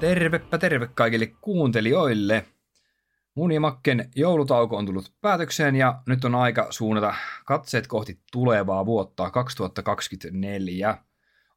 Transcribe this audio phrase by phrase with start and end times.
[0.00, 2.46] Tervepä terve kaikille kuuntelijoille.
[3.34, 7.14] Mun ja Makken joulutauko on tullut päätökseen ja nyt on aika suunnata
[7.46, 10.98] katseet kohti tulevaa vuotta 2024.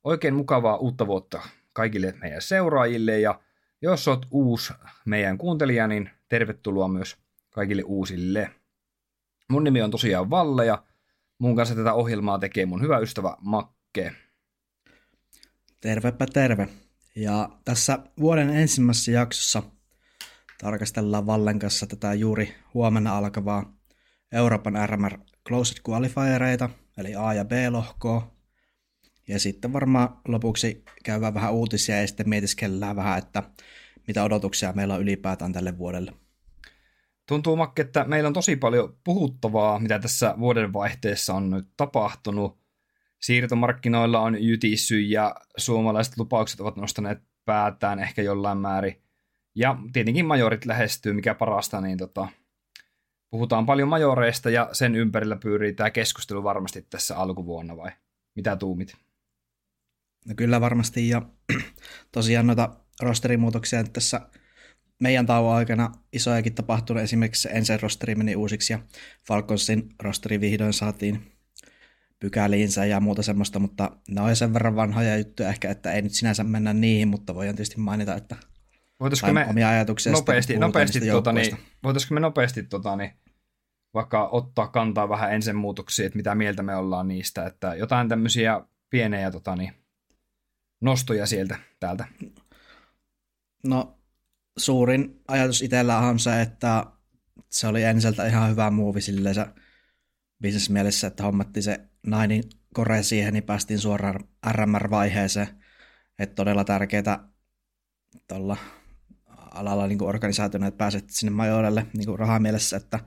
[0.03, 1.41] Oikein mukavaa uutta vuotta
[1.73, 3.39] kaikille meidän seuraajille ja
[3.81, 4.73] jos oot uusi
[5.05, 7.17] meidän kuuntelija, niin tervetuloa myös
[7.49, 8.51] kaikille uusille.
[9.49, 10.83] Mun nimi on tosiaan Valle ja
[11.37, 14.15] mun kanssa tätä ohjelmaa tekee mun hyvä ystävä Makke.
[15.81, 16.67] Tervepä terve.
[17.15, 19.63] Ja tässä vuoden ensimmäisessä jaksossa
[20.61, 23.73] tarkastellaan Vallen kanssa tätä juuri huomenna alkavaa
[24.31, 28.33] Euroopan RMR Closed Qualifiereita, eli A- ja B-lohkoa.
[29.27, 33.43] Ja sitten varmaan lopuksi käydään vähän uutisia ja sitten mietiskellään vähän, että
[34.07, 36.13] mitä odotuksia meillä on ylipäätään tälle vuodelle.
[37.27, 42.62] Tuntuu, Makke, että meillä on tosi paljon puhuttavaa, mitä tässä vuodenvaihteessa on nyt tapahtunut
[43.23, 49.01] siirtomarkkinoilla on jytissy ja suomalaiset lupaukset ovat nostaneet päätään ehkä jollain määrin.
[49.55, 52.27] Ja tietenkin majorit lähestyy, mikä parasta, niin tota,
[53.31, 57.91] puhutaan paljon majoreista ja sen ympärillä pyörii tämä keskustelu varmasti tässä alkuvuonna vai
[58.35, 58.95] mitä tuumit?
[60.27, 61.21] No kyllä varmasti ja
[62.11, 62.69] tosiaan noita
[63.01, 64.21] rosterimuutoksia tässä
[64.99, 67.03] meidän tauon aikana isojakin tapahtunut.
[67.03, 68.79] Esimerkiksi ensin rosteri meni uusiksi ja
[69.27, 71.32] Falconsin rosteri vihdoin saatiin
[72.19, 76.13] pykäliinsä ja muuta semmoista, mutta ne on sen verran vanhoja juttuja ehkä, että ei nyt
[76.13, 78.35] sinänsä mennä niihin, mutta voidaan tietysti mainita, että
[78.99, 83.11] voitaisiko me omia ajatuksia nopeasti, nopeasti tuota, niin, voitaisiko me nopeasti tuota, niin,
[83.93, 88.61] vaikka ottaa kantaa vähän ensin muutoksiin, että mitä mieltä me ollaan niistä, että jotain tämmöisiä
[88.89, 89.73] pienejä tota, niin,
[90.81, 92.05] nostoja sieltä täältä.
[93.63, 93.99] No
[94.57, 96.85] suurin ajatus itsellä on se, että
[97.49, 99.35] se oli enseltä ihan hyvä muuvi silleen
[100.43, 102.43] bisnesmielessä, että hommattiin se Nainin
[102.73, 104.19] kore siihen, niin päästiin suoraan
[104.51, 105.47] RMR-vaiheeseen.
[106.19, 107.29] Että todella tärkeää
[108.27, 108.57] tuolla
[109.51, 112.99] alalla niin organisaationa, että pääset sinne majorelle niin rahamielessä, että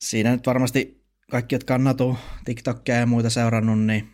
[0.00, 4.12] siinä nyt varmasti kaikki, jotka on Natu, TikTokia ja muita seurannut, niin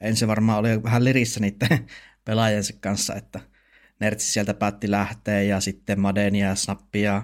[0.00, 1.86] ensin varmaan oli vähän lirissä niiden
[2.24, 3.40] pelaajensa kanssa, että
[4.00, 7.22] Nertsi sieltä päätti lähteä ja sitten Madenia ja Snappi ja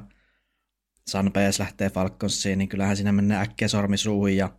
[1.11, 4.59] Sanpees lähtee Falconsiin, niin kyllähän siinä menee äkkiä sormi suuhun ja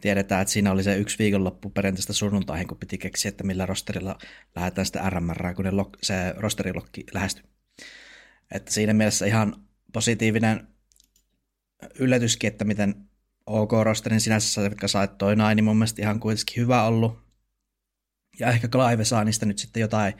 [0.00, 4.18] tiedetään, että siinä oli se yksi viikonloppu perjantaista sunnuntaihin, kun piti keksiä, että millä rosterilla
[4.56, 7.44] lähdetään sitä RMR, kun ne lok, se rosterilokki lähestyi.
[8.54, 10.68] Että siinä mielessä ihan positiivinen
[11.98, 13.08] yllätyskin, että miten
[13.46, 17.28] OK rosterin sinänsä, jotka sait toi naini, niin mun mielestä ihan kuitenkin hyvä ollut.
[18.40, 20.14] Ja ehkä Clive saa niistä nyt sitten jotain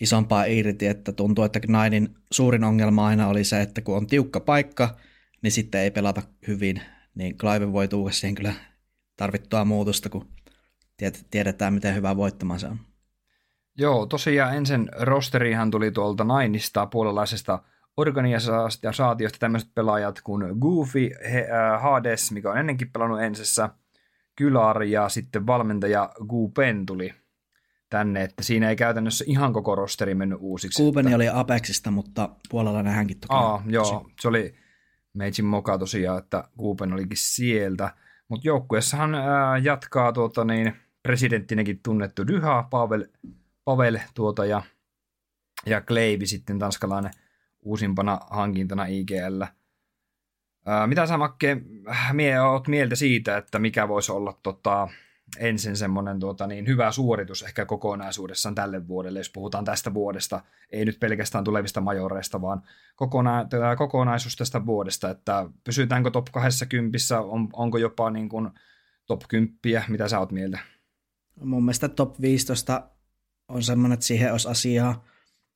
[0.00, 4.40] isompaa irti, että tuntuu, että Nainin suurin ongelma aina oli se, että kun on tiukka
[4.40, 4.96] paikka,
[5.42, 6.82] niin sitten ei pelata hyvin,
[7.14, 8.54] niin Clive voi tuua siihen kyllä
[9.16, 10.28] tarvittua muutosta, kun
[11.30, 12.78] tiedetään, miten hyvä voittamaan se on.
[13.78, 17.62] Joo, tosiaan ensin rosterihan tuli tuolta Nainista puolalaisesta
[17.96, 23.68] organisaatiosta tämmöiset pelaajat kuin Goofy, äh, Hades, mikä on ennenkin pelannut ensessä,
[24.36, 27.14] Kylar ja sitten valmentaja Gupen tuli
[27.90, 30.82] tänne, että siinä ei käytännössä ihan koko rosteri mennyt uusiksi.
[30.82, 31.16] Gupen että...
[31.16, 33.34] oli Apexista, mutta puolella hänkin toki.
[33.34, 34.54] Aa, joo, se oli
[35.14, 37.94] Meitsin moka tosiaan, että Gupen olikin sieltä.
[38.28, 43.04] Mutta joukkueessahan ää, jatkaa tuota, niin, presidenttinenkin tunnettu Dyha, Pavel,
[43.64, 44.62] Pavel tuota, ja,
[45.66, 47.10] ja Kleivi sitten tanskalainen
[47.62, 49.42] uusimpana hankintana IGL.
[50.66, 51.56] Ää, mitä sä Makke,
[52.12, 54.88] mie, oot mieltä siitä, että mikä voisi olla tota,
[55.38, 60.40] ensin semmoinen tuota, niin hyvä suoritus ehkä kokonaisuudessaan tälle vuodelle, jos puhutaan tästä vuodesta,
[60.70, 62.62] ei nyt pelkästään tulevista majoreista, vaan
[62.96, 68.50] kokona- tämä kokonaisuus tästä vuodesta, että pysytäänkö top 20, on, onko jopa niin kuin
[69.06, 70.58] top 10, mitä sä oot mieltä?
[71.44, 72.90] Mun mielestä top 15
[73.48, 75.04] on semmoinen, että siihen olisi asiaa,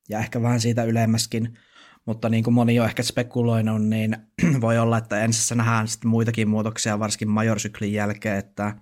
[0.08, 1.58] ja ehkä vähän siitä ylemmäskin,
[2.06, 4.16] mutta niin kuin moni on ehkä spekuloinut, niin
[4.60, 8.74] voi olla, että ensin nähdään sitten muitakin muutoksia, varsinkin majorsyklin jälkeen, että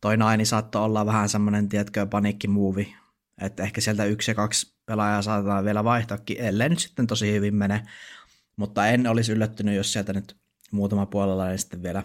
[0.00, 2.94] toi naini saattoi olla vähän semmoinen, tiedätkö, paniikkimuovi,
[3.40, 7.54] että ehkä sieltä yksi ja kaksi pelaajaa saatetaan vielä vaihtaakin, ellei nyt sitten tosi hyvin
[7.54, 7.86] mene,
[8.56, 10.36] mutta en olisi yllättynyt, jos sieltä nyt
[10.70, 12.02] muutama puolella niin sitten vielä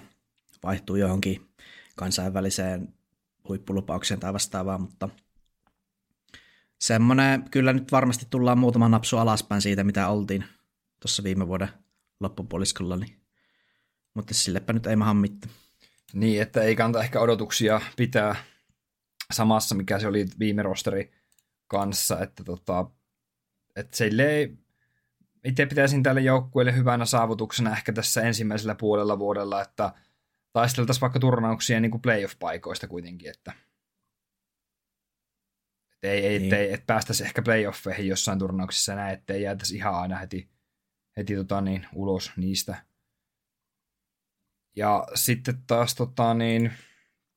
[0.63, 1.49] vaihtuu johonkin
[1.95, 2.93] kansainväliseen
[3.47, 5.09] huippulupaukseen tai vastaavaan, mutta
[6.79, 10.45] semmoinen, kyllä nyt varmasti tullaan muutama napsu alaspäin siitä, mitä oltiin
[10.99, 11.69] tuossa viime vuoden
[12.19, 13.21] loppupuoliskolla, niin,
[14.13, 15.53] mutta sillepä nyt ei maha mitään.
[16.13, 18.35] Niin, että ei kannata ehkä odotuksia pitää
[19.31, 21.11] samassa, mikä se oli viime rosteri
[21.67, 22.85] kanssa, että tota,
[23.75, 24.57] että se ei,
[25.43, 29.93] itse pitäisin tälle joukkueelle hyvänä saavutuksena ehkä tässä ensimmäisellä puolella vuodella, että
[30.53, 33.53] taisteltaisiin vaikka turnauksia niin kuin playoff-paikoista kuitenkin, että
[35.93, 36.53] et ei, ei, niin.
[36.53, 40.49] ei, et päästäisi ehkä playoffeihin jossain turnauksissa näin, ettei jäätäisi ihan aina heti,
[41.17, 42.92] heti tota niin, ulos niistä.
[44.75, 46.71] Ja sitten taas tota niin,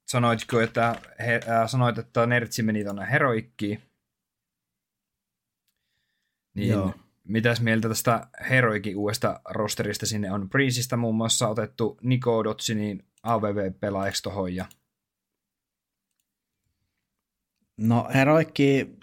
[0.08, 0.94] sanoitko, että,
[1.26, 3.82] he, äh, sanoit, että Nertsi meni tuonne Heroikkiin.
[6.54, 6.94] Niin Joo.
[7.24, 10.48] mitäs mieltä tästä Heroikin uudesta rosterista sinne on?
[10.48, 14.64] Prinsistä muun muassa otettu Niko Dotsinin AVV-pelaajaksi tohon ja
[17.76, 18.96] No Heroikki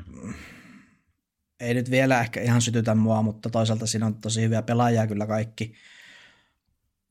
[1.59, 5.27] ei nyt vielä ehkä ihan sytytä mua, mutta toisaalta siinä on tosi hyviä pelaajia kyllä
[5.27, 5.73] kaikki.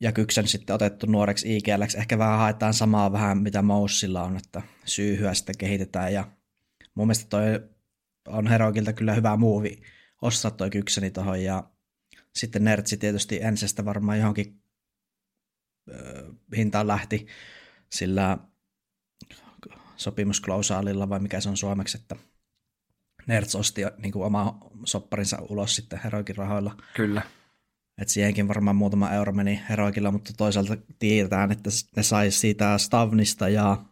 [0.03, 1.81] Ja Kyksen sitten otettu nuoreksi IGL.
[1.97, 6.13] Ehkä vähän haetaan samaa vähän, mitä Moussilla on, että syyhyä sitten kehitetään.
[6.13, 6.31] Ja
[6.95, 7.43] mun mielestä toi
[8.27, 9.81] on Heroikilta kyllä hyvä muuvi
[10.21, 11.43] ostaa toi Kykseni tuohon.
[11.43, 11.63] Ja
[12.35, 14.61] sitten Nertsi tietysti ensestä varmaan johonkin
[15.91, 17.27] ö, hintaan lähti,
[17.91, 18.37] sillä
[19.95, 22.15] sopimusklausaalilla vai mikä se on suomeksi, että
[23.27, 26.77] Nerds osti niin kuin oma sopparinsa ulos sitten Heroikin rahoilla.
[26.95, 27.21] Kyllä.
[28.01, 33.49] Et siihenkin varmaan muutama euro meni Heroikilla, mutta toisaalta tiedetään, että ne sai siitä Stavnista
[33.49, 33.85] ja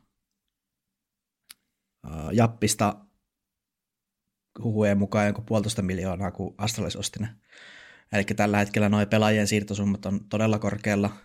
[2.31, 3.05] Jappista
[4.63, 7.29] huhujen mukaan joku puolitoista miljoonaa, kun Astralis osti ne.
[8.13, 11.09] Eli tällä hetkellä nuo pelaajien siirtosummat on todella korkealla–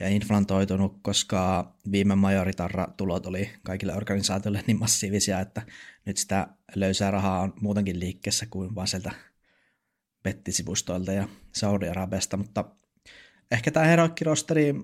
[0.00, 5.62] ja inflantoitunut, koska viime majoritarra tulot oli kaikille organisaatioille niin massiivisia, että
[6.06, 9.10] nyt sitä löysää rahaa on muutenkin liikkeessä kuin vaan sieltä
[10.24, 12.64] bettisivustoilta ja Saudi-Arabiasta, mutta
[13.50, 14.74] ehkä tämä Heroikki-rosteri,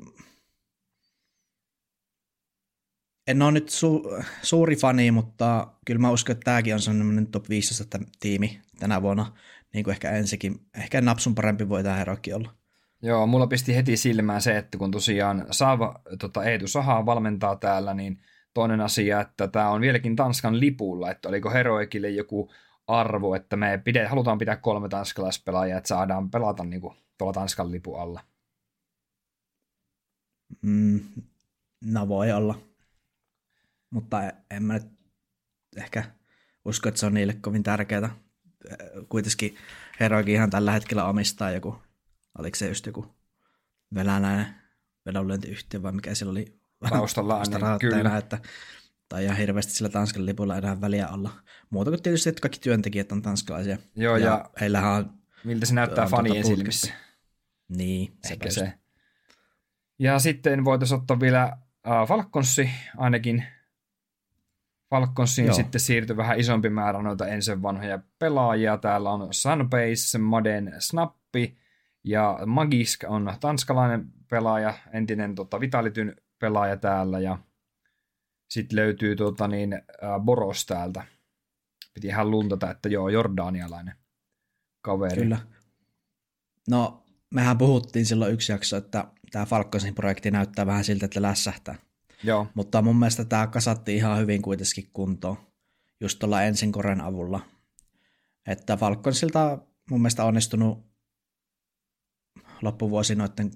[3.26, 7.48] en ole nyt su- suuri fani, mutta kyllä mä uskon, että tämäkin on sellainen top
[7.48, 9.32] 15 tiimi tänä vuonna,
[9.74, 10.60] niin kuin ehkä ensikin.
[10.74, 12.54] Ehkä napsun parempi voi tämä Heroikki olla.
[13.02, 17.94] Joo, mulla pisti heti silmään se, että kun tosiaan Saava tota Eetu Saha valmentaa täällä,
[17.94, 18.20] niin
[18.54, 22.50] toinen asia, että tämä on vieläkin Tanskan lipulla, että oliko Heroikille joku
[22.98, 27.70] arvo, että me pide, halutaan pitää kolme tanskalaispelaajaa, että saadaan pelata niin kuin tuolla Tanskan
[27.70, 28.20] lipu alla.
[30.62, 31.00] Mm,
[31.84, 32.58] no voi olla.
[33.90, 34.86] Mutta en mä nyt
[35.76, 36.04] ehkä
[36.64, 38.10] usko, että se on niille kovin tärkeää.
[39.08, 39.56] Kuitenkin
[40.00, 41.76] Heroikin ihan tällä hetkellä omistaa joku
[42.38, 43.06] oliko se just joku
[43.94, 44.46] venäläinen
[45.06, 46.60] vedonlyöntiyhtiö vai mikä siellä oli
[46.90, 48.16] taustalla, niin, kyllä.
[48.16, 48.38] Että,
[49.10, 51.30] tai ihan hirveästi sillä Tanskan lipulla enää väliä olla.
[51.70, 53.78] Muuta kuin tietysti, että kaikki työntekijät on tanskalaisia.
[53.96, 55.10] Joo, ja, ja heillähän on...
[55.44, 56.92] Miltä se näyttää on fanien tuota silmissä.
[57.68, 58.72] Niin, Ehkä se.
[59.98, 63.44] Ja sitten voitaisiin ottaa vielä uh, Falconsi, ainakin
[64.90, 65.54] Falconsiin Joo.
[65.54, 68.76] sitten siirtyi vähän isompi määrä noita ensin vanhoja pelaajia.
[68.76, 71.58] Täällä on Sunbase, Maden Snappi,
[72.04, 77.38] ja Magisk on tanskalainen pelaaja, entinen tota, Vitalityn pelaaja täällä ja
[78.50, 81.04] sitten löytyy tota, niin, äh, Boros täältä.
[81.94, 83.94] Piti ihan luntata, että joo, jordanialainen
[84.82, 85.22] kaveri.
[85.22, 85.38] Kyllä.
[86.68, 87.04] No,
[87.34, 91.74] mehän puhuttiin silloin yksi jakso, että tämä Falcosin projekti näyttää vähän siltä, että lässähtää.
[92.24, 92.46] Joo.
[92.54, 95.36] Mutta mun mielestä tämä kasatti ihan hyvin kuitenkin kuntoon,
[96.00, 97.40] just tuolla ensin Koren avulla.
[98.46, 99.58] Että Falconsilta
[99.90, 100.90] mun mielestä onnistunut
[102.62, 103.50] loppuvuosi noiden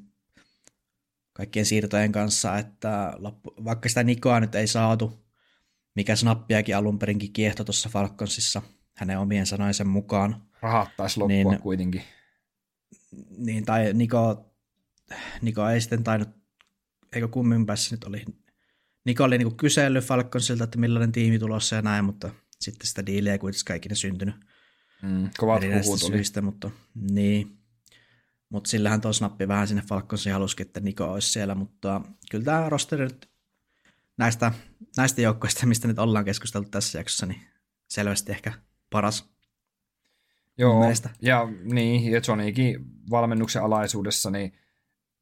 [1.34, 3.12] kaikkien siirtojen kanssa, että
[3.64, 5.24] vaikka sitä Nikoa nyt ei saatu,
[5.94, 8.62] mikä snappiakin alun perinkin kiehto tuossa Falconsissa
[8.94, 10.42] hänen omien sanoisen mukaan.
[10.62, 12.02] Rahat taisi loppua niin, kuitenkin.
[13.38, 14.50] Niin, tai Niko,
[15.42, 16.28] Niko ei sitten tainnut,
[17.12, 18.24] eikö kummin päässä nyt oli,
[19.04, 23.32] Niko oli niinku kysellyt Falconsilta, että millainen tiimi tulossa ja näin, mutta sitten sitä diiliä
[23.32, 24.34] ei kuitenkaan ikinä syntynyt.
[25.02, 27.63] Mm, kovat huhut syistä, mutta niin.
[28.48, 32.68] Mutta sillähän tuo snappi vähän sinne Falconsiin halusikin, että Niko olisi siellä, mutta kyllä tämä
[32.68, 33.30] rosteri nyt
[34.16, 34.52] näistä,
[34.96, 37.40] näistä joukkoista, mistä nyt ollaan keskusteltu tässä jaksossa, niin
[37.88, 38.52] selvästi ehkä
[38.90, 39.34] paras.
[40.58, 40.84] Joo,
[41.22, 44.58] ja niin, ja Johnikin valmennuksen alaisuudessa niin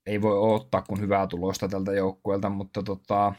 [0.06, 3.34] ei voi ottaa kuin hyvää tulosta tältä joukkueelta, mutta tota,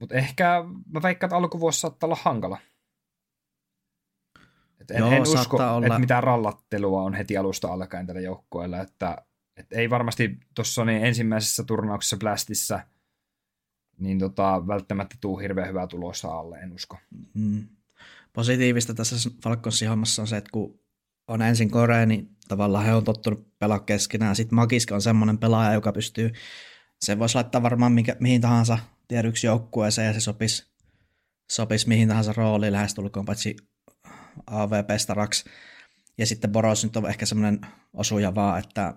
[0.00, 2.58] mutta ehkä mä veikkaan, että alkuvuosi saattaa olla hankala.
[4.82, 5.86] Et en, Joo, en usko, olla.
[5.86, 9.16] että mitään rallattelua on heti alusta alkaen tällä joukkueella, että,
[9.56, 12.80] että ei varmasti tuossa niin ensimmäisessä turnauksessa Blastissa
[13.98, 16.98] niin tota, välttämättä tuu hirveän hyvää tulosta alle, en usko.
[17.34, 17.68] Mm.
[18.32, 20.80] Positiivista tässä Falconsin hommassa on se, että kun
[21.28, 24.36] on ensin Korea, niin tavallaan he on tottunut pelaa keskenään.
[24.36, 26.32] Sitten Magiska on semmoinen pelaaja, joka pystyy,
[27.00, 30.72] se voisi laittaa varmaan mikä, mihin tahansa tiedyksi joukkueeseen ja se sopisi,
[31.52, 33.56] sopisi mihin tahansa rooliin lähestulkoon, paitsi
[34.46, 35.44] AVP-staraksi.
[36.18, 37.60] Ja sitten Boros nyt on ehkä semmoinen
[37.94, 38.94] osuja vaan, että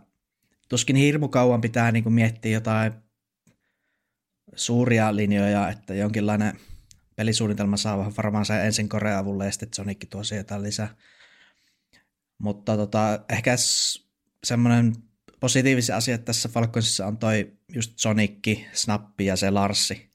[0.70, 2.94] tuskin hirmu kauan pitää niin kuin miettiä jotain
[4.56, 6.60] suuria linjoja, että jonkinlainen
[7.16, 10.96] pelisuunnitelma saa varmaan se ensin Korea avulle ja sitten Sonic tuo jotain lisää.
[12.38, 13.56] Mutta tota, ehkä
[14.44, 14.96] semmoinen
[15.40, 20.12] positiivisia asia tässä Falconsissa on toi just Sonicki, Snappi ja se Larssi.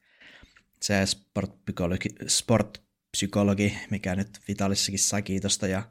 [0.83, 2.09] Se sportpsykologi,
[3.11, 5.83] sportpsykologi mikä nyt Vitalissakin sai kiitosta ja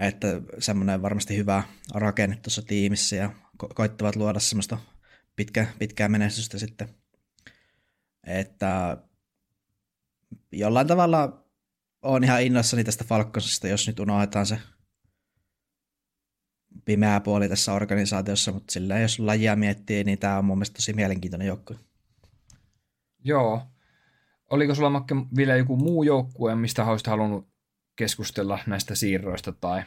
[0.00, 1.62] että semmoinen varmasti hyvä
[1.94, 3.30] rakenne tuossa tiimissä ja
[3.62, 4.78] ko- koittavat luoda semmoista
[5.36, 6.88] pitkä, pitkää menestystä sitten.
[8.26, 8.96] Että
[10.52, 11.44] jollain tavalla
[12.02, 14.58] on ihan innoissani tästä Falconsista, jos nyt unohdetaan se
[16.84, 20.92] pimeä puoli tässä organisaatiossa, mutta sillä jos lajia miettii, niin tämä on mun mielestä tosi
[20.92, 21.76] mielenkiintoinen joukkue.
[23.24, 23.70] Joo.
[24.50, 27.48] Oliko sulla Makke vielä joku muu joukkue, mistä olisit halunnut
[27.96, 29.82] keskustella näistä siirroista tai?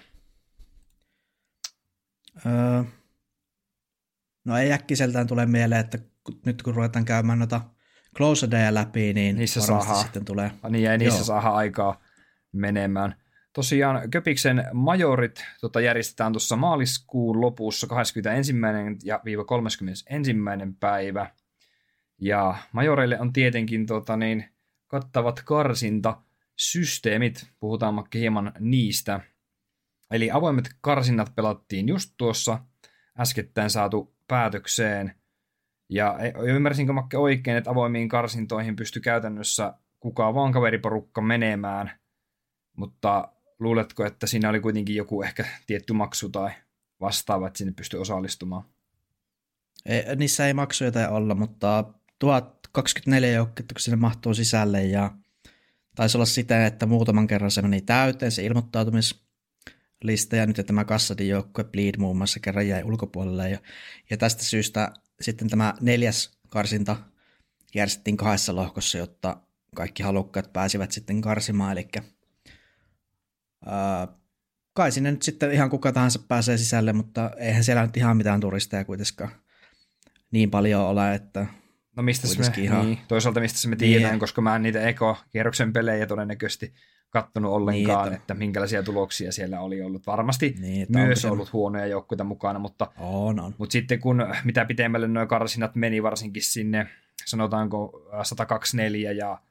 [2.45, 2.83] Öö,
[4.45, 5.99] no ei äkkiseltään tule mieleen, että
[6.45, 7.61] nyt kun ruvetaan käymään noita
[8.17, 10.51] close läpi, niin niissä saadaan, sitten tulee.
[10.69, 12.01] Niin, ja niissä saa aikaa
[12.51, 13.15] menemään.
[13.53, 18.53] Tosiaan Köpiksen majorit tota, järjestetään tuossa maaliskuun lopussa 21.
[19.03, 20.05] ja 31.
[20.79, 21.29] päivä.
[22.21, 24.52] Ja majoreille on tietenkin tota, niin,
[24.93, 27.47] kattavat karsintasysteemit.
[27.59, 29.19] Puhutaan Makke hieman niistä.
[30.11, 32.59] Eli avoimet karsinnat pelattiin just tuossa
[33.19, 35.15] äskettäin saatu päätökseen.
[35.89, 41.91] Ja e, ymmärsinkö Makke oikein, että avoimiin karsintoihin pysty käytännössä kukaan vaan kaveriporukka menemään,
[42.77, 46.51] mutta luuletko, että siinä oli kuitenkin joku ehkä tietty maksu tai
[47.01, 48.63] vastaava, että sinne pystyi osallistumaan?
[49.85, 51.93] Ei, niissä ei maksuja tai olla, mutta
[52.73, 55.11] 1024 joukkuetta, kun sinne mahtuu sisälle ja
[55.95, 61.29] taisi olla sitä, että muutaman kerran se meni täyteen se ilmoittautumislista ja nyt tämä Kassadin
[61.29, 63.59] joukkue Bleed muun muassa kerran jäi ulkopuolelle ja,
[64.09, 66.95] ja tästä syystä sitten tämä neljäs karsinta
[67.75, 69.37] järjestettiin kahdessa lohkossa, jotta
[69.75, 71.87] kaikki halukkaat pääsivät sitten karsimaan, eli
[73.65, 74.07] ää,
[74.73, 78.39] kai sinne nyt sitten ihan kuka tahansa pääsee sisälle, mutta eihän siellä nyt ihan mitään
[78.39, 79.31] turisteja kuitenkaan
[80.31, 81.47] niin paljon ole, että
[81.95, 82.85] No mistä me, ihan...
[82.85, 84.19] niin, toisaalta mistä se me tiedetään, niin.
[84.19, 86.73] koska mä en niitä eko-kierroksen pelejä todennäköisesti
[87.09, 88.23] kattonut ollenkaan, niin, että...
[88.23, 90.07] että minkälaisia tuloksia siellä oli ollut.
[90.07, 91.51] Varmasti niin, myös ollut se...
[91.51, 93.55] huonoja joukkueita mukana, mutta, on, on.
[93.57, 96.87] mutta sitten kun mitä pitemmälle nuo karsinat meni varsinkin sinne,
[97.25, 99.41] sanotaanko 124 ja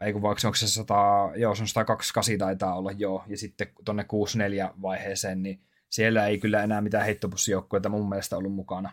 [0.00, 0.94] ei kun vaikka onko se 100,
[1.36, 6.38] joo, se on 128 taitaa olla joo, ja sitten tuonne 64 vaiheeseen, niin siellä ei
[6.38, 8.90] kyllä enää mitään heittopussijoukkueita mun mielestä ollut mukana.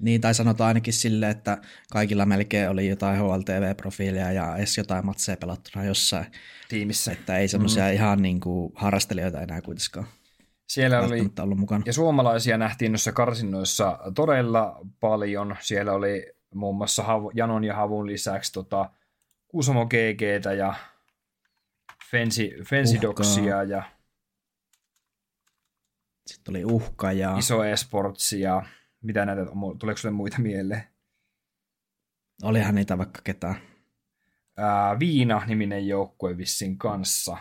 [0.00, 1.58] Niin, tai sanotaan ainakin sille, että
[1.92, 6.26] kaikilla melkein oli jotain HLTV-profiilia ja edes jotain matseja pelattuna jossain.
[6.68, 7.12] Tiimissä.
[7.12, 7.92] Että ei semmoisia mm.
[7.92, 10.06] ihan niin kuin harrastelijoita enää kuitenkaan.
[10.68, 11.82] Siellä oli, ollut mukana.
[11.86, 15.56] ja suomalaisia nähtiin noissa karsinnoissa todella paljon.
[15.60, 18.90] Siellä oli muun muassa Hav- Janon ja Havun lisäksi tota,
[19.48, 20.74] Kuusamo GGtä ja
[22.10, 23.82] Fensi, Fensidoksia ja
[26.26, 28.62] sitten oli Uhka ja Iso Esportsia
[29.02, 29.46] mitä näitä,
[29.78, 30.82] tuleeko sinulle muita mieleen?
[32.42, 33.54] Olihan niitä vaikka ketään.
[34.56, 37.36] Ää, Viina-niminen joukkue vissin kanssa.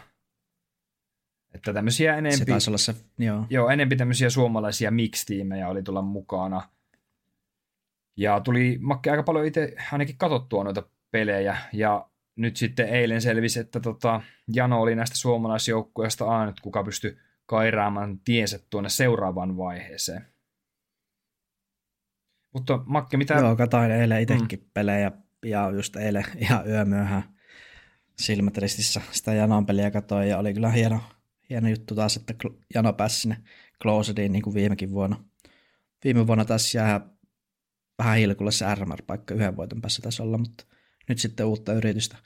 [1.54, 2.38] Että tämmöisiä enempi...
[2.38, 3.46] Se taisi olla se, joo.
[3.50, 6.70] Joo, enempi tämmöisiä suomalaisia mix-tiimejä oli tulla mukana.
[8.18, 11.58] Ja tuli Makke aika paljon itse ainakin katsottua noita pelejä.
[11.74, 14.22] Ja nyt sitten eilen selvisi, että tota,
[14.54, 20.26] Jano oli näistä suomalaisjoukkueista ainut, kuka pystyi kairaamaan tiensä tuonne seuraavaan vaiheeseen.
[22.54, 23.34] Mutta Makke, mitä...
[23.34, 24.70] Joo, katoin eilen itsekin mm.
[24.74, 25.12] pelejä
[25.46, 27.24] ja just eilen ihan yömyöhään
[28.20, 31.02] silmät ristissä sitä Janon peliä katoin ja oli kyllä hieno,
[31.50, 32.34] hieno juttu taas, että
[32.74, 33.38] Jano pääsi sinne
[33.82, 35.24] Closediin niin kuin viimekin vuonna.
[36.04, 37.02] Viime vuonna taas jää
[37.98, 40.66] vähän hilkulle se RMR-paikka yhden voiton päässä taisi olla, mutta
[41.10, 42.18] nyt sitten uutta yritystä.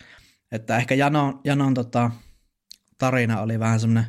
[0.52, 2.12] Että ehkä Janon, Janon tota,
[2.98, 4.06] tarina oli vähän semmoinen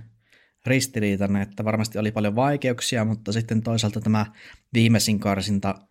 [0.66, 4.26] ristiriitainen, että varmasti oli paljon vaikeuksia, mutta sitten toisaalta tämä
[4.74, 5.74] viimeisin karsinta–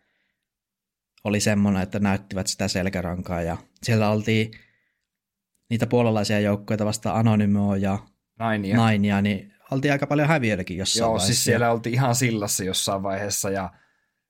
[1.23, 4.51] oli semmoinen, että näyttivät sitä selkärankaa ja siellä oltiin
[5.69, 7.99] niitä puolalaisia joukkoja vasta Anonymoa ja
[8.39, 8.75] Nainia.
[8.77, 11.33] Nainia, niin oltiin aika paljon häviöitäkin jossain Joo, siis vaiheessa.
[11.33, 13.69] siis siellä oltiin ihan sillassa jossain vaiheessa ja,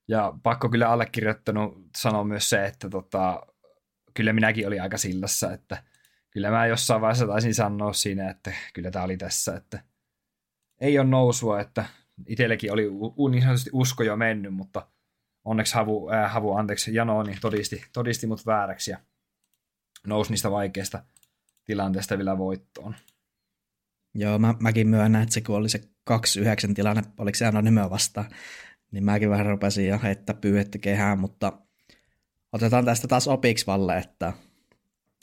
[0.07, 3.41] ja pakko kyllä allekirjoittanut sanoa myös se, että tota,
[4.13, 5.83] kyllä minäkin olin aika sillassa, että
[6.29, 9.83] kyllä mä jossain vaiheessa taisin sanoa siinä, että kyllä tämä oli tässä, että
[10.81, 11.85] ei ole nousua, että
[12.27, 14.87] itsellekin oli u- niin sanotusti usko jo mennyt, mutta
[15.45, 18.97] onneksi Havu, äh, Havu anteeksi, Jano niin todisti, todisti mut vääräksi ja
[20.07, 21.03] nousi niistä vaikeista
[21.65, 22.95] tilanteesta vielä voittoon.
[24.15, 25.81] Joo, mä, mäkin myönnän, että se kun oli se
[26.11, 28.29] 2-9 tilanne, oliko se nimeä vastaan,
[28.91, 31.53] niin mäkin vähän rupesin jo heittää pyyhettä kehään, mutta
[32.51, 34.33] otetaan tästä taas opiksi Valle, että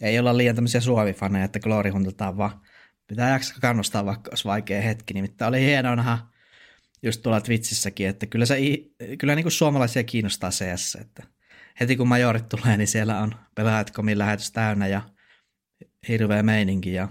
[0.00, 1.92] ei olla liian tämmöisiä suomifaneja, että glory
[2.36, 2.60] vaan
[3.06, 5.14] pitää jaksaa kannustaa, vaikka olisi vaikea hetki.
[5.14, 6.18] Nimittäin oli hienoa nähdä
[7.02, 8.57] just tuolla Twitchissäkin, että kyllä, se,
[9.19, 11.23] kyllä niin kuin suomalaisia kiinnostaa CS, että
[11.80, 15.02] heti kun majorit tulee, niin siellä on pelaajat.comin lähetys täynnä ja
[16.09, 17.09] hirveä meininki ja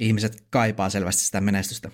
[0.00, 1.90] ihmiset kaipaa selvästi sitä menestystä.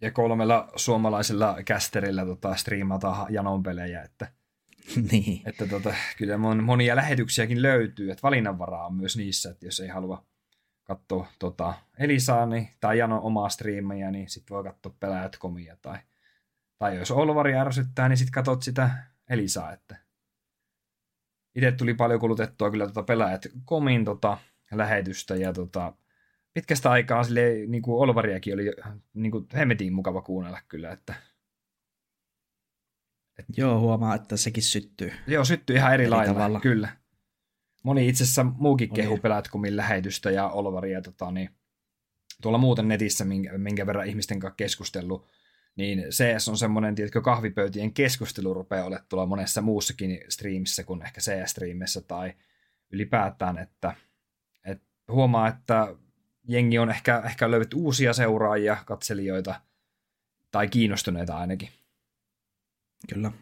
[0.00, 4.32] Ja kolmella suomalaisella kästerillä tota, striimataan Janon pelejä, että,
[5.12, 5.42] niin.
[5.46, 10.29] että tota, kyllä monia lähetyksiäkin löytyy, että valinnanvaraa on myös niissä, että jos ei halua
[10.90, 15.76] katsoa tota, Elisaa niin, tai Janon omaa striimia, niin sitten voi katsoa pelaajat komia.
[15.82, 15.98] Tai,
[16.78, 18.90] tai jos Olvari ärsyttää, niin sitten katsot sitä
[19.30, 19.72] Elisaa.
[19.72, 19.96] Että.
[21.54, 24.38] Itse tuli paljon kulutettua kyllä tota pelaajat komin tota,
[24.72, 25.92] lähetystä ja tota,
[26.54, 28.72] pitkästä aikaa sille, niin kuin Olvariakin oli
[29.14, 30.92] niin kuin hemmetin mukava kuunnella kyllä.
[30.92, 31.14] Että,
[33.38, 35.12] et, Joo, huomaa, että sekin syttyy.
[35.26, 36.60] Joo, syttyy ihan eri, eri lailla, tavalla.
[36.60, 36.88] kyllä.
[37.82, 41.50] Moni itse asiassa muukin kehu Pelatkumin lähetystä ja Olvaria tota, niin,
[42.42, 45.26] tuolla muuten netissä, minkä, minkä verran ihmisten kanssa keskustellut,
[45.76, 51.20] niin CS on semmoinen, tiedätkö, kahvipöytien keskustelu rupeaa olemaan tuolla monessa muussakin streamissä kuin ehkä
[51.20, 52.32] CS-striimissä tai
[52.90, 53.94] ylipäätään, että,
[54.64, 55.96] että huomaa, että
[56.48, 59.60] jengi on ehkä, ehkä löydetty uusia seuraajia, katselijoita
[60.50, 61.68] tai kiinnostuneita ainakin.
[63.14, 63.32] Kyllä.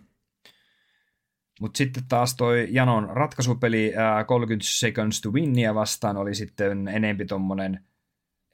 [1.61, 7.27] Mutta sitten taas toi Janon ratkaisupeli ää, 30 Seconds to Winnia vastaan oli sitten enempi
[7.27, 7.85] tommonen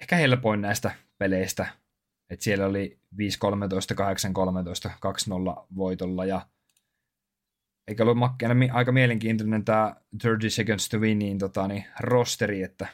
[0.00, 1.66] ehkä helpoin näistä peleistä.
[2.30, 3.16] Et siellä oli 5-13,
[4.88, 4.90] 8-13,
[5.60, 6.46] 2-0 voitolla ja
[7.88, 12.86] eikä ollut makkeena aika mielenkiintoinen tämä 30 Seconds to Winnin tota, niin, rosteri, että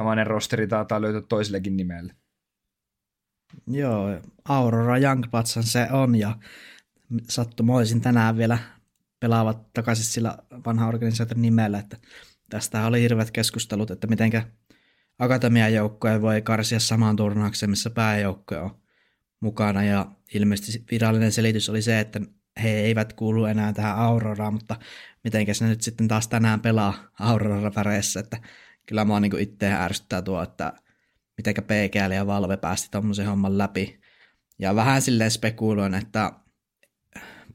[0.00, 2.14] samainen rosteri taitaa löytyä toisellekin nimelle.
[3.66, 6.36] Joo, Aurora Youngbloodsan se on ja
[7.28, 8.58] sattumoisin tänään vielä
[9.20, 11.96] pelaavat takaisin sillä vanha organisaation nimellä, että
[12.50, 14.42] tästä oli hirveät keskustelut, että mitenkä
[15.18, 18.80] akatemian joukkoja voi karsia samaan turnaukseen, missä pääjoukko on
[19.40, 22.20] mukana, ja ilmeisesti virallinen selitys oli se, että
[22.62, 24.76] he eivät kuulu enää tähän Auroraan, mutta
[25.24, 28.40] mitenkä se nyt sitten taas tänään pelaa Aurora väreissä, että
[28.86, 30.72] kyllä mua niin itse ärsyttää tuo, että
[31.36, 34.00] mitenkä PGL ja Valve päästi tuommoisen homman läpi.
[34.58, 36.32] Ja vähän silleen spekuloin, että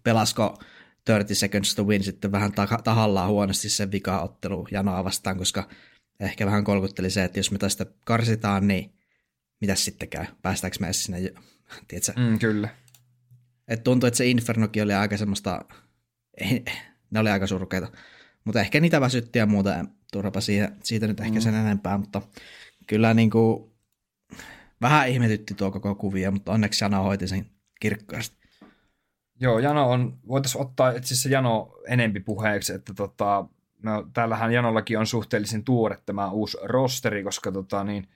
[0.05, 0.57] pelasko
[1.05, 2.51] 30 Seconds to Win sitten vähän
[2.83, 5.69] tahallaan huonosti sen vika-ottelu Janoa vastaan, koska
[6.19, 8.93] ehkä vähän kolkutteli se, että jos me tästä karsitaan, niin
[9.61, 10.25] mitä sitten käy?
[10.41, 11.19] Päästäänkö me sinne,
[11.87, 12.13] tiedätkö?
[12.17, 12.69] Mm, kyllä.
[13.67, 15.65] Et tuntui, että se Infernokin oli aika semmoista,
[17.11, 17.91] ne oli aika surkeita.
[18.43, 21.41] Mutta ehkä niitä väsytti ja muuta, turhapa siitä, siitä nyt ehkä mm.
[21.41, 22.21] sen enempää, mutta
[22.87, 23.71] kyllä niin kuin,
[24.81, 27.45] vähän ihmetytti tuo koko kuvia, mutta onneksi Jana hoiti sen
[27.79, 28.44] kirkkaasti.
[29.39, 33.45] Joo, Jano on, voitaisiin ottaa itse asiassa Jano enempi puheeksi, että tota,
[33.83, 38.07] no, täällähän Janollakin on suhteellisen tuore tämä uusi rosteri, koska tota, niin,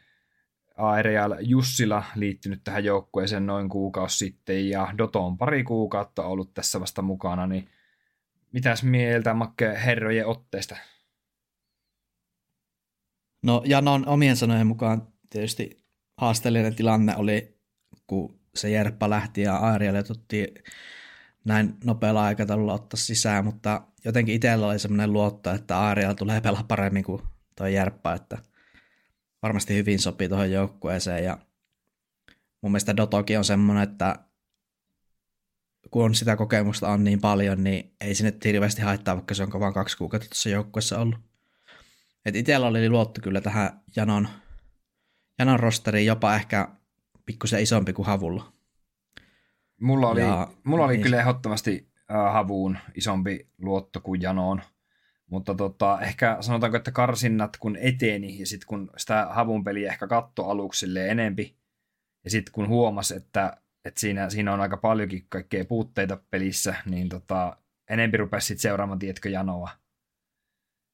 [0.79, 6.79] Aerial Jussila liittynyt tähän joukkueeseen noin kuukausi sitten ja Doto on pari kuukautta ollut tässä
[6.79, 7.69] vasta mukana, niin
[8.51, 10.75] mitäs mieltä Makke herrojen otteesta?
[13.43, 15.83] No Janon omien sanojen mukaan tietysti
[16.17, 17.57] haasteellinen tilanne oli,
[18.07, 20.53] kun se Jerppa lähti ja Aerial otti
[21.49, 26.63] näin nopealla aikataululla ottaa sisään, mutta jotenkin itsellä oli semmoinen luotto, että Ariel tulee pelaa
[26.63, 27.21] paremmin kuin
[27.55, 28.37] tuo Järppä, että
[29.41, 31.37] varmasti hyvin sopii tuohon joukkueeseen ja
[32.61, 34.15] mun mielestä Dotoki on semmoinen, että
[35.91, 39.59] kun on sitä kokemusta on niin paljon, niin ei sinne hirveästi haittaa, vaikka se on
[39.59, 41.19] vain kaksi kuukautta tuossa joukkueessa ollut.
[42.25, 44.27] Et itsellä oli luotto kyllä tähän Janon,
[45.39, 46.67] Janon rosteriin jopa ehkä
[47.25, 48.58] pikkusen isompi kuin Havulla.
[49.79, 51.03] Mulla oli, ja, mulla oli niin.
[51.03, 54.61] kyllä ehdottomasti äh, havuun isompi luotto kuin janoon.
[55.29, 60.07] Mutta tota, ehkä sanotaanko, että karsinnat kun eteni ja sitten kun sitä havun peliä ehkä
[60.07, 61.57] katto aluksi enempi
[62.23, 67.09] ja sitten kun huomasi, että, että siinä, siinä on aika paljonkin kaikkea puutteita pelissä, niin
[67.09, 67.57] tota,
[67.89, 69.69] enempi rupesi sitten seuraamaan, tietkö janoa.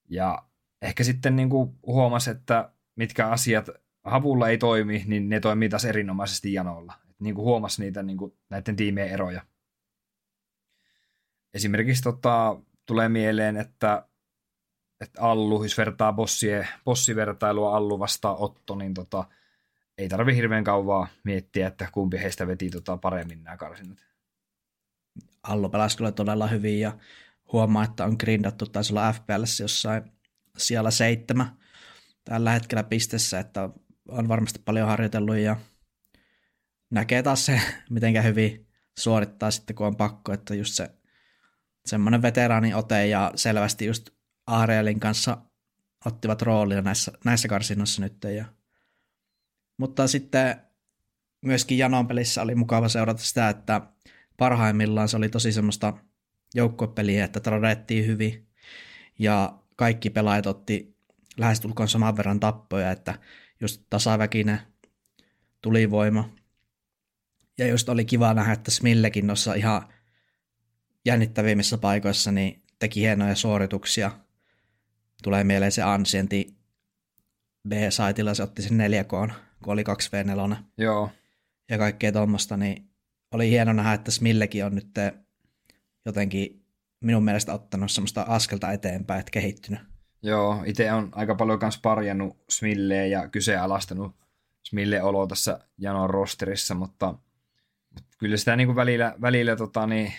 [0.09, 0.43] Ja
[0.81, 3.69] ehkä sitten niin kuin huomasi, että mitkä asiat
[4.03, 8.37] havulla ei toimi, niin ne toimii taas erinomaisesti janolla niin kuin huomasi niitä niin kuin,
[8.49, 9.45] näiden tiimien eroja.
[11.53, 14.07] Esimerkiksi tota, tulee mieleen, että,
[15.01, 19.23] että Allu, jos vertaa bossie, bossivertailua Allu vastaan Otto, niin tota,
[19.97, 23.97] ei tarvi hirveän kauan miettiä, että kumpi heistä veti tota paremmin nämä karsinnat.
[25.43, 26.97] Allo pelasi kyllä todella hyvin ja
[27.51, 30.03] huomaa, että on grindattu, taisi olla FPLssä jossain
[30.57, 31.57] siellä seitsemän
[32.23, 33.69] tällä hetkellä pistessä, että
[34.07, 35.55] on varmasti paljon harjoitellut ja
[36.95, 40.89] näkee taas se, miten hyvin suorittaa sitten, kun on pakko, että just se
[41.85, 42.21] semmoinen
[42.75, 44.09] ote ja selvästi just
[44.47, 45.37] Arielin kanssa
[46.05, 48.23] ottivat roolia näissä, näissä karsinnoissa nyt.
[48.23, 48.45] Ja...
[49.77, 50.55] Mutta sitten
[51.41, 53.81] myöskin Janon pelissä oli mukava seurata sitä, että
[54.37, 55.93] parhaimmillaan se oli tosi semmoista
[56.53, 58.47] joukkopeliä, että tradettiin hyvin
[59.19, 60.97] ja kaikki pelaajat otti
[61.37, 63.19] lähestulkoon saman verran tappoja, että
[63.61, 64.59] just tasaväkinen
[65.61, 66.29] tulivoima.
[67.57, 69.87] Ja just oli kiva nähdä, että Smillekin noissa ihan
[71.05, 74.11] jännittävimmissä paikoissa niin teki hienoja suorituksia.
[75.23, 76.57] Tulee mieleen se Ancienti
[77.67, 79.33] B-saitilla, se otti sen 4 kun
[79.67, 80.55] oli 2v4.
[80.77, 81.09] Joo.
[81.69, 82.89] Ja kaikkea tuommoista, niin
[83.31, 84.89] oli hieno nähdä, että Smillekin on nyt
[86.05, 86.65] jotenkin
[87.01, 89.79] minun mielestä ottanut semmoista askelta eteenpäin, että kehittynyt.
[90.21, 94.15] Joo, itse on aika paljon myös parjannut Smilleä ja kyseenalaistanut
[94.63, 97.15] Smille olo tässä Janon rosterissa, mutta
[98.17, 100.13] kyllä sitä niin kuin välillä, välillä tota, niin,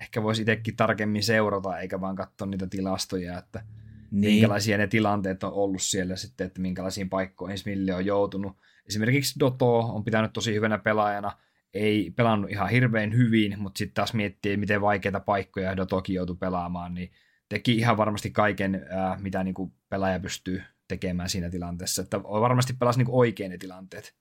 [0.00, 3.64] ehkä voisi itsekin tarkemmin seurata, eikä vaan katsoa niitä tilastoja, että
[4.10, 4.34] niin.
[4.34, 8.56] minkälaisia ne tilanteet on ollut siellä sitten, että minkälaisiin paikkoihin Smille on joutunut.
[8.88, 11.32] Esimerkiksi Doto on pitänyt tosi hyvänä pelaajana,
[11.74, 16.94] ei pelannut ihan hirveän hyvin, mutta sitten taas miettii, miten vaikeita paikkoja Dotokin joutui pelaamaan,
[16.94, 17.12] niin
[17.48, 18.86] teki ihan varmasti kaiken,
[19.18, 22.02] mitä niin kuin pelaaja pystyy tekemään siinä tilanteessa.
[22.02, 24.14] Että varmasti pelasi niin kuin oikein ne tilanteet.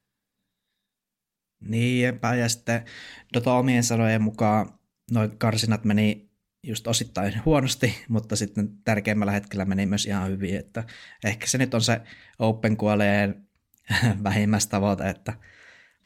[1.62, 2.86] Niin, ja sitten
[3.34, 4.74] Dota omien sanojen mukaan
[5.12, 6.30] noin karsinat meni
[6.64, 10.84] just osittain huonosti, mutta sitten tärkeimmällä hetkellä meni myös ihan hyvin, että
[11.24, 12.02] ehkä se nyt on se
[12.40, 13.48] Open Qualeen
[14.24, 15.34] vähimmäistavoite, että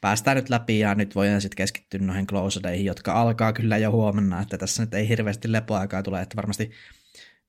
[0.00, 4.40] päästään nyt läpi ja nyt voidaan sitten keskittyä noihin closedeihin, jotka alkaa kyllä jo huomenna,
[4.40, 6.70] että tässä nyt ei hirveästi lepoaikaa tule, että varmasti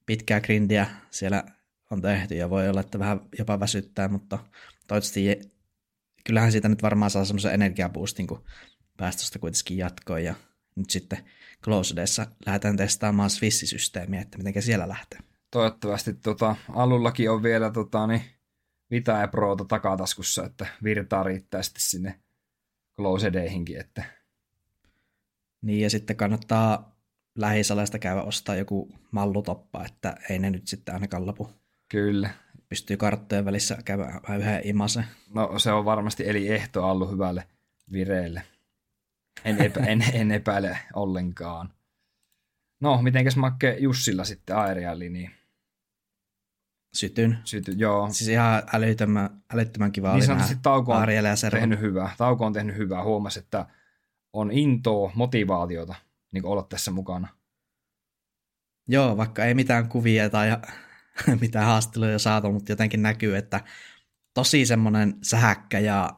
[0.06, 1.44] pitkää grindiä siellä
[1.92, 4.38] on tehty ja voi olla, että vähän jopa väsyttää, mutta
[4.88, 5.57] toivottavasti
[6.28, 8.44] kyllähän siitä nyt varmaan saa semmoisen energiaboostin, kun
[8.98, 10.36] päästöstä kuitenkin jatkoon ja
[10.76, 11.20] nyt sitten
[11.64, 15.20] Closedessa lähdetään testaamaan Swiss-systeemiä, että miten siellä lähtee.
[15.52, 18.22] Toivottavasti tota, alullakin on vielä tota, niin
[18.92, 22.20] Vita ja Proota takataskussa, että virtaa riittää sitten sinne
[22.96, 23.80] Closedeihinkin.
[23.80, 24.04] Että...
[25.62, 26.98] Niin ja sitten kannattaa
[27.38, 31.50] lähisalaista käydä ostaa joku mallutoppa, että ei ne nyt sitten ainakaan lopu.
[31.90, 32.30] Kyllä.
[32.70, 35.04] Pystyy karttojen välissä käydä yhden imase.
[35.34, 37.48] No se on varmasti eli ehto allu hyvälle
[37.92, 38.44] vireelle.
[39.46, 41.74] En, epä, en, en epäile ollenkaan.
[42.82, 45.32] No, mitenkäs Makke Jussilla sitten Aeriali, niin
[46.94, 47.38] Sytyn.
[47.44, 48.10] Syty, joo.
[48.12, 52.16] Siis ihan älyttömän, älyttömän kiva niin oli nähdä Tauko on ja tehnyt hyvää.
[52.18, 53.04] Tauko on tehnyt hyvää.
[53.04, 53.66] Huomasi, että
[54.34, 55.96] on intoa, motivaatiota
[56.32, 57.28] niin olla tässä mukana.
[58.88, 60.58] Joo, vaikka ei mitään kuvia tai
[61.42, 63.62] mitään haasteluja saatu, mutta jotenkin näkyy, että
[64.34, 66.10] tosi semmoinen sähäkkä ja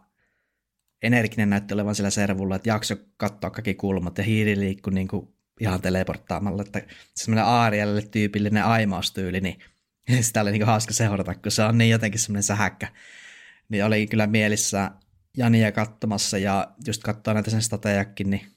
[1.01, 5.33] energinen näytti olevan sillä servulla, että jakso katsoa kaikki kulmat ja hiiri liikkui niin kuin
[5.59, 6.81] ihan teleporttaamalla, että
[7.15, 9.59] semmoinen Aarielle tyypillinen aimaustyyli, niin
[10.21, 12.87] sitä oli niin hauska seurata, kun se on niin jotenkin semmoinen sähäkkä.
[13.69, 14.91] Niin oli kyllä mielissä
[15.37, 18.47] Jania katsomassa ja just katsoa näitä sen statejakin, niin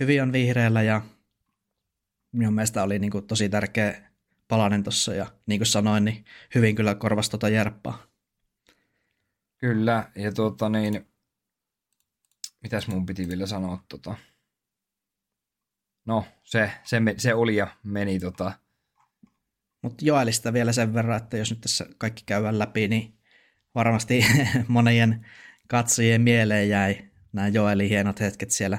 [0.00, 1.02] hyvin on vihreällä ja
[2.32, 4.13] minun mielestä oli niin kuin tosi tärkeä
[4.54, 8.02] palanen tuossa ja niin kuin sanoin, niin hyvin kyllä korvasi tuota järppaa.
[9.58, 11.06] Kyllä, ja tuota niin,
[12.62, 14.14] mitäs mun piti vielä sanoa tota.
[16.04, 18.52] No, se, se, se oli ja meni tota.
[19.82, 23.18] Mutta Joelista vielä sen verran, että jos nyt tässä kaikki käydään läpi, niin
[23.74, 24.26] varmasti
[24.68, 25.26] monien
[25.68, 26.98] katsojien mieleen jäi
[27.32, 28.78] nämä Joelin hienot hetket siellä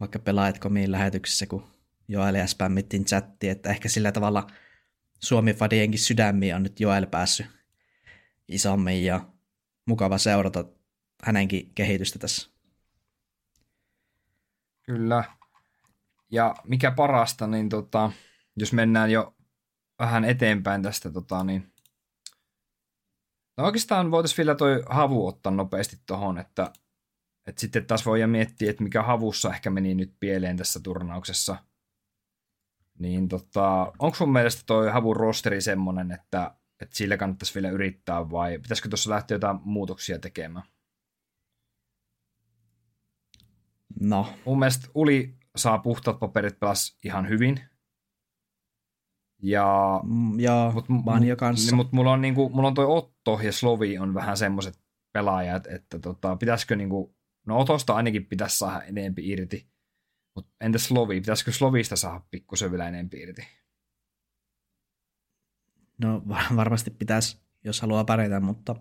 [0.00, 1.66] vaikka pelaajat komiin lähetyksessä, kun
[2.08, 4.46] Joelia spämmittiin chatti, että ehkä sillä tavalla
[5.20, 7.46] Suomi-fadienkin sydämiin on nyt Joel päässyt
[8.48, 9.20] isommin ja
[9.86, 10.64] mukava seurata
[11.22, 12.50] hänenkin kehitystä tässä.
[14.82, 15.24] Kyllä.
[16.30, 18.12] Ja mikä parasta, niin tota,
[18.56, 19.34] jos mennään jo
[19.98, 21.72] vähän eteenpäin tästä, tota, niin
[23.56, 26.72] no oikeastaan voitaisiin vielä toi havu ottaa nopeasti tuohon, että,
[27.46, 31.56] että sitten taas voidaan miettiä, että mikä havussa ehkä meni nyt pieleen tässä turnauksessa.
[33.00, 38.30] Niin tota, onko sun mielestä toi havun rosteri semmonen, että, että sillä kannattaisi vielä yrittää
[38.30, 40.64] vai pitäisikö tuossa lähteä jotain muutoksia tekemään?
[44.00, 44.32] No.
[44.44, 47.60] Mun mielestä Uli saa puhtaat paperit pelas ihan hyvin.
[49.42, 51.66] Ja, mm, joo, mut, Vanja kanssa.
[51.66, 54.80] Niin, mutta mulla on, niinku, mulla on toi Otto ja Slovi on vähän semmoiset
[55.12, 59.70] pelaaja, että, että tota, pitäisikö niinku, no Otosta ainakin pitäisi saada enempi irti,
[60.34, 63.48] mutta entäs Slovi, pitäisikö Slovista saada pikkusen vielä enempi irti?
[65.98, 66.22] No
[66.56, 68.76] varmasti pitäisi, jos haluaa pärjätä, mutta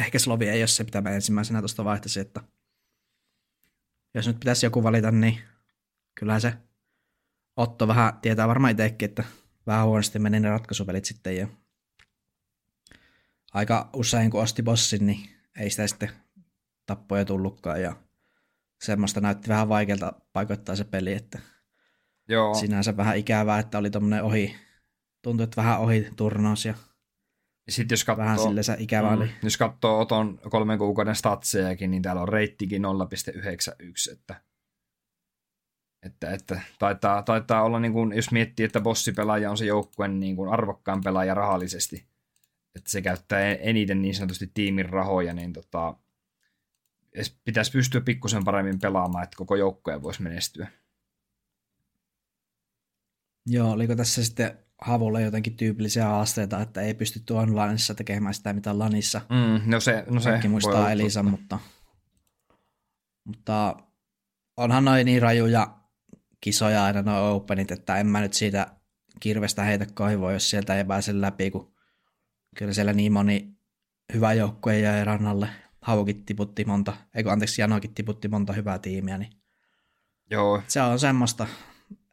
[0.00, 2.40] ehkä Slovi ei ole se, mitä mä ensimmäisenä tuosta vaihtaisin, että
[4.14, 5.40] jos nyt pitäisi joku valita, niin
[6.14, 6.54] kyllä se
[7.56, 9.24] Otto vähän tietää varmaan itsekin, että
[9.66, 11.48] vähän huonosti meni ne ratkaisupelit sitten ja
[13.52, 16.10] aika usein kun osti bossin, niin ei sitä sitten
[16.86, 17.96] tappoja tullutkaan ja
[18.84, 21.38] semmoista näytti vähän vaikealta paikoittaa se peli, että
[22.28, 22.54] Joo.
[22.54, 24.56] sinänsä vähän ikävää, että oli tommonen ohi,
[25.22, 26.74] tuntui, että vähän ohi turnaus ja
[27.68, 29.30] Sitten jos katsoo, vähän sille se ikävä mm, oli.
[29.42, 34.40] jos katsoo Oton kolmen kuukauden statsejakin, niin täällä on reittikin 0,91, että,
[36.02, 40.36] että, että taitaa, taitaa olla, niin kuin, jos miettii, että bossipelaaja on se joukkueen niin
[40.36, 42.06] kuin arvokkaan pelaaja rahallisesti,
[42.76, 45.94] että se käyttää eniten niin sanotusti tiimin rahoja, niin tota,
[47.44, 50.68] pitäisi pystyä pikkusen paremmin pelaamaan, että koko joukkue voisi menestyä.
[53.46, 58.78] Joo, oliko tässä sitten Havulle jotenkin tyypillisiä haasteita, että ei pystytty onlineissa tekemään sitä, mitä
[58.78, 59.20] Lanissa.
[59.30, 61.22] Mm, no se, no se Kaikki muistaa totta.
[61.22, 61.58] mutta,
[63.24, 63.76] mutta
[64.56, 65.78] onhan noin niin rajuja
[66.40, 68.66] kisoja aina noin openit, että en mä nyt siitä
[69.20, 71.74] kirvestä heitä kaivoa, jos sieltä ei pääse läpi, kun
[72.56, 73.56] kyllä siellä niin moni
[74.14, 75.48] hyvä joukkue jäi rannalle.
[75.84, 79.32] Haukin tiputti monta, eikö anteeksi, Janokin tiputti monta hyvää tiimiä, niin
[80.30, 81.46] Joo, se on semmoista,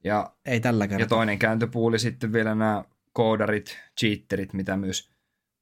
[0.03, 1.07] ja ei tällä Ja kertaa.
[1.07, 5.11] toinen kääntöpuuli sitten vielä nämä koodarit, cheaterit, mitä myös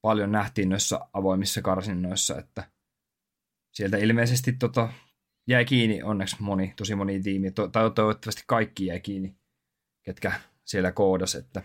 [0.02, 2.72] paljon nähtiin noissa avoimissa karsinnoissa, että
[3.72, 4.90] sieltä ilmeisesti tota,
[5.48, 6.04] jäi kiinni.
[6.04, 9.36] Onneksi moni, tosi moni tiimi, to, tai toivottavasti kaikki jäi kiinni,
[10.04, 10.32] ketkä
[10.66, 11.64] siellä koodas, että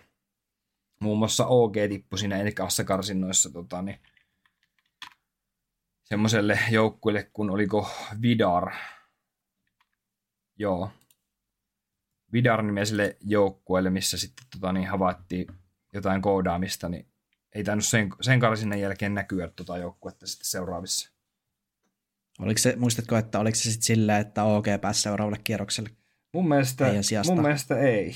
[1.00, 3.98] muun muassa OG tippui siinä ekassa karsinnoissa tota, niin
[6.04, 7.90] semmoiselle joukkueelle, kun oliko
[8.22, 8.72] Vidar,
[10.56, 10.90] joo,
[12.32, 15.46] Vidar-nimiselle joukkueelle, missä sitten tota, niin havaittiin
[15.92, 17.06] jotain koodaamista, niin
[17.54, 21.10] ei tainnut sen, sen karsinnan jälkeen näkyä tota joukkuetta sitten seuraavissa.
[22.38, 25.90] Oliko se, muistatko, että oliko se sitten silleen, että OG pääsi seuraavalle kierrokselle?
[26.32, 26.84] Mun mielestä,
[27.26, 28.14] mun mielestä ei.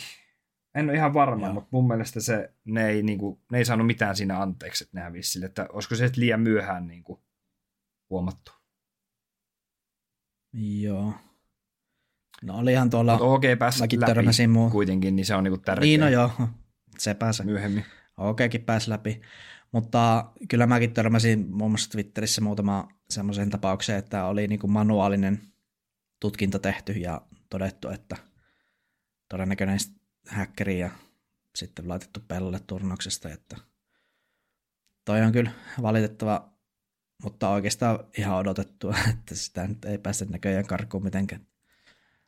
[0.74, 1.54] En ole ihan varma, Joo.
[1.54, 5.02] mutta mun mielestä se, ne, ei, niinku, ne ei saanut mitään siinä anteeksi, että ne
[5.02, 7.22] hävisi sille, että olisiko se liian myöhään niinku,
[8.10, 8.52] huomattu.
[10.52, 11.14] Joo.
[12.42, 14.70] No olihan tuolla, Mutta OG pääsi mäkin läpi muu.
[14.70, 16.30] kuitenkin, niin se on niinku tärkeä Niin no joo,
[16.98, 17.46] se pääsee.
[17.46, 17.84] myöhemmin.
[18.16, 19.20] OGkin pääsi läpi.
[19.72, 25.40] Mutta kyllä mäkin törmäsin muun muassa Twitterissä muutama semmoisen tapaukseen, että oli niin kuin manuaalinen
[26.20, 28.16] tutkinta tehty ja todettu, että
[29.28, 29.78] todennäköinen
[30.28, 30.90] häkkeri ja
[31.54, 33.56] sitten laitettu pellalle turnauksesta, että
[35.04, 35.50] toi on kyllä
[35.82, 36.52] valitettava,
[37.22, 41.46] mutta oikeastaan ihan odotettua, että sitä nyt ei päästä näköjään karkuun mitenkään.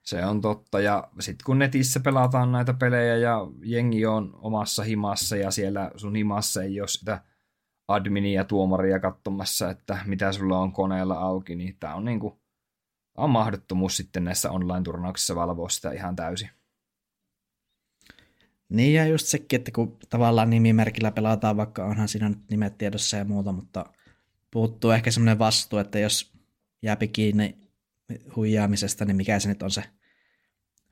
[0.03, 5.37] Se on totta, ja sitten kun netissä pelataan näitä pelejä ja jengi on omassa himassa
[5.37, 7.25] ja siellä sun himassa ei ole sitä
[7.89, 12.41] adminia ja tuomaria katsomassa, että mitä sulla on koneella auki, niin tämä on, niinku,
[13.17, 16.51] on mahdottomuus sitten näissä online-turnauksissa valvoa sitä ihan täysin.
[18.69, 23.17] Niin ja just sekin, että kun tavallaan nimimerkillä pelataan, vaikka onhan siinä nyt nimet tiedossa
[23.17, 23.85] ja muuta, mutta
[24.51, 26.33] puuttuu ehkä semmoinen vastuu, että jos
[26.83, 27.59] jääpi kiinni
[28.37, 29.83] huijaamisesta, niin mikä se nyt on se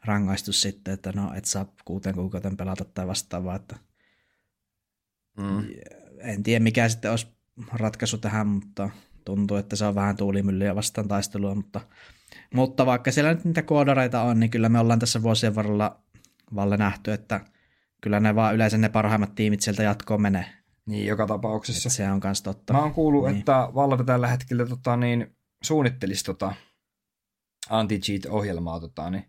[0.04, 3.76] rangaistus sitten, että no et saa kuuteen kuukauden pelata tai vastaavaa, että
[5.38, 5.64] Mm.
[6.18, 7.26] en tiedä mikä sitten olisi
[7.72, 8.90] ratkaisu tähän, mutta
[9.24, 11.80] tuntuu, että se on vähän tuulimyllyä vastaan taistelua, mutta,
[12.54, 16.02] mutta vaikka siellä nyt niitä koodareita on, niin kyllä me ollaan tässä vuosien varrella
[16.54, 17.40] valle nähty, että
[18.00, 20.57] kyllä ne vaan yleensä ne parhaimmat tiimit sieltä jatkoon menee.
[20.88, 21.88] Niin, joka tapauksessa.
[21.88, 22.72] Että se on kans totta.
[22.72, 23.32] Mä oon kuullut, Niin.
[23.32, 23.38] niin.
[23.40, 26.54] että Valve tällä hetkellä tota, niin, suunnittelisi tota,
[27.70, 29.24] anti-cheat-ohjelmaa tota, niin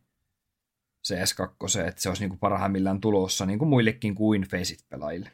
[1.07, 5.31] CS2, että se olisi niinku parhaimmillaan tulossa niinku muillekin kuin Faceit-pelaajille.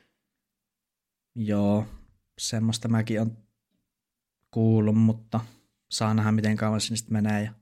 [1.36, 1.86] Joo,
[2.38, 3.38] semmoista mäkin on
[4.52, 5.40] kuullut, mutta
[5.92, 7.44] saa nähdä miten kauan se sitten menee.
[7.44, 7.54] Ja...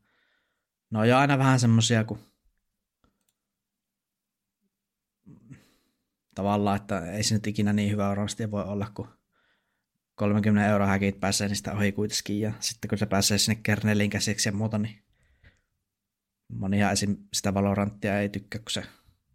[0.92, 2.20] No on jo aina vähän semmosia, kun
[6.36, 9.08] tavallaan, että ei se nyt ikinä niin hyvä varmasti voi olla, kun
[10.16, 14.50] 30 euroa häkit pääsee niistä ohi kuitenkin, ja sitten kun se pääsee sinne kerneliin käsiksi
[14.50, 15.04] ja muuta, niin
[16.48, 17.18] monihan esim.
[17.34, 18.84] sitä Valoranttia ei tykkää, kun se,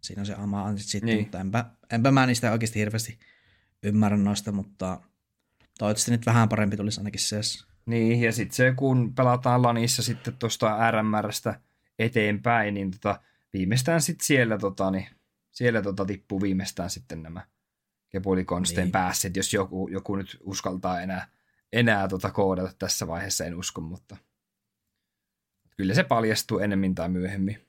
[0.01, 1.15] siinä on se ama anti sitten, Niin.
[1.15, 1.25] niin.
[1.25, 3.19] mutta enpä, enpä mä niistä oikeasti hirveästi
[3.83, 5.01] ymmärrä noista, mutta
[5.79, 7.39] toivottavasti nyt vähän parempi tulisi ainakin se.
[7.85, 11.59] Niin, ja sitten se, kun pelataan lanissa sitten tuosta RMRstä
[11.99, 13.19] eteenpäin, niin tota,
[13.53, 15.07] viimeistään sitten siellä, tota, niin,
[15.59, 17.47] siellä tota, tippuu viimeistään sitten nämä
[18.09, 18.91] kepulikonsteen Niin.
[18.91, 21.27] päässet, jos joku, joku nyt uskaltaa enää
[21.73, 24.17] enää tota koodata tässä vaiheessa, en usko, mutta
[25.77, 27.67] kyllä se paljastuu enemmän tai myöhemmin.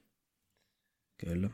[1.26, 1.50] Kyllä.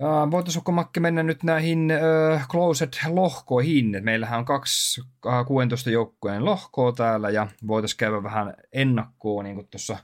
[0.00, 4.04] Uh, voitaisiinko Makke mennä nyt näihin uh, closet-lohkoihin?
[4.04, 9.68] meillähän on kaksi uh, 16 joukkueen lohkoa täällä ja voitaisiin käydä vähän ennakkoon, niin kuin
[9.68, 9.96] tuossa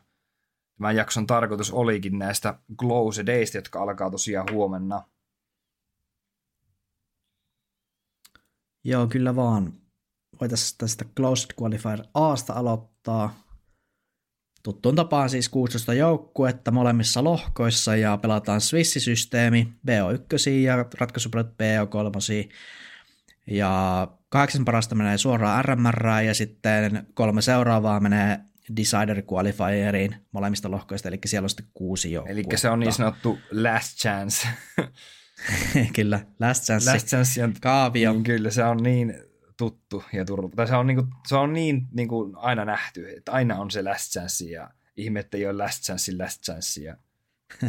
[0.78, 5.02] tämän jakson tarkoitus olikin näistä closedeista, jotka alkaa tosiaan huomenna.
[8.84, 9.72] Joo, kyllä vaan.
[10.40, 13.34] Voitaisiin tästä Closed Qualifier Asta aloittaa.
[14.62, 22.50] Tuttuun tapaan siis 16 joukkuetta molemmissa lohkoissa ja pelataan Swissisysteemi, BO1 ja ratkaisupelit BO3.
[23.46, 28.40] Ja kahdeksan parasta menee suoraan RMR ja sitten kolme seuraavaa menee
[28.76, 32.40] Decider Qualifieriin molemmista lohkoista, eli siellä on sitten kuusi joukkuetta.
[32.48, 34.48] Eli se on niin sanottu last chance.
[35.96, 36.92] kyllä, last chance.
[36.92, 38.12] Last chance kaavio.
[38.12, 39.14] Niin, kyllä, se on niin
[39.56, 40.56] tuttu ja turva.
[40.56, 44.12] Tai se on, niinku, se on niin niinku aina nähty, että aina on se last
[44.12, 46.80] chance ja ihme, että ei ole last chance, last chance.
[46.80, 46.96] Ja...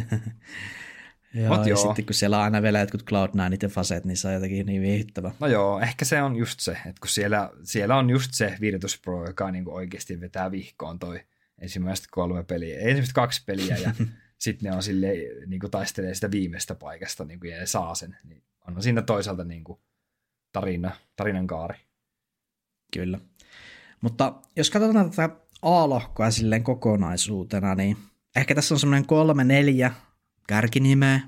[1.34, 1.76] joo, Mut ja joo.
[1.76, 4.82] sitten kun siellä on aina vielä jotkut Cloud9 ja faset, niin se on jotenkin niin
[4.82, 5.30] viihdyttävä.
[5.40, 9.00] No joo, ehkä se on just se, että kun siellä, siellä on just se Virtus
[9.00, 11.20] Pro, joka niinku oikeasti vetää vihkoon toi
[11.58, 13.94] ensimmäiset kolme peliä, ensimmäiset kaksi peliä ja
[14.42, 15.08] sitten ne on sille
[15.46, 18.16] niin kuin taistelee sitä viimeistä paikasta niin kuin, ja ne saa sen.
[18.24, 19.78] Niin on siinä toisaalta niin kuin,
[20.52, 21.78] tarina, tarinan kaari.
[22.92, 23.18] Kyllä.
[24.00, 27.96] Mutta jos katsotaan tätä A-lohkoa silleen kokonaisuutena, niin
[28.36, 29.92] ehkä tässä on semmoinen kolme, neljä
[30.48, 31.20] kärkinimeä.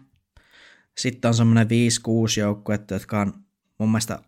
[0.98, 3.35] Sitten on semmoinen viisi, kuusi joukkuetta, jotka on
[3.79, 4.18] mun mielestä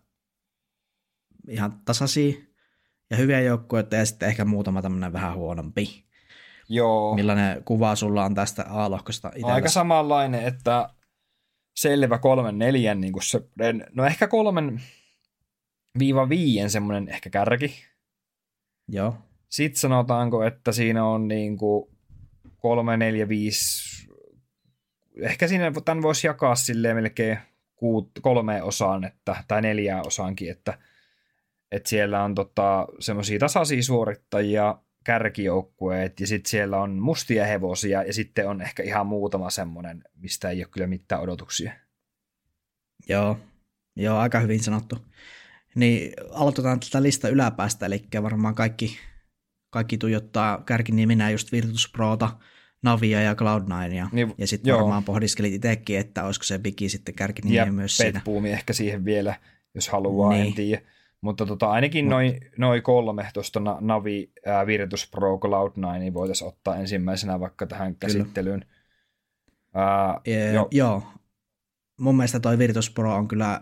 [1.47, 2.41] ihan tasaisia
[3.09, 6.06] ja hyviä joukkueita ja sitten ehkä muutama tämmöinen vähän huonompi.
[6.69, 7.15] Joo.
[7.15, 9.53] Millainen kuva sulla on tästä A-lohkosta itselläsi?
[9.53, 10.89] Aika samanlainen, että
[11.75, 13.41] selvä kolmen neljän, niin kuin se,
[13.93, 14.81] no ehkä kolmen
[15.99, 17.85] viiva viien semmoinen ehkä kärki.
[18.87, 19.17] Joo.
[19.49, 21.89] Sitten sanotaanko, että siinä on niin kuin
[22.57, 24.07] kolme, neljä, viisi,
[25.21, 27.39] ehkä siinä tämän voisi jakaa silleen melkein
[27.75, 30.77] kuut, kolme osaan, että, tai neljään osaankin, että,
[31.71, 34.75] että siellä on tota, semmoisia tasaisia suorittajia,
[35.07, 40.49] kärkijoukkueet ja sitten siellä on mustia hevosia ja sitten on ehkä ihan muutama semmoinen, mistä
[40.49, 41.73] ei ole kyllä mitään odotuksia.
[43.09, 43.39] Joo,
[43.95, 45.05] joo aika hyvin sanottu.
[45.75, 48.97] Niin aloitetaan tätä lista yläpäästä, eli varmaan kaikki,
[49.69, 52.29] kaikki tuijottaa kärkiniminä just Virtus Prota,
[52.81, 54.09] Navia ja Cloud9.
[54.11, 58.21] Niin, ja sitten varmaan pohdiskelit itsekin, että olisiko se Bigi sitten kärkinimi myös siinä.
[58.43, 59.35] Ja ehkä siihen vielä,
[59.73, 60.47] jos haluaa, niin.
[60.47, 60.81] en tiedä.
[61.21, 62.09] Mutta tota, ainakin Mut.
[62.09, 67.95] noin noi kolme tuosta Navi, ää, Virtus Pro, Cloud9 niin voitaisiin ottaa ensimmäisenä vaikka tähän
[67.95, 68.65] käsittelyyn.
[69.73, 70.67] Ää, e- jo.
[70.71, 71.03] Joo.
[71.99, 73.61] Mun mielestä toi Virtus Pro on kyllä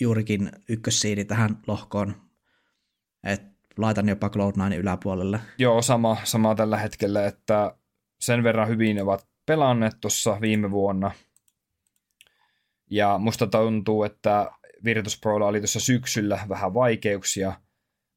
[0.00, 2.14] juurikin ykkössiidi tähän lohkoon.
[3.24, 3.42] Et
[3.78, 5.40] laitan jopa Cloud9 yläpuolelle.
[5.58, 7.74] Joo, sama, sama tällä hetkellä, että
[8.20, 11.10] sen verran hyvin ovat pelanneet tuossa viime vuonna.
[12.90, 14.50] Ja musta tuntuu, että
[14.84, 17.60] Virtus Prolla oli tuossa syksyllä vähän vaikeuksia,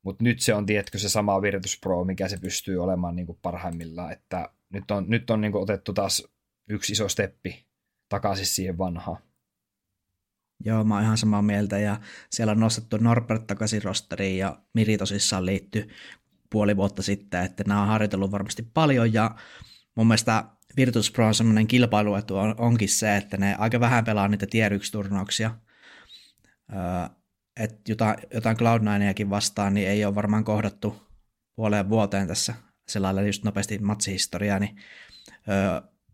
[0.04, 3.40] mutta nyt se on, tietkö se sama Virtus Pro, mikä se pystyy olemaan niin kuin
[3.42, 6.28] parhaimmillaan, että nyt on, nyt on niin kuin otettu taas
[6.70, 7.66] yksi iso steppi
[8.10, 9.18] takaisin siihen vanhaan.
[10.66, 14.98] Joo, mä oon ihan samaa mieltä ja siellä on nostettu Norbert takaisin rosteriin ja Miri
[14.98, 15.90] tosissaan liittyy
[16.50, 19.36] puoli vuotta sitten, että nämä on harjoitellut varmasti paljon ja
[19.96, 20.44] mun mielestä
[20.78, 24.74] Virtus Pro on semmoinen kilpailuetu on, onkin se, että ne aika vähän pelaa niitä tier
[24.74, 25.56] 1 turnauksia,
[27.60, 28.82] että jotain, jotain cloud
[29.30, 31.02] vastaan niin ei ole varmaan kohdattu
[31.56, 32.56] puoleen vuoteen tässä
[32.88, 34.76] sellainen just nopeasti matsihistoriaa, niin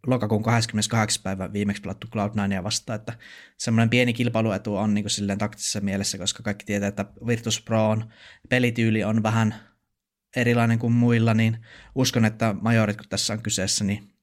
[0.08, 1.24] lokakuun 28.
[1.24, 3.14] päivä viimeksi pelattu Cloud9 vastaan, että
[3.58, 8.14] semmoinen pieni kilpailuetu on niin silleen taktisessa mielessä, koska kaikki tietää, että Virtus Proon
[8.50, 9.56] pelityyli on vähän
[10.36, 14.14] erilainen kuin muilla, niin uskon, että majorit, kun tässä on kyseessä, niin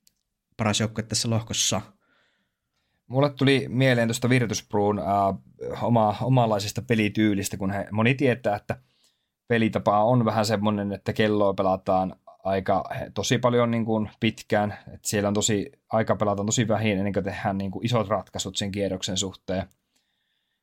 [0.56, 1.80] paras joukkue tässä lohkossa–
[3.06, 8.76] Mulle tuli mieleen tuosta Virtus Proon äh, oma, omanlaisesta pelityylistä, kun he, moni tietää, että
[9.48, 12.84] pelitapa on vähän semmoinen, että kelloa pelataan aika
[13.14, 17.24] tosi paljon niin kuin pitkään, että siellä on tosi, aika pelataan tosi vähin ennen kuin
[17.24, 19.66] tehdään niin kuin isot ratkaisut sen kierroksen suhteen.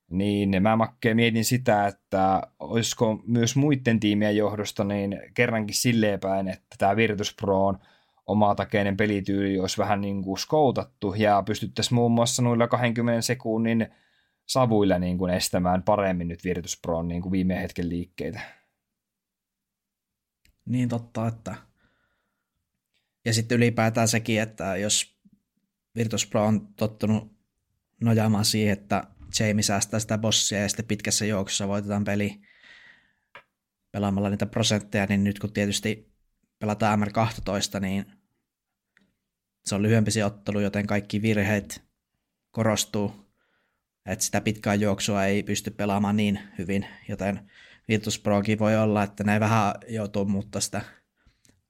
[0.10, 6.48] Niin mä makkeen mietin sitä, että olisiko myös muiden tiimien johdosta niin kerrankin silleen päin,
[6.48, 7.80] että tämä Virtus Pro on
[8.28, 13.88] omatakeinen pelityyli olisi vähän niin kuin skoutattu ja pystyttäisiin muun muassa noilla 20 sekunnin
[14.48, 18.42] savuilla niin kuin estämään paremmin nyt Virtus Proon niin kuin viime hetken liikkeitä.
[20.66, 21.56] Niin totta, että
[23.26, 25.22] ja sitten ylipäätään sekin, että jos
[25.96, 27.32] Virtus Pro on tottunut
[28.02, 29.04] nojaamaan siihen, että
[29.40, 32.42] Jamie säästää sitä bossia ja sitten pitkässä juoksussa voitetaan peli,
[33.92, 36.11] pelaamalla niitä prosentteja, niin nyt kun tietysti
[36.62, 38.06] pelataan MR12, niin
[39.66, 41.84] se on lyhyempi se ottelu, joten kaikki virheet
[42.52, 43.12] korostuu,
[44.06, 47.52] että sitä pitkää juoksua ei pysty pelaamaan niin hyvin, joten
[47.88, 50.82] Virtus Prokin voi olla, että ne vähän joutuu muuttaa sitä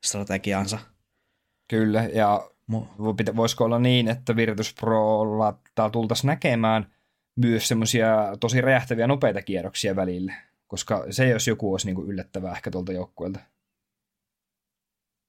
[0.04, 0.80] strategiaansa.
[1.68, 2.52] Kyllä, ja
[3.36, 5.60] voisiko olla niin, että Virtus Prolla
[5.92, 6.92] tultaisiin näkemään
[7.36, 10.34] myös semmoisia tosi räjähtäviä nopeita kierroksia välille,
[10.68, 13.39] koska se jos joku olisi niin kuin yllättävää ehkä tuolta joukkueelta.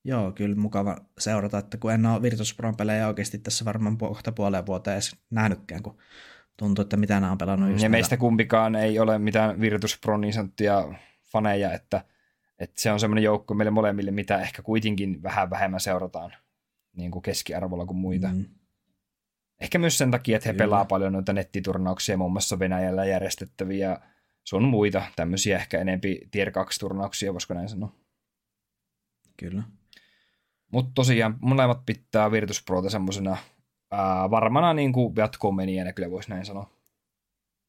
[0.04, 4.32] Joo, kyllä mukava seurata, että kun en ole Virtus Pro pelejä oikeasti tässä varmaan kohta
[4.32, 5.98] puoleen vuoteen edes nähnytkään, kun
[6.56, 10.32] tuntuu, että mitä nämä on pelannut Ja meistä kumpikaan ei ole mitään Virtus Pro niin
[10.32, 10.94] sanottuja
[11.32, 12.04] faneja, että,
[12.58, 16.32] että se on semmoinen joukko meille molemmille, mitä ehkä kuitenkin vähän vähemmän seurataan
[16.96, 18.28] niin kuin keskiarvolla kuin muita.
[18.28, 18.44] Mm.
[19.60, 20.64] Ehkä myös sen takia, että he Kyllä.
[20.64, 24.00] pelaa paljon noita nettiturnauksia, muun muassa Venäjällä järjestettäviä
[24.44, 27.92] sun muita tämmöisiä ehkä enempi tier 2 turnauksia, voisiko näin sanoa.
[29.36, 29.62] Kyllä.
[30.72, 33.36] Mutta tosiaan molemmat pitää Virtus Prota semmoisena
[34.30, 36.70] varmana niin kuin jatkoon menijänä, kyllä voisi näin sanoa.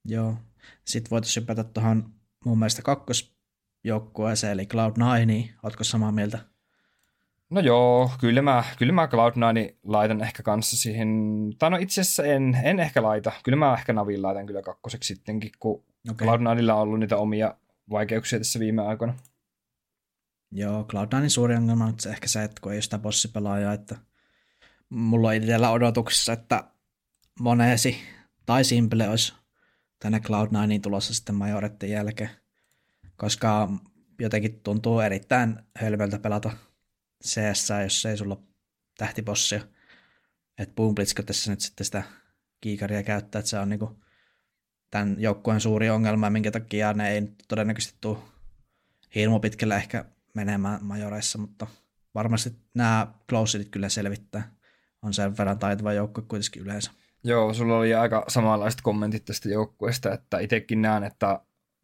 [0.05, 0.35] Joo.
[0.85, 2.09] Sitten voitaisiin hypätä tuohon
[2.45, 5.49] mun mielestä kakkosjoukkueeseen, eli Cloud9.
[5.63, 6.39] Oletko samaa mieltä?
[7.49, 11.09] No joo, kyllä mä, kyllä mä Cloud9 laitan ehkä kanssa siihen,
[11.59, 13.31] tai no itse asiassa en, en ehkä laita.
[13.43, 16.27] Kyllä mä ehkä Navin laitan kyllä kakkoseksi sittenkin, kun okay.
[16.27, 17.55] Cloud9 on ollut niitä omia
[17.89, 19.13] vaikeuksia tässä viime aikoina.
[20.55, 23.95] Joo, Cloud9 suuri ongelma on ehkä se, että kun ei ole sitä bossipelaajaa, että
[24.89, 26.63] mulla on itsellä odotuksissa, että
[27.39, 27.97] Moneesi
[28.45, 29.33] tai Simple olisi
[29.99, 32.29] tänne Cloud9 tulossa sitten Majoretten jälkeen,
[33.15, 33.69] koska
[34.19, 36.51] jotenkin tuntuu erittäin hölmöltä pelata
[37.23, 38.41] CS, jos ei sulla
[38.97, 39.61] tähtibossia.
[40.57, 42.03] Että Boomblitzko tässä nyt sitten sitä
[42.61, 43.99] kiikaria käyttää, että se on niinku
[44.91, 48.17] tämän joukkueen suuri ongelma, minkä takia ne ei todennäköisesti tule
[49.15, 51.67] hirmu pitkälle ehkä menemään majoreissa, mutta
[52.15, 54.51] varmasti nämä closedit kyllä selvittää.
[55.01, 56.91] On sen verran taitava joukko kuitenkin yleensä.
[57.23, 61.39] Joo, sulla oli aika samanlaiset kommentit tästä joukkueesta, että itsekin näen, että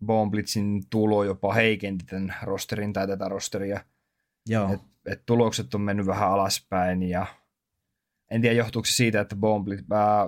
[0.05, 3.83] Boomblitzin tulo jopa heikenti tämän rosterin tai tätä rosteria.
[4.45, 4.73] Joo.
[4.73, 7.25] Et, et tulokset on mennyt vähän alaspäin ja
[8.31, 9.35] en tiedä johtuuko se siitä, että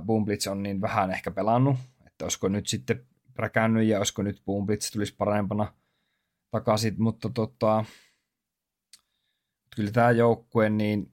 [0.05, 3.05] Boomblitz, äh, on niin vähän ehkä pelannut, että olisiko nyt sitten
[3.35, 5.73] räkännyt ja olisiko nyt Boomblitz tulisi parempana
[6.51, 7.85] takaisin, mutta tota,
[9.75, 11.11] kyllä tämä joukkue niin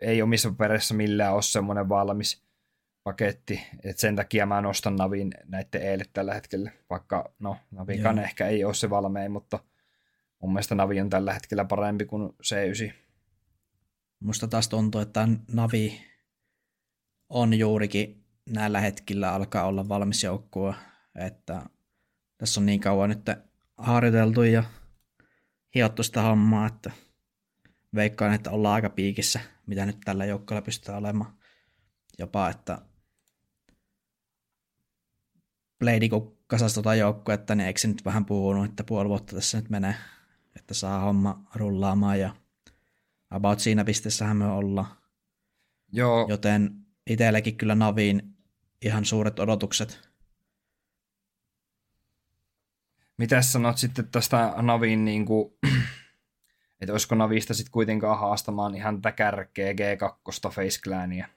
[0.00, 2.44] ei omissa perässä millään ole semmoinen valmis
[3.02, 8.24] paketti, että sen takia mä nostan Navin näiden eille tällä hetkellä, vaikka no Navikan Joo.
[8.24, 9.58] ehkä ei ole se valmein, mutta
[10.42, 12.92] mun mielestä Navi on tällä hetkellä parempi kuin C9.
[14.20, 16.00] Musta taas tuntuu, että Navi
[17.28, 20.74] on juurikin näillä hetkillä alkaa olla valmis joukkue,
[21.14, 21.62] että
[22.38, 23.30] tässä on niin kauan nyt
[23.78, 24.64] harjoiteltu ja
[25.74, 26.90] hiottu sitä hommaa, että
[27.94, 31.38] veikkaan, että ollaan aika piikissä, mitä nyt tällä joukkueella pystytään olemaan.
[32.18, 32.78] Jopa, että
[35.78, 39.58] Blade kun kasasi tota joukkuetta, niin eikö se nyt vähän puhunut, että puoli vuotta tässä
[39.60, 39.94] nyt menee,
[40.56, 42.36] että saa homma rullaamaan ja
[43.30, 44.96] about siinä pisteessähän me ollaan.
[45.92, 46.26] Joo.
[46.28, 48.36] Joten itsellekin kyllä Naviin
[48.82, 50.10] ihan suuret odotukset.
[53.18, 55.52] Mitäs sanot sitten tästä Navin niin kuin,
[56.80, 61.28] että olisiko Navista sitten kuitenkaan haastamaan ihan tätä kärkeä G2 Face Clania?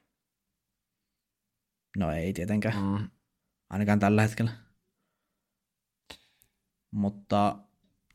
[1.98, 2.84] No ei tietenkään.
[2.84, 3.10] Mm.
[3.70, 4.52] Ainakaan tällä hetkellä.
[6.92, 7.58] Mutta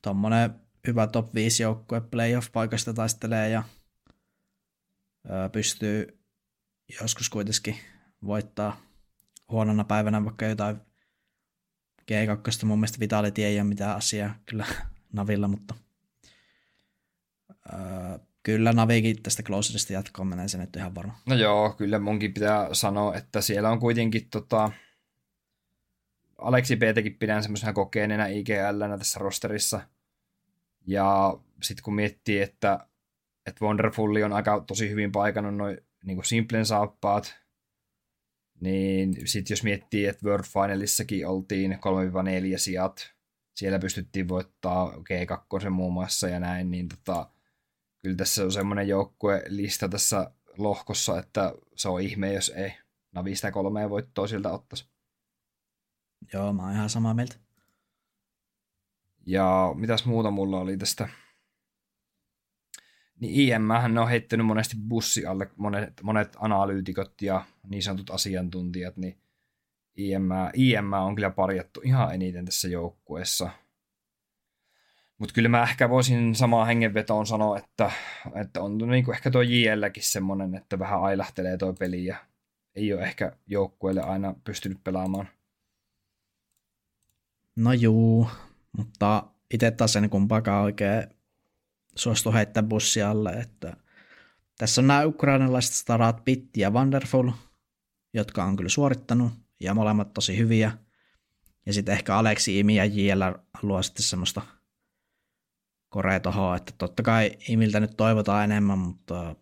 [0.02, 0.54] tuommoinen
[0.86, 3.62] hyvä top 5 joukkue playoff-paikasta taistelee ja
[5.52, 6.20] pystyy
[7.00, 7.76] joskus kuitenkin
[8.24, 8.80] voittaa
[9.50, 10.76] huonona päivänä vaikka jotain
[12.02, 12.64] G2.
[12.64, 14.66] Mun mielestä Vitality ei ole mitään asiaa kyllä
[15.12, 15.74] Navilla, mutta–
[18.42, 21.18] Kyllä Navikin tästä Closerista jatkoon menee se nyt ihan varma.
[21.26, 24.72] No joo, kyllä munkin pitää sanoa, että siellä on kuitenkin tota,
[26.38, 29.80] Aleksi Btäkin pidän semmoisena kokeenena IGL tässä rosterissa.
[30.86, 32.86] Ja sitten kun miettii, että,
[33.46, 37.36] että Wonderfulli on aika tosi hyvin paikannut noin niin Simplen saappaat,
[38.60, 41.78] niin sitten jos miettii, että World Finalissakin oltiin 3-4
[42.56, 43.14] sijat,
[43.54, 47.30] siellä pystyttiin voittaa G2 muun muassa ja näin, niin tota,
[48.02, 48.86] kyllä tässä on semmoinen
[49.48, 52.74] lista tässä lohkossa, että se on ihme, jos ei
[53.12, 54.88] Navi sitä kolmea voittoa siltä ottaisi.
[56.32, 57.36] Joo, mä oon ihan samaa mieltä.
[59.26, 61.08] Ja mitäs muuta mulla oli tästä?
[63.20, 68.96] Niin IM ne on heittänyt monesti bussi alle monet, monet analyytikot ja niin sanotut asiantuntijat,
[68.96, 69.20] niin
[69.96, 73.50] IM, IM on kyllä parjattu ihan eniten tässä joukkueessa.
[75.18, 77.90] Mutta kyllä mä ehkä voisin samaa hengenvetoon sanoa, että,
[78.34, 82.16] että on niinku ehkä tuo JLkin semmoinen, että vähän ailahtelee tuo peli ja
[82.74, 85.28] ei ole ehkä joukkueelle aina pystynyt pelaamaan.
[87.56, 88.28] No juu,
[88.76, 91.06] mutta itse taas en kumpaakaan oikein
[91.96, 93.76] suostu heittää bussi alle, että
[94.58, 97.30] tässä on nämä ukrainalaiset starat Pitti ja Wonderful,
[98.14, 100.72] jotka on kyllä suorittanut, ja molemmat tosi hyviä.
[101.66, 103.22] Ja sitten ehkä Aleksi, Imi ja JL
[103.62, 104.42] luo sitten semmoista
[105.88, 109.36] korea tohoa, että totta kai Imiltä nyt toivotaan enemmän, mutta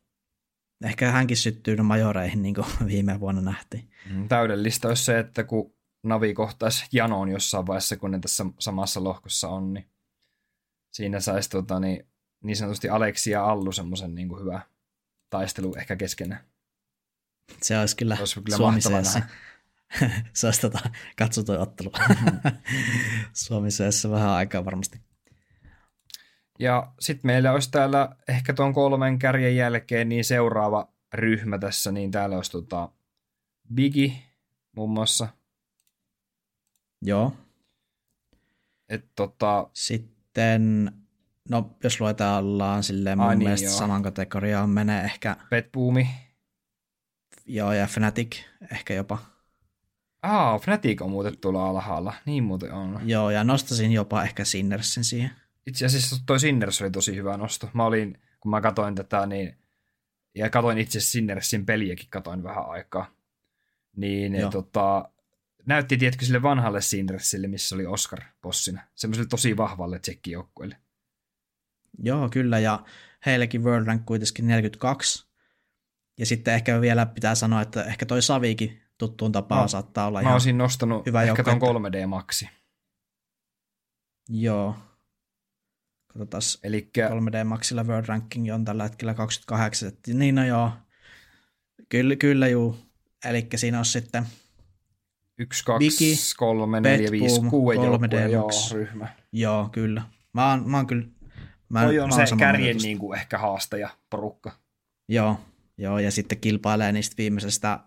[0.84, 3.90] ehkä hänkin syttyy majoreihin, niin kuin viime vuonna nähtiin.
[4.10, 5.74] Mm, täydellistä olisi se, että kun
[6.04, 9.86] Navi kohtaisi Janoon jossain vaiheessa, kun ne tässä samassa lohkossa on, niin
[10.92, 12.08] siinä saisi tota, niin,
[12.44, 14.60] niin sanotusti Aleksi ja Allu semmoisen niin hyvä
[15.30, 16.40] taistelu ehkä keskenään.
[17.62, 18.80] Se olisi kyllä, olisi kyllä Suomi
[20.32, 21.90] se olisi tota, ottelu.
[22.08, 22.40] Mm-hmm.
[23.32, 23.68] Suomi
[24.10, 25.05] vähän aikaa varmasti.
[26.58, 32.10] Ja sitten meillä olisi täällä ehkä tuon kolmen kärjen jälkeen niin seuraava ryhmä tässä, niin
[32.10, 32.88] täällä olisi tota
[33.74, 34.22] Bigi
[34.76, 35.28] muun muassa.
[37.02, 37.32] Joo.
[38.88, 39.70] Et tota...
[39.72, 40.92] Sitten,
[41.48, 43.78] no jos luetaan silleen mun Ai niin, mielestä joo.
[43.78, 45.36] saman kategoriaan menee ehkä...
[45.50, 46.08] Pet Boomi.
[47.46, 48.36] Joo, ja Fnatic
[48.72, 49.18] ehkä jopa.
[50.22, 52.14] Aa, Fnatic on muuten tuolla alhaalla.
[52.26, 53.00] Niin muuten on.
[53.04, 55.30] Joo, ja nostasin jopa ehkä Sinnersin siihen.
[55.66, 57.70] Itse asiassa toi Sinners oli tosi hyvä nosto.
[57.74, 59.58] Mä olin, kun mä katoin tätä, niin
[60.34, 63.10] ja katoin itse Sinnersin peliäkin katoin vähän aikaa.
[63.96, 64.50] Niin Joo.
[64.50, 65.10] tota,
[65.66, 68.82] näytti, tiedätkö, sille vanhalle Sinnersille, missä oli Oscar bossina.
[68.94, 70.76] Semmoiselle tosi vahvalle tsekkijoukkueelle.
[71.98, 72.84] Joo, kyllä, ja
[73.26, 75.26] heillekin World Rank kuitenkin 42.
[76.18, 80.18] Ja sitten ehkä vielä pitää sanoa, että ehkä toi Savikin tuttuun tapaan no, saattaa olla
[80.18, 82.48] mä ihan olisin nostanut hyvä ehkä ton 3D-maksi.
[84.28, 84.76] Joo.
[86.18, 87.08] Katsotaan, Elikkä...
[87.08, 89.92] 3D Maxilla World Ranking on tällä hetkellä 28.
[90.06, 90.70] Niin no joo,
[91.88, 92.78] kyllä, kyllä juu.
[93.24, 94.26] Eli siinä on sitten
[95.38, 99.08] 1, 2, Viki, 3, 4, 5, 6 joukkue, joo, ryhmä.
[99.32, 100.02] Joo, kyllä.
[100.32, 101.06] Mä oon, mä oon kyllä...
[101.68, 104.52] Mä, Toi on mä se kärjen niin kuin ehkä haastaja porukka.
[105.08, 105.40] Joo,
[105.78, 107.80] joo, ja sitten kilpailee niistä viimeisestä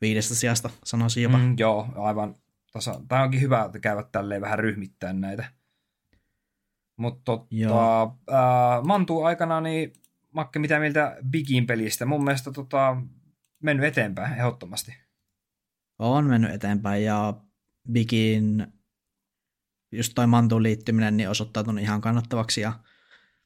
[0.00, 1.38] viidestä sijasta, sanoisin jopa.
[1.38, 2.34] Mm, joo, aivan.
[2.72, 5.44] Tasa, tämä onkin hyvä että käydä tälleen vähän ryhmittäin näitä.
[6.96, 9.92] Mutta tota, äh, Mantu aikana, niin
[10.32, 12.06] Makke, mitä mieltä Bigin pelistä?
[12.06, 12.96] Mun mielestä tota,
[13.62, 14.96] mennyt eteenpäin ehdottomasti.
[15.98, 17.34] On mennyt eteenpäin ja
[17.92, 18.66] Bigin
[19.92, 22.72] just toi Mantuun liittyminen niin osoittautunut ihan kannattavaksi ja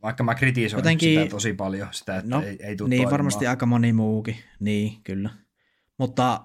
[0.02, 3.46] vaikka mä kritisoin jotenkin, sitä tosi paljon, sitä, että no, ei, ei tule Niin, varmasti
[3.46, 5.30] aika moni muukin, niin kyllä.
[5.98, 6.44] Mutta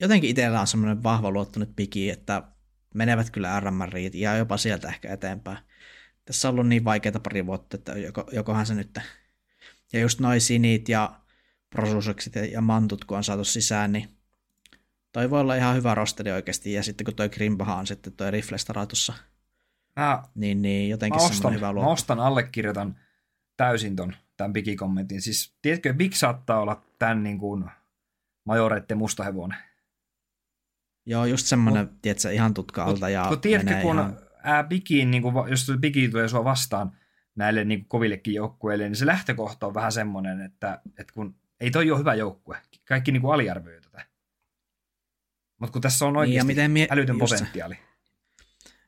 [0.00, 2.42] jotenkin itsellä on semmoinen vahva luottunut piki, että
[2.94, 5.58] menevät kyllä RMRiit ja jopa sieltä ehkä eteenpäin.
[6.24, 8.98] Tässä on ollut niin vaikeita pari vuotta, että joko, jokohan se nyt...
[9.92, 11.20] Ja just noi sinit ja
[11.70, 14.08] prosuseksit ja mantut, kun on saatu sisään, niin
[15.12, 16.72] toi voi olla ihan hyvä rosteri oikeasti.
[16.72, 19.12] Ja sitten kun toi Grimbaha on sitten toi Riflestaratussa,
[19.96, 21.88] mä, niin, niin jotenkin mä ostan, hyvä luotto.
[21.88, 23.00] Mä ostan, allekirjoitan
[23.56, 25.20] täysin ton, tämän Bigi-kommentin.
[25.20, 27.64] Siis tiedätkö, Big saattaa olla tämän niin kuin
[28.44, 29.58] majoreitten mustahevonen.
[31.06, 33.08] Joo, just semmoinen, Mut, tiedätkö, ihan tutka alta.
[33.08, 34.18] Ja kun tiedätkö, kun ihan...
[34.42, 36.96] ää, Bigiin, niin kuin, jos Bigi tulee sua vastaan
[37.34, 41.70] näille niin kuin, kovillekin joukkueille, niin se lähtökohta on vähän semmoinen, että, että kun ei
[41.70, 42.58] toi ole hyvä joukkue.
[42.88, 44.06] Kaikki niin kuin aliarvioi tätä.
[45.58, 47.78] Mutta kun tässä on oikeasti niin, mie- älytön potentiaali.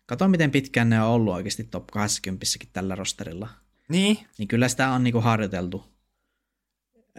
[0.07, 3.49] Kato, miten pitkään ne on ollut oikeasti top 20 tällä rosterilla.
[3.89, 4.19] Niin.
[4.39, 5.85] Niin kyllä sitä on niinku harjoiteltu.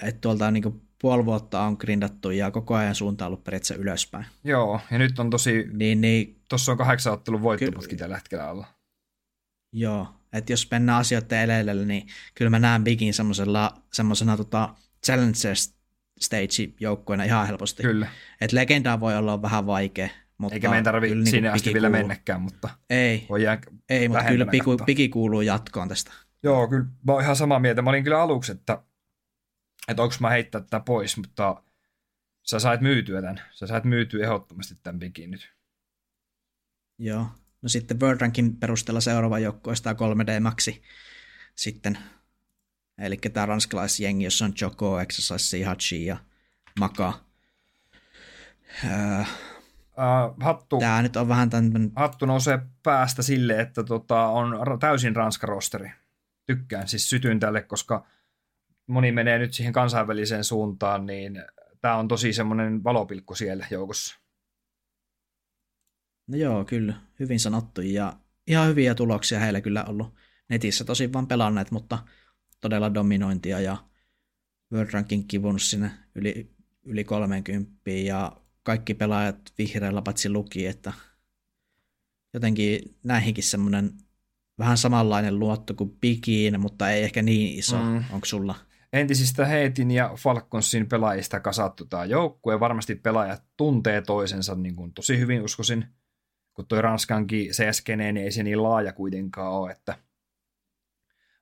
[0.02, 4.26] Että tuolta on niinku puoli vuotta on grindattu ja koko ajan suunta ollut periaatteessa ylöspäin.
[4.44, 8.68] Joo, ja nyt on tosi, niin, niin, tuossa on kahdeksan ottelun voittoputki tällä hetkellä alla.
[9.74, 13.14] Joo, että jos mennään asioiden eleille, niin kyllä mä näen Bigin
[13.94, 14.70] semmoisena tota
[15.06, 15.56] Challenger
[16.20, 17.84] stage joukkueena ihan helposti.
[17.84, 18.08] Kyllä.
[18.42, 20.10] Että legendaa voi olla vähän vaikea.
[20.38, 22.02] Mutta Eikä meidän tarvitse niinku sinne asti vielä kuuluu.
[22.02, 24.46] mennäkään, mutta ei, voi jää ei mutta kyllä
[24.86, 26.12] Bigi kuuluu jatkoon tästä.
[26.44, 27.82] Joo, kyllä mä oon ihan samaa mieltä.
[27.82, 28.84] Mä olin kyllä aluksi, että
[29.88, 31.64] että onko mä heittää tätä pois, mutta
[32.44, 33.42] sä sait myytyä tämän.
[33.52, 35.54] Sä sait myytyä ehdottomasti tämän bikin nyt.
[37.00, 37.28] Joo.
[37.62, 40.84] No sitten World Rankin perusteella seuraava joukkoista 3D Maxi
[41.56, 41.98] sitten.
[42.98, 46.18] Eli tämä ranskalaisjengi, jossa on Joko, Exercise, Hachi ja
[46.80, 47.20] Maka.
[48.86, 49.24] Öö,
[49.98, 51.92] Uh, hattu, Tämä nyt on vähän tämän...
[51.96, 55.92] Hattu nousee päästä sille, että tota, on täysin ranska rosteri.
[56.46, 58.06] Tykkään siis sytyn tälle, koska
[58.88, 61.44] moni menee nyt siihen kansainväliseen suuntaan, niin
[61.82, 64.20] tämä on tosi semmoinen valopilkku siellä joukossa.
[66.28, 66.94] No joo, kyllä.
[67.20, 67.82] Hyvin sanottu.
[67.82, 68.14] Ja
[68.48, 70.16] ihan hyviä tuloksia heillä kyllä ollut.
[70.50, 72.00] Netissä tosi vaan pelanneet, mutta
[72.62, 73.78] todella dominointia ja
[74.74, 76.52] World Ranking kivunut sinne yli,
[76.84, 78.32] yli 30 ja
[78.64, 80.94] kaikki pelaajat vihreällä paitsi luki, että
[82.34, 83.92] jotenkin näihinkin semmoinen
[84.60, 87.84] vähän samanlainen luotto kuin Bigiin, mutta ei ehkä niin iso.
[87.84, 88.04] Mm.
[88.12, 88.56] Onko sulla?
[88.98, 92.60] Entisistä Heitin ja Falconsin pelaajista kasattu tämä joukkue.
[92.60, 95.86] Varmasti pelaajat tuntee toisensa niin kuin tosi hyvin, uskoisin.
[96.54, 99.98] Kun tuo Ranskankin CSG, niin ei se niin laaja kuitenkaan ole, että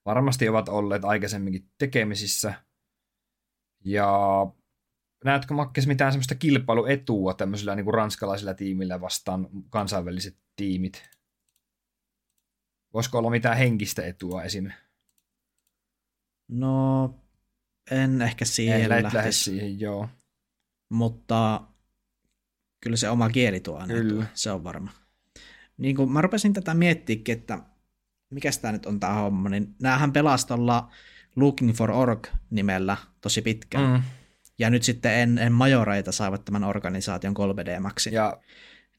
[0.05, 2.53] varmasti ovat olleet aikaisemminkin tekemisissä.
[3.85, 4.07] Ja
[5.25, 11.09] näetkö Makkes mitään semmoista kilpailuetua tämmöisillä niin kuin ranskalaisilla tiimillä vastaan kansainväliset tiimit?
[12.93, 14.71] Voisiko olla mitään henkistä etua esim?
[16.47, 17.24] No,
[17.91, 20.09] en ehkä siihen en lähde siihen, joo.
[20.89, 21.61] Mutta
[22.81, 24.25] kyllä se oma kieli tuo aina kyllä.
[24.33, 24.91] Se on varma.
[25.77, 27.59] Niin kun mä rupesin tätä miettiäkin, että
[28.29, 30.91] mikä tämä nyt on tämä homma, niin näähän pelastalla
[31.35, 33.91] Looking for Org nimellä tosi pitkään.
[33.91, 34.03] Mm.
[34.59, 38.13] Ja nyt sitten en, en majoreita saavat tämän organisaation 3D Maxin.
[38.13, 38.37] Ja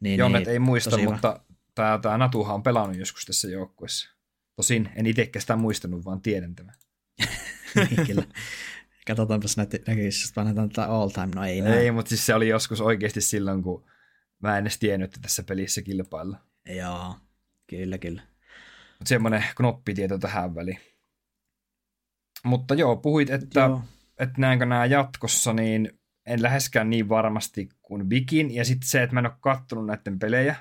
[0.01, 1.41] niin, Jonnet niin, ei muista, mutta
[1.75, 4.17] tämä, tämä Natuha on pelannut joskus tässä joukkueessa.
[4.57, 6.75] Tosin en itsekään sitä muistanut, vaan tiedän tämän.
[7.91, 8.25] niin, kyllä.
[9.07, 11.29] Katsotaanpas näkyisi, jos painetaan tätä all time.
[11.35, 11.79] No ei näin.
[11.79, 13.85] Ei, mutta siis se oli joskus oikeasti silloin, kun
[14.43, 16.39] mä en edes tiennyt, että tässä pelissä kilpailla.
[16.77, 17.17] Joo,
[17.67, 18.23] kyllä, kyllä.
[18.99, 20.79] Mutta semmoinen knoppitieto tähän väliin.
[22.45, 23.83] Mutta joo, puhuit, että, joo.
[24.19, 28.55] että näinkö nämä jatkossa, niin en läheskään niin varmasti kuin Vikin.
[28.55, 30.57] Ja sitten se, että mä en ole kattonut näiden pelejä,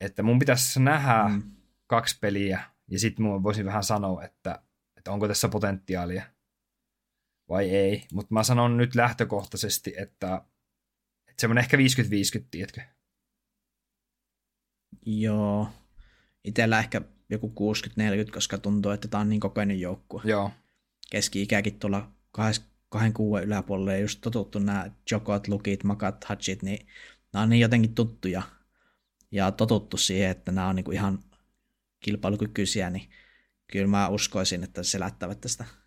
[0.00, 1.42] että mun pitäisi nähdä mm.
[1.86, 4.62] kaksi peliä, ja sitten mun voisin vähän sanoa, että,
[4.96, 6.22] että onko tässä potentiaalia
[7.52, 8.06] vai ei.
[8.12, 10.42] Mutta mä sanon nyt lähtökohtaisesti, että,
[11.28, 11.80] että semmoinen ehkä 50-50,
[12.50, 12.80] tiedätkö?
[15.06, 15.68] Joo.
[16.44, 17.00] Itellä ehkä
[17.30, 17.52] joku
[18.28, 20.22] 60-40, koska tuntuu, että tämä on niin kokoinen joukkue.
[20.24, 20.50] Joo.
[21.10, 26.86] Keski-ikäkin tuolla 26 yläpuolelle, just totuttu nämä Jokot, Lukit, Makat, Hatchit, niin
[27.32, 28.42] nämä on niin jotenkin tuttuja
[29.30, 31.24] ja totuttu siihen, että nämä on niin kuin ihan
[32.00, 33.10] kilpailukykyisiä, niin
[33.72, 35.81] kyllä mä uskoisin, että se lättävät tästä.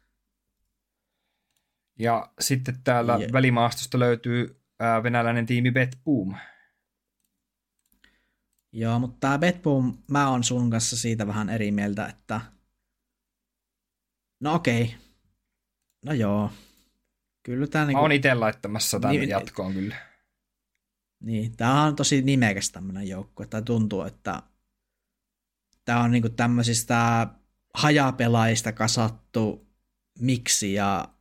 [1.99, 3.27] Ja sitten täällä ja...
[3.33, 6.35] välimaastosta löytyy ää, venäläinen tiimi Bet Boom.
[8.71, 12.41] Joo, mutta tämä Bet Boom, mä oon sun kanssa siitä vähän eri mieltä, että
[14.39, 14.95] no okei,
[16.05, 16.51] no joo,
[17.43, 17.97] kyllä tämä niinku...
[17.97, 19.95] Mä oon itse laittamassa tämän niin, jatkoon kyllä.
[21.23, 24.43] Niin, tämä on tosi nimekäs tämmöinen joukko, että tuntuu, että
[25.85, 27.27] tämä on niinku tämmöisistä
[27.73, 29.67] hajapelaajista kasattu
[30.19, 31.14] miksi ja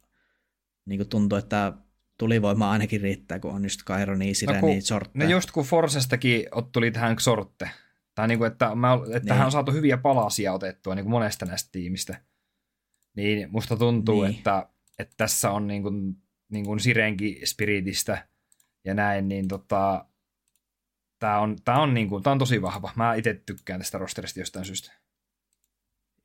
[0.86, 1.72] niinku tuntuu, että
[2.18, 5.18] tulivoima ainakin riittää, kun on just Kaironi, Sireni, no Sortte.
[5.18, 7.70] No just kun Forsestakin tuli tähän Sortte,
[8.14, 9.26] tai niinku, että, mä, että niin.
[9.26, 12.20] tähän on saatu hyviä palasia otettua niin kuin monesta näistä tiimistä,
[13.16, 14.36] niin musta tuntuu, niin.
[14.36, 14.68] että,
[14.98, 16.16] että tässä on niin kuin,
[16.48, 18.28] niin kuin Sirenki Spiritistä
[18.84, 20.04] ja näin, niin tota,
[21.18, 22.92] tämä on, tää on, niin kuin, tää on tosi vahva.
[22.96, 24.92] Mä itse tykkään tästä rosterista jostain syystä.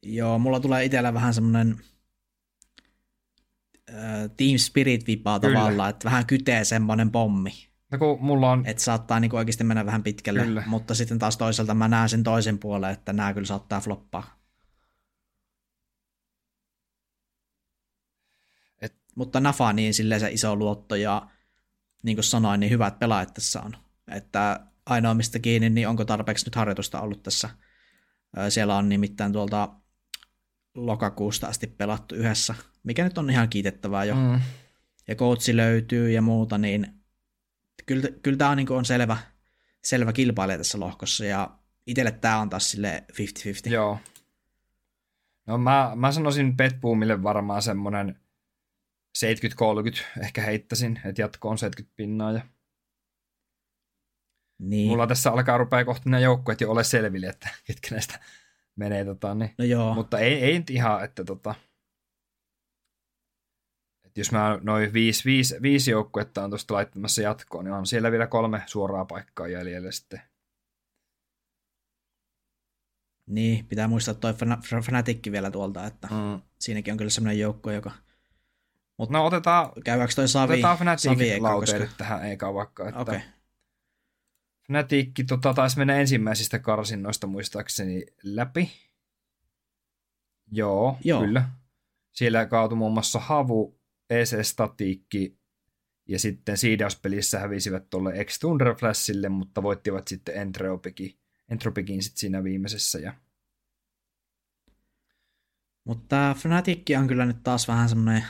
[0.03, 1.78] Joo, mulla tulee itsellä vähän semmoinen
[4.38, 7.52] Team Spirit-vipaa tavallaan, että vähän kytee semmoinen pommi.
[7.92, 8.66] No kun mulla on...
[8.66, 10.64] Että saattaa niinku oikeasti mennä vähän pitkälle, kyllä.
[10.68, 14.40] mutta sitten taas toisaalta mä näen sen toisen puolen, että nämä kyllä saattaa floppaa.
[18.82, 18.96] Et...
[19.16, 21.28] Mutta Nafa niin silleen se iso luotto ja
[22.04, 23.78] niin kuin sanoin, niin hyvät pelaajat tässä on.
[24.12, 27.50] Että ainoa mistä kiinni, niin onko tarpeeksi nyt harjoitusta ollut tässä.
[28.50, 29.70] Siellä on nimittäin tuolta
[30.76, 34.16] lokakuusta asti pelattu yhdessä, mikä nyt on ihan kiitettävää jo.
[34.16, 34.42] Mm.
[35.08, 36.88] Ja coachi löytyy ja muuta, niin
[37.86, 39.18] kyllä, kyllä tämä on, niin on selvä,
[39.84, 43.04] selvä kilpailija tässä lohkossa ja itselle tämä on taas sille
[43.68, 43.72] 50-50.
[43.72, 44.00] Joo.
[45.48, 48.20] No mä, mä sanoisin Petboomille varmaan semmoinen
[49.18, 52.42] 70-30 ehkä heittäisin, että jatko on 70 pinnaa ja
[54.60, 54.88] niin.
[54.88, 58.20] Mulla tässä alkaa rupea kohta nämä joukkueet jo ole selville, että ketkä näistä
[58.76, 59.06] menee.
[59.06, 59.52] Tota, niin.
[59.58, 59.94] no joo.
[59.94, 61.56] Mutta ei, ei nyt ihan, että tota,
[64.10, 68.12] että jos mä noin viisi, viisi, viisi joukkuetta on tuosta laittamassa jatkoon, niin on siellä
[68.12, 70.22] vielä kolme suoraa paikkaa jäljellä sitten.
[73.28, 74.34] Niin, pitää muistaa toi
[74.84, 76.41] Fnaticki vielä tuolta, että mm.
[76.60, 77.91] siinäkin on kyllä semmoinen joukko, joka...
[78.97, 81.97] Mut no otetaan, käydäänkö toi Savi, otetaan Fnatic lauteille koska...
[81.97, 83.20] tähän eka vaikka, että okay.
[84.68, 88.72] Fnatic tota, taisi mennä ensimmäisistä karsinnoista muistaakseni läpi.
[90.51, 91.22] Joo, Joo.
[91.22, 91.49] kyllä.
[92.12, 93.79] Siellä kaatui muun muassa Havu,
[94.14, 95.39] PC Statiikki
[96.07, 98.39] ja sitten siidauspelissä hävisivät tuolle Ex
[98.80, 102.99] Flashille, mutta voittivat sitten Entreopikin Entropikin sitten siinä viimeisessä.
[102.99, 103.14] Ja...
[105.84, 108.26] Mutta Fnatic on kyllä nyt taas vähän semmoinen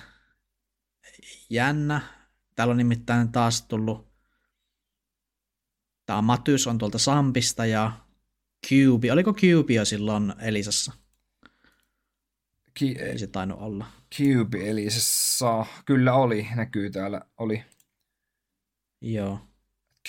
[1.50, 2.02] jännä.
[2.56, 4.10] Täällä on nimittäin taas tullut
[6.06, 7.92] Tämä Matys on tuolta Sampista ja
[8.68, 9.12] Cube.
[9.12, 10.94] Oliko Cube jo silloin Elisassa?
[12.80, 13.86] Ki- Ei se tainnut olla.
[14.16, 17.64] Cube Elisassa, kyllä oli, näkyy täällä, oli.
[19.02, 19.40] Joo.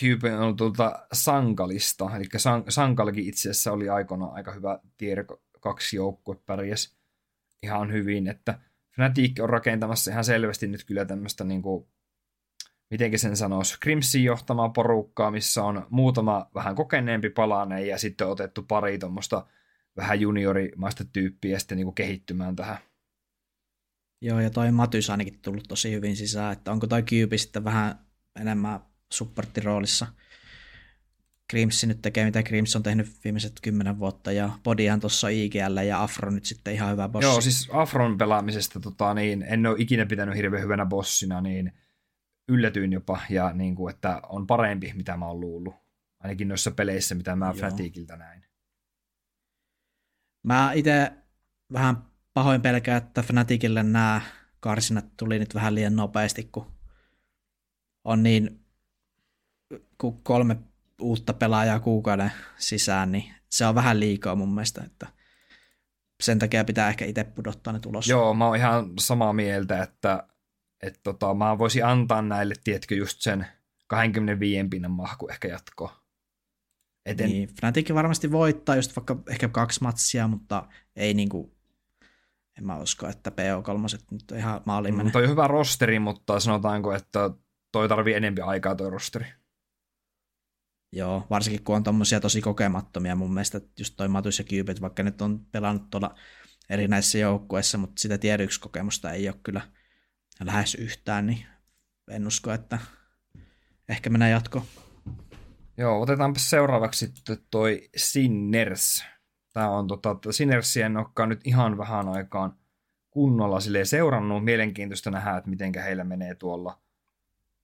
[0.01, 5.25] Cube on tuolta Sankalista, eli San- Sankalkin itse asiassa oli aikoinaan aika hyvä tiedä,
[5.61, 6.97] kaksi joukkue pärjäs
[7.63, 8.59] ihan hyvin, että
[8.95, 11.89] Fnatic on rakentamassa ihan selvästi nyt kyllä tämmöistä niin kuin,
[12.91, 18.33] miten sen sanoisi, Crimsin johtamaa porukkaa, missä on muutama vähän kokeneempi palane ja sitten on
[18.33, 19.47] otettu pari tuommoista
[20.01, 22.79] vähän juniorimaista tyyppiä sitten niin kuin kehittymään tähän.
[24.23, 27.99] Joo, ja toi Matys ainakin tullut tosi hyvin sisään, että onko toi Cube sitten vähän
[28.41, 28.81] enemmän
[29.13, 30.07] supporttiroolissa.
[31.51, 36.03] Grimsi nyt tekee, mitä Grims on tehnyt viimeiset kymmenen vuotta, ja Bodihan tuossa IGL, ja
[36.03, 37.27] Afro nyt sitten ihan hyvä bossi.
[37.27, 41.73] Joo, siis Afron pelaamisesta tota, niin, en ole ikinä pitänyt hirveän hyvänä bossina, niin
[42.49, 45.75] yllätyin jopa, ja niin kuin, että on parempi, mitä mä oon luullut.
[46.21, 48.50] Ainakin noissa peleissä, mitä mä Fnaticilta näin.
[50.43, 51.13] Mä itse
[51.73, 51.97] vähän
[52.35, 54.21] pahoin pelkää, että Fnaticille nämä
[54.61, 56.67] karsinat tuli nyt vähän liian nopeasti, kun
[58.05, 58.65] on niin
[59.99, 60.57] kun kolme
[61.01, 65.07] uutta pelaajaa kuukauden sisään, niin se on vähän liikaa mun mielestä, että
[66.21, 68.09] sen takia pitää ehkä itse pudottaa ne tulos.
[68.09, 70.29] Joo, mä oon ihan samaa mieltä, että,
[70.83, 73.47] että tota, mä voisin antaa näille, tiedätkö, just sen
[73.87, 76.00] 25 pinnan mahku ehkä jatkoa.
[77.07, 77.31] Eten...
[77.31, 81.55] Niin, Fnatic varmasti voittaa just vaikka ehkä kaksi matsia, mutta ei niinku,
[82.59, 86.41] en mä usko, että PO3 nyt on ihan maaliin mm, toi on hyvä rosteri, mutta
[86.41, 87.31] sanotaanko, että
[87.73, 89.27] toi tarvii enempi aikaa toi rosteri.
[90.93, 95.03] Joo, varsinkin kun on tommosia tosi kokemattomia mun mielestä, just toi Matus ja Cubit, vaikka
[95.03, 96.15] nyt on pelannut tuolla
[96.71, 98.19] erinäisissä joukkueissa, mutta sitä
[98.61, 99.61] kokemusta ei ole kyllä
[100.41, 101.47] lähes yhtään, niin
[102.11, 102.79] en usko, että
[103.89, 104.65] ehkä mennään jatkoon.
[105.81, 109.05] Joo, otetaanpa seuraavaksi sitten toi Sinners.
[109.53, 112.57] Tämä on tota, Sinnersia en olekaan nyt ihan vähän aikaan
[113.11, 114.45] kunnolla sille seurannut.
[114.45, 116.81] Mielenkiintoista nähdä, että miten heillä menee tuolla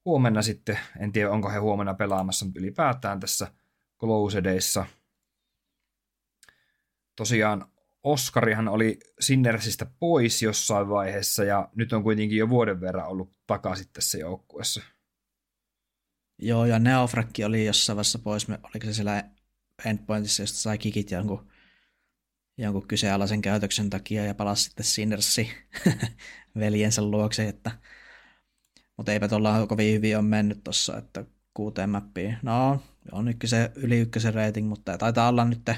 [0.04, 0.78] huomenna sitten.
[1.00, 3.52] En tiedä, onko he huomenna pelaamassa, mutta ylipäätään tässä
[4.00, 4.86] Closedeissa.
[7.16, 7.66] Tosiaan
[8.02, 13.86] Oskarihan oli Sinnersistä pois jossain vaiheessa ja nyt on kuitenkin jo vuoden verran ollut takaisin
[13.92, 14.95] tässä joukkuessa.
[16.38, 19.24] Joo, ja Neofrakki oli jossain vaiheessa pois, oliko se siellä
[19.84, 21.50] endpointissa, josta sai kikit jonkun,
[22.58, 25.50] jonkun kyseenalaisen käytöksen takia ja palasi sitten Sinnersi
[26.58, 27.70] veljensä luokse, että
[28.96, 31.24] mutta eipä tuolla kovin hyvin ole mennyt tuossa, että
[31.54, 32.38] kuuteen mappiin.
[32.42, 32.82] No,
[33.12, 35.74] on ykkösen, yli ykkösen rating, mutta taitaa olla nyt öö,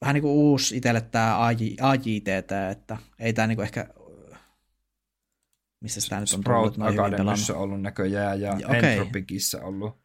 [0.00, 3.88] vähän niin kuin uusi itselle tämä AJT, että ei tämä niin ehkä
[5.80, 8.76] missä sitä nyt on Sprout tullut Academyssä ollut näköjään ja okay.
[8.76, 9.98] Entropicissa ollut.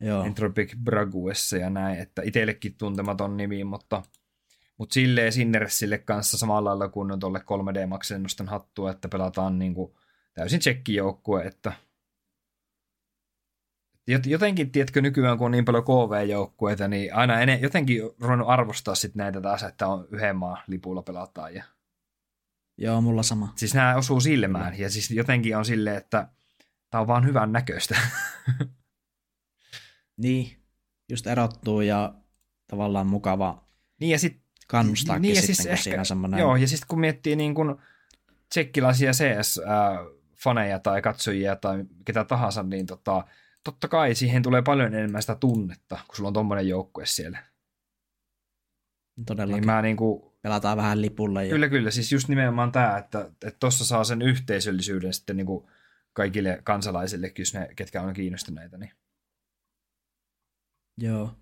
[0.00, 0.24] Joo.
[0.24, 4.02] Entropic Braguessa ja näin, että itsellekin tuntematon nimi, mutta,
[4.78, 9.74] mutta silleen Sinnersille kanssa samalla lailla kuin tuolle 3D Maxille nostan hattua, että pelataan niin
[9.74, 9.94] kuin
[10.34, 11.72] täysin tsekkijoukkue, että
[14.26, 19.14] jotenkin, tiedätkö, nykyään kun on niin paljon KV-joukkueita, niin aina en, jotenkin ruvennut arvostaa sit
[19.14, 21.64] näitä taas, että on yhden maan lipulla pelataan ja
[22.78, 23.52] Joo, mulla sama.
[23.56, 26.28] Siis nämä osuu silmään ja siis jotenkin on silleen, että
[26.90, 27.96] tämä on vaan hyvän näköistä.
[30.22, 30.62] niin,
[31.08, 32.14] just erottuu ja
[32.66, 33.62] tavallaan mukava
[34.02, 36.40] niin ja sit, kannustaa niin ja siis ehkä, siinä semmoinen...
[36.40, 37.80] Joo, ja sitten kun miettii niin kun
[38.48, 43.24] tsekkilaisia CS-faneja tai katsojia tai ketä tahansa, niin tota,
[43.64, 47.38] totta kai siihen tulee paljon enemmän sitä tunnetta, kun sulla on tommonen joukkue siellä.
[49.26, 49.60] Todellakin.
[49.60, 51.42] Niin mä niin kuin, pelataan vähän lipulla.
[51.42, 51.50] Ja...
[51.50, 51.90] Kyllä, kyllä.
[51.90, 53.30] Siis just nimenomaan tämä, että
[53.60, 55.66] tuossa saa sen yhteisöllisyyden sitten niin kuin
[56.12, 58.78] kaikille kansalaisille, jos ne, ketkä on kiinnostuneita.
[58.78, 58.92] Niin.
[60.98, 61.36] Joo.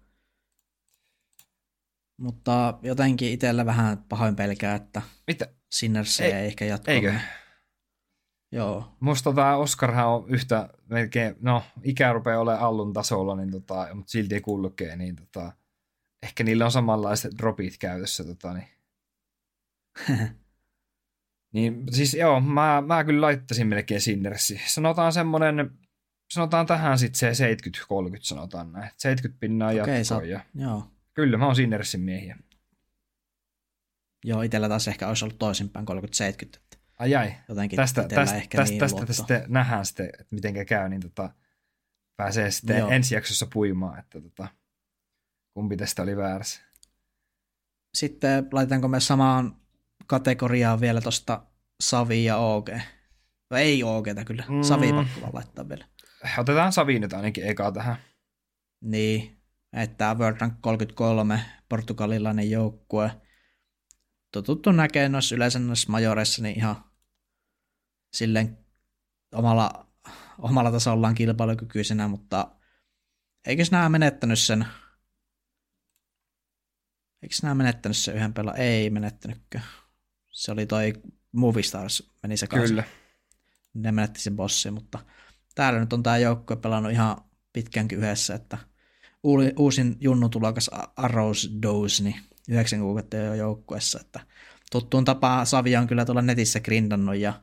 [2.20, 5.48] Mutta jotenkin itsellä vähän pahoin pelkää, että Mitä?
[5.70, 6.90] Sinners ei, ei ehkä jatko.
[6.90, 7.14] Eikö?
[8.52, 8.96] Joo.
[9.00, 14.10] Musta tämä Oscarhan on yhtä melkein, no ikä rupeaa olemaan Allun tasolla, niin tota, mutta
[14.10, 15.52] silti kulkee, niin tota,
[16.22, 18.24] ehkä niillä on samanlaiset dropit käytössä.
[18.24, 18.68] Tota, niin
[21.54, 24.60] niin siis joo, mä, mä kyllä laittaisin melkein Sinnersi.
[24.66, 25.70] Sanotaan semmonen,
[26.30, 27.56] sanotaan tähän sitten se 70-30
[28.20, 28.90] sanotaan näin.
[28.96, 30.28] 70 pinnaa okay, jatkoon.
[30.28, 30.40] Ja...
[30.54, 30.90] Joo.
[31.14, 32.36] Kyllä, mä oon Sinnersin miehiä.
[34.24, 35.86] Joo, itellä taas ehkä olisi ollut toisinpäin
[36.74, 36.78] 30-70.
[36.98, 37.34] Ai ai.
[37.48, 41.00] Jotenkin tästä, tästä, ehkä tästä, niin tästä, tästä sitten nähdään sitten, että miten käy, niin
[41.00, 41.30] tota,
[42.16, 42.90] pääsee sitten Joo.
[42.90, 44.48] ensi jaksossa puimaan, että tota,
[45.54, 46.60] kumpi tästä oli väärässä.
[47.94, 49.59] Sitten laitetaanko me samaan
[50.10, 51.46] kategoriaan vielä tosta
[51.80, 52.68] Savi ja OG?
[53.50, 54.62] No ei OGtä kyllä, Mm.
[54.62, 55.84] Savi pakko vaan laittaa vielä.
[56.38, 57.96] Otetaan Savi nyt ainakin eka tähän.
[58.80, 59.42] Niin,
[59.72, 63.20] että World Rank 33, portugalilainen joukkue.
[64.32, 66.84] Totuttu näkee noissa yleensä noissa majoreissa niin ihan
[68.12, 68.58] silleen
[69.34, 69.86] omalla,
[70.38, 72.56] omalla tasollaan kilpailukykyisenä, mutta
[73.46, 74.66] eikös nämä menettänyt sen
[77.22, 78.54] Eikö nämä menettänyt sen yhden pelaa?
[78.54, 79.60] Ei menettänytkö.
[80.30, 80.92] Se oli toi
[81.32, 82.68] Movie Stars, meni sekaisin.
[82.68, 82.84] Kyllä.
[83.74, 84.98] Ne menetti sen bossin, mutta
[85.54, 87.16] täällä nyt on tämä joukkue pelannut ihan
[87.52, 88.58] pitkänkin yhdessä, että
[89.58, 92.16] uusin junnutulokas Arrows Dose, niin
[92.48, 94.20] yhdeksän kuukautta jo joukkueessa, että
[94.70, 97.42] tuttuun tapaan Savi on kyllä tuolla netissä grindannut ja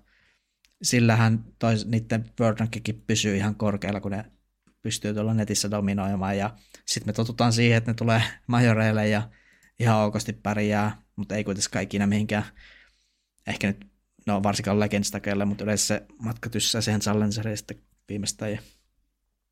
[0.82, 4.26] sillähän toi, niiden World Rankikin pysyy ihan korkealla, kun ne
[4.82, 9.30] pystyy tuolla netissä dominoimaan ja sitten me totutaan siihen, että ne tulee majoreille ja
[9.80, 12.46] ihan okosti pärjää, mutta ei kuitenkaan ikinä mihinkään,
[13.48, 13.88] ehkä nyt,
[14.28, 17.78] no varsinkaan Legends-takeille, mutta yleensä se matka tyssää siihen Challengeriin sitten
[18.10, 18.52] viimeistään.
[18.52, 18.60] Ja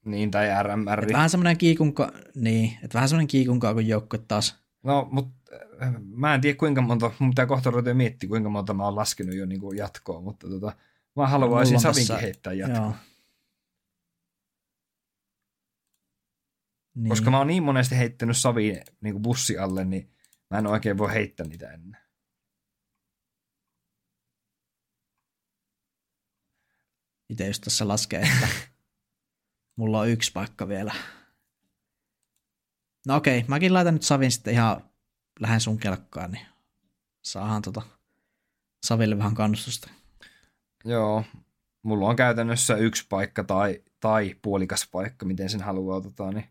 [0.06, 1.04] Niin, tai RMR.
[1.04, 4.56] et vähän semmoinen kiikunka, niin, että vähän semmoinen kiikunkaa kuin joukkue taas.
[4.84, 5.52] No, mutta
[6.06, 9.36] mä en tiedä kuinka monta, mun pitää kohta ruveta miettiä, kuinka monta mä oon laskenut
[9.36, 10.76] jo niin kuin jatkoon, mutta tota,
[11.16, 12.84] mä haluaisin Savinkin tässä- heittää jatkoon.
[12.84, 12.94] Joo.
[16.96, 17.10] Niin.
[17.10, 20.10] Koska mä oon niin monesti heittänyt Savin niin bussi alle, niin
[20.52, 22.02] mä en oikein voi heittää niitä ennen.
[27.30, 28.48] Itse just tässä laskee, että
[29.78, 30.94] mulla on yksi paikka vielä.
[33.08, 34.90] No okei, mäkin laitan nyt Savin sitten ihan
[35.40, 36.46] lähden sun kelkkaan, niin
[37.24, 37.82] saahan tota
[38.86, 39.90] Saville vähän kannustusta.
[40.86, 41.24] Joo,
[41.84, 46.50] mulla on käytännössä yksi paikka tai, tai puolikas paikka, miten sen haluaa tota, niin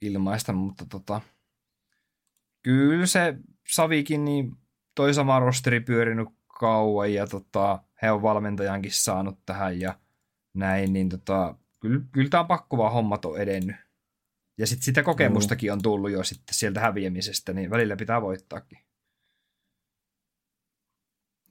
[0.00, 1.20] ilmaista, mutta tota,
[2.62, 3.34] kyllä se
[3.68, 4.56] Savikin, niin
[4.94, 6.28] toi sama rosteri pyörinyt
[6.60, 9.98] kauan ja tota, he on valmentajankin saanut tähän ja
[10.54, 13.76] näin, niin tota, kyllä, kyllä tämä pakko vaan hommat on edennyt.
[14.58, 18.78] Ja sitten sitä kokemustakin on tullut jo sitten sieltä häviämisestä, niin välillä pitää voittaakin.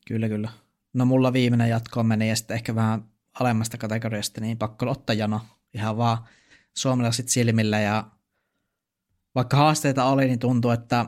[0.07, 0.49] Kyllä, kyllä.
[0.93, 3.03] No mulla viimeinen jatko meni ja sitten ehkä vähän
[3.39, 5.41] alemmasta kategoriasta, niin pakko ottaa jano
[5.73, 6.17] ihan vaan
[6.77, 8.11] suomalaiset silmillä ja
[9.35, 11.05] vaikka haasteita oli, niin tuntuu, että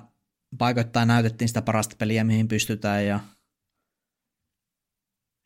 [0.58, 3.20] paikoittain näytettiin sitä parasta peliä, mihin pystytään ja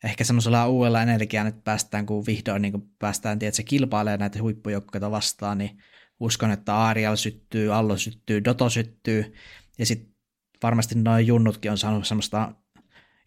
[0.04, 4.42] ehkä semmoisella uudella energiaa nyt päästään, kun vihdoin niin kun päästään, tiedät, se kilpailee näitä
[4.42, 5.78] huippujoukkoja vastaan, niin
[6.20, 9.34] uskon, että Arial syttyy, Allo syttyy, Doto syttyy
[9.78, 10.14] ja sitten
[10.62, 12.54] varmasti noin junnutkin on saanut semmoista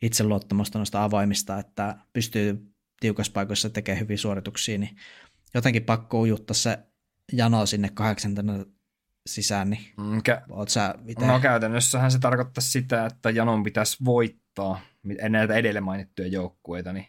[0.01, 4.95] itseluottamusta noista avoimista, että pystyy tiukassa paikoissa tekemään hyviä suorituksia, niin
[5.53, 6.79] jotenkin pakko ujuttaa se
[7.31, 8.65] jano sinne kahdeksantena
[9.29, 11.25] sisään, niin Mm, kä- oot sä itse...
[11.25, 14.81] No käytännössähän se tarkoittaa sitä, että Janon pitäisi voittaa
[15.29, 17.07] näitä edellä mainittuja joukkueita, niin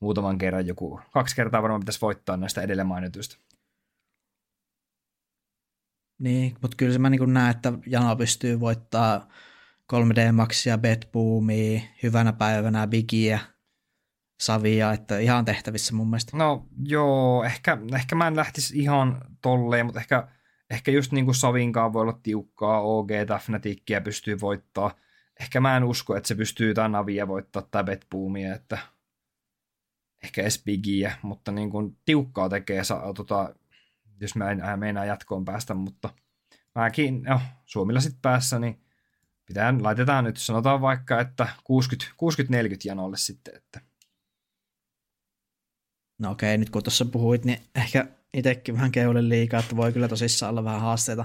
[0.00, 3.38] muutaman kerran joku, kaksi kertaa varmaan pitäisi voittaa näistä edellä mainituista.
[6.18, 9.28] Niin, mutta kyllä se mä niin näen, että Jano pystyy voittaa
[9.92, 13.38] 3D Maxia, Betboomia, hyvänä päivänä Bigiä,
[14.40, 16.36] Savia, että ihan tehtävissä mun mielestä.
[16.36, 20.28] No joo, ehkä, ehkä mä en lähtisi ihan tolleen, mutta ehkä,
[20.70, 24.94] ehkä just niin kuin Savinkaan voi olla tiukkaa, OG tai Fnatickia pystyy voittaa.
[25.40, 28.78] Ehkä mä en usko, että se pystyy jotain Navia voittaa tai Betboomia, että
[30.22, 30.64] ehkä edes
[31.22, 33.54] mutta niin kuin tiukkaa tekee, saa, tota,
[34.20, 36.10] jos mä en äh, meinaa jatkoon päästä, mutta
[36.74, 38.80] mäkin, no, Suomilla sitten päässä, niin
[39.46, 43.80] pitää, laitetaan nyt, sanotaan vaikka, että 60, 60-40 janolle sitten, että
[46.18, 50.08] No okei, nyt kun tuossa puhuit, niin ehkä itsekin vähän keulin liikaa, että voi kyllä
[50.08, 51.24] tosissaan olla vähän haasteita.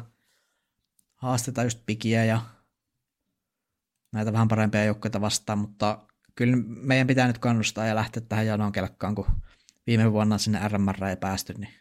[1.15, 2.41] Haasteita just pikiä ja
[4.11, 6.05] näitä vähän parempia joukkoja vastaan, mutta
[6.35, 9.25] kyllä meidän pitää nyt kannustaa ja lähteä tähän janon kelkkaan, kun
[9.87, 11.73] viime vuonna sinne RMR ei päästy, niin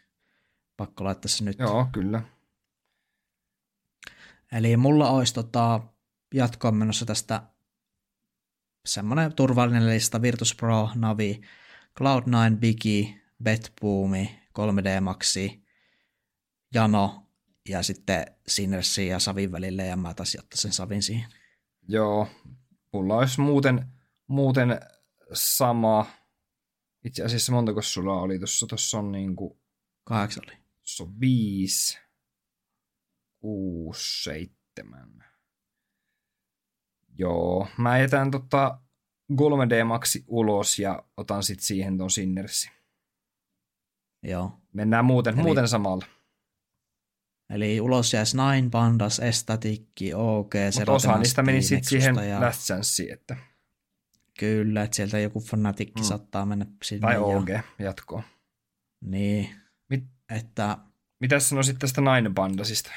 [0.77, 1.59] pakko laittaa se nyt.
[1.59, 2.21] joo, kyllä.
[4.51, 5.81] Eli mulla olisi tota,
[6.33, 7.43] jatkoon menossa tästä
[8.85, 11.41] semmoinen turvallinen lista Virtus Pro, Navi,
[11.99, 15.63] Cloud9, Biggie, Betboomi, 3D Maxi,
[16.73, 17.27] Jano
[17.69, 21.29] ja sitten Sinersi ja Savin välille ja mä taisin ottaa sen Savin siihen.
[21.91, 22.27] Joo,
[22.93, 23.85] mulla olisi muuten,
[24.27, 24.79] muuten
[25.33, 26.05] sama.
[27.05, 28.67] Itse asiassa montako sulla oli tuossa?
[28.67, 29.59] Tuossa on niinku,
[30.03, 30.57] Kahdeksan oli.
[30.79, 31.99] tuossa on viisi,
[33.39, 35.23] kuusi, seitsemän.
[37.17, 38.79] Joo, mä jätän tota
[39.33, 42.71] 3D Maxi ulos ja otan sitten siihen ton Sinnersi.
[44.23, 44.51] Joo.
[44.73, 46.05] Mennään muuten, Eli- muuten samalla.
[47.49, 52.41] Eli ulos jäisi Nine, Pandas, Estatikki, OK, Mutta osa niistä meni sitten siihen ja...
[52.41, 53.37] Last Chanceen, että,
[54.39, 56.05] Kyllä, että sieltä joku fanatikki Mm.
[56.05, 57.01] saattaa mennä sinne.
[57.01, 57.21] tai ja...
[57.21, 58.23] OG jatkoon.
[59.01, 59.49] Niin,
[59.89, 60.03] Mit,
[60.35, 60.77] että
[61.19, 62.91] mitäs sanoisit tästä Nine Bandasista?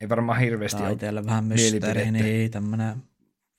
[0.00, 3.02] Ei varmaan hirveästi tämä itselle vähän mysteeri, niin tämmöinen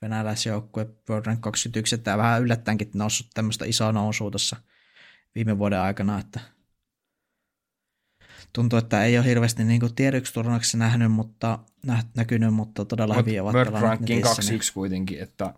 [0.02, 4.56] venäläisjoukkue World Rank 21, että vähän yllättäenkin noussut tämmöistä isoa nousua tuossa
[5.34, 6.40] viime vuoden aikana, että
[8.54, 10.40] tuntuu, että ei ole hirveästi niin tiedoksi
[10.76, 15.20] nähnyt, mutta nä, näkynyt, mutta todella Mut hyvin ovat World pelanneet Ranking netissä, 2 kuitenkin,
[15.20, 15.54] että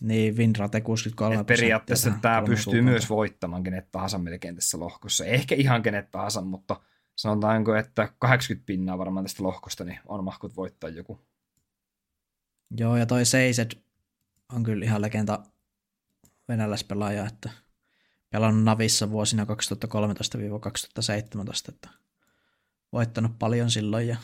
[0.00, 5.24] Niin, niin Winrate 63 et periaatteessa tämä pystyy myös voittamaan kenet tahansa melkein tässä lohkossa.
[5.24, 6.80] Ehkä ihan kenet tahansa, mutta
[7.16, 11.20] sanotaanko, että 80 pinnaa varmaan tästä lohkosta, niin on mahkut voittaa joku.
[12.78, 13.70] Joo, ja toi Seised
[14.52, 15.42] on kyllä ihan legenda
[16.48, 17.50] venäläispelaaja, että
[18.34, 19.46] pelannut Navissa vuosina 2013-2017,
[21.68, 21.88] että
[22.92, 24.16] voittanut paljon silloin ja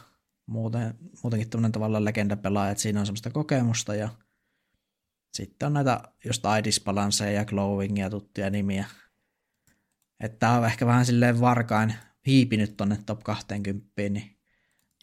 [0.46, 4.08] muuten, muutenkin tämmöinen tavallaan legendapelaaja, että siinä on semmoista kokemusta ja
[5.34, 8.84] sitten on näitä just Aidis Balanceja ja Glowingia tuttuja nimiä.
[10.20, 11.94] Että tää on ehkä vähän silleen varkain
[12.26, 14.36] hiipinyt tonne top 20, niin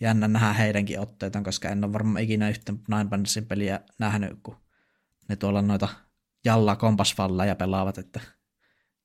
[0.01, 4.57] jännä nähdä heidänkin otteitaan, koska en ole varmaan ikinä yhtä Nine Bandsin peliä nähnyt, kun
[5.29, 5.87] ne tuolla noita
[6.45, 8.36] jalla kompasvalleja pelaavat, että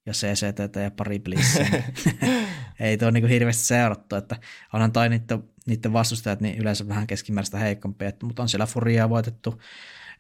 [0.07, 1.69] ja CCTT ja pari blissiä.
[2.05, 2.47] niin
[2.81, 4.37] ei tuo niinku hirveästi seurattu, että
[4.73, 9.09] onhan toi niiden, niiden vastustajat niin yleensä vähän keskimääräistä heikompia, että, mutta on siellä Furia
[9.09, 9.63] voitettu,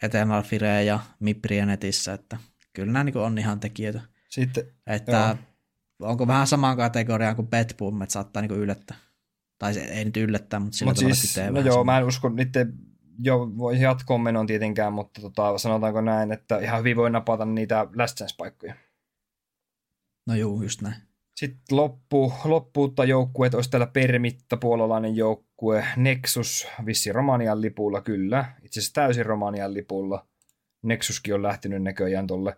[0.02, 2.36] Eternal Fire ja Mipriä netissä, että
[2.72, 4.00] kyllä nämä niinku on ihan tekijöitä.
[4.28, 5.36] Sitten, Että
[6.02, 8.96] onko vähän samaan kategoriaan kuin Bad Boom, että saattaa niinku yllättää.
[9.58, 11.84] Tai se ei nyt yllättää, mutta sillä mutta tavalla siis, kytee no joo, samaa.
[11.84, 12.72] mä en usko niiden
[13.18, 17.86] jo voi jatkoon menon tietenkään, mutta tota, sanotaanko näin, että ihan hyvin voi napata niitä
[17.96, 18.74] Last Chance-paikkoja.
[20.26, 20.94] No juu, just näin.
[21.36, 28.80] Sitten loppu, loppuutta joukkueet olisi täällä Permitta, puolalainen joukkue, Nexus, vissi Romanian lipulla, kyllä, itse
[28.80, 30.26] asiassa täysin Romanian lipulla.
[30.82, 32.56] Nexuskin on lähtenyt näköjään tuolle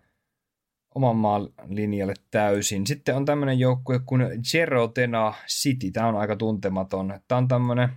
[0.95, 2.87] oman maan linjalle täysin.
[2.87, 7.21] Sitten on tämmöinen joukkue kuin Gerotena City, tämä on aika tuntematon.
[7.29, 7.89] Tämä on tämmöinen,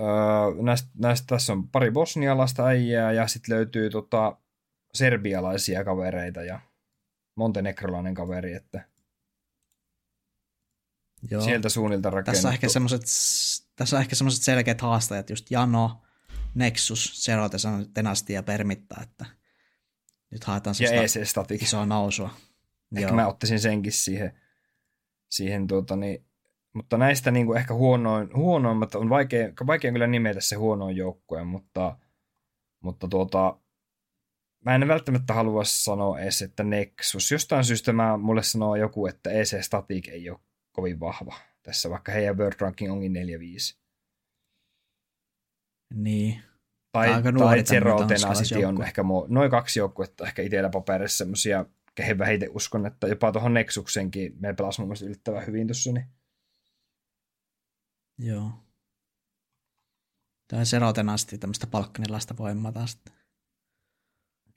[0.00, 4.36] öö, näistä, näistä, tässä on pari bosnialaista äijää ja sitten löytyy tota,
[4.94, 6.60] serbialaisia kavereita ja
[7.38, 8.84] montenegrolainen kaveri, että
[11.30, 11.42] Joo.
[11.42, 12.32] sieltä suunnilta rakennettu.
[12.32, 13.02] Tässä on ehkä semmoiset,
[13.76, 16.02] tässä on ehkä semmoiset selkeät haastajat, just Jano,
[16.54, 17.48] Nexus, Zero
[17.94, 19.26] Tenasti ja Permitta, että
[20.30, 21.62] nyt haetaan ja semmoista EC Static.
[21.62, 22.30] isoa nousua.
[22.96, 23.16] Ehkä Joo.
[23.16, 24.40] mä ottaisin senkin siihen,
[25.28, 26.24] siihen tuota, niin,
[26.72, 31.44] mutta näistä niin kuin ehkä huonoin, huonoimmat on vaikea, vaikea kyllä nimetä se huonoin joukkue,
[31.44, 31.98] mutta,
[32.80, 33.60] mutta tuota,
[34.64, 37.30] mä en välttämättä halua sanoa edes, että Nexus.
[37.30, 40.38] Jostain syystä mä, mulle sanoo joku, että EC Static ei ole
[40.72, 43.78] kovin vahva tässä, vaikka heidän World Ranking onkin 4-5.
[45.94, 46.42] Niin.
[46.92, 51.64] Tai, aika tai Zero Tenacity on ehkä mo- noin kaksi joukkuetta ehkä itsellä paperissa semmosia,
[51.94, 56.06] kehen vähiten uskon, että jopa tuohon Nexuksenkin me pelasi mun mielestä yllättävän hyvin tuossa, niin
[58.18, 58.52] Joo.
[60.48, 62.98] Tämä Zero Tenasti tämmöistä palkkanilaista voimaa taas.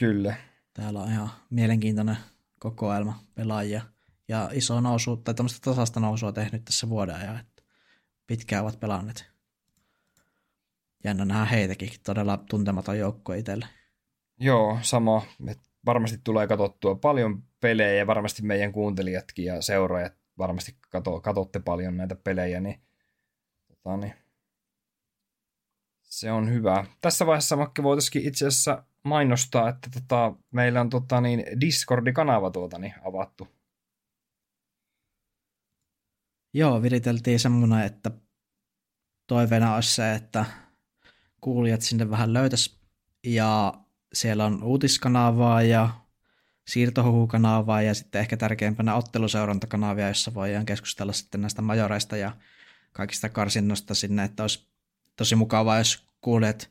[0.01, 0.35] Kyllä.
[0.73, 2.17] Täällä on ihan mielenkiintoinen
[2.59, 3.81] kokoelma pelaajia.
[4.27, 7.39] Ja iso nousu, tai tämmöistä tasasta nousua tehnyt tässä vuoden ajan.
[7.39, 7.63] Että
[8.27, 9.31] pitkään ovat pelanneet.
[11.03, 11.89] Jännä nähdä heitäkin.
[12.05, 13.67] Todella tuntematon joukkue itselle.
[14.39, 15.21] Joo, sama.
[15.47, 21.59] Et varmasti tulee katsottua paljon pelejä ja varmasti meidän kuuntelijatkin ja seuraajat varmasti kato, katsotte
[21.59, 22.81] paljon näitä pelejä, niin,
[23.67, 24.13] tota, niin
[26.01, 26.85] se on hyvä.
[27.01, 32.79] Tässä vaiheessa Makke voitaisiin itse asiassa mainostaa, että tota, meillä on tota, niin Discord-kanava tuota,
[32.79, 33.47] niin, avattu.
[36.53, 38.11] Joo, viriteltiin semmoinen, että
[39.27, 40.45] toiveena olisi se, että
[41.41, 42.81] kuulijat sinne vähän löytäisi.
[43.23, 43.73] Ja
[44.13, 45.89] siellä on uutiskanavaa ja
[46.67, 52.31] siirtohuhukanavaa ja sitten ehkä tärkeimpänä otteluseurantakanavia, jossa voidaan keskustella sitten näistä majoreista ja
[52.91, 54.67] kaikista karsinnoista sinne, että olisi
[55.15, 56.69] tosi mukavaa, jos kuulijat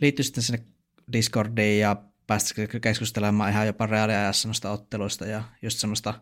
[0.00, 0.75] liittyisivät sitten sinne
[1.12, 1.96] Discordiin ja
[2.26, 6.14] päästäisiin keskustelemaan ihan jopa reaaliajassa noista otteluista ja just semmoista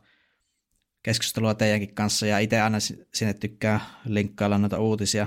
[1.03, 5.27] keskustelua teidänkin kanssa ja itse aina si- sinne tykkää linkkailla noita uutisia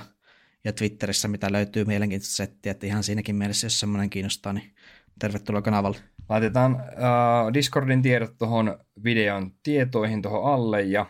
[0.64, 4.74] ja Twitterissä, mitä löytyy mielenkiintoista settiä, että ihan siinäkin mielessä, jos semmoinen kiinnostaa, niin
[5.20, 5.97] tervetuloa kanavalle.
[6.30, 11.05] Laitetaan äh, Discordin tiedot tuohon videon tietoihin tuohon alle ja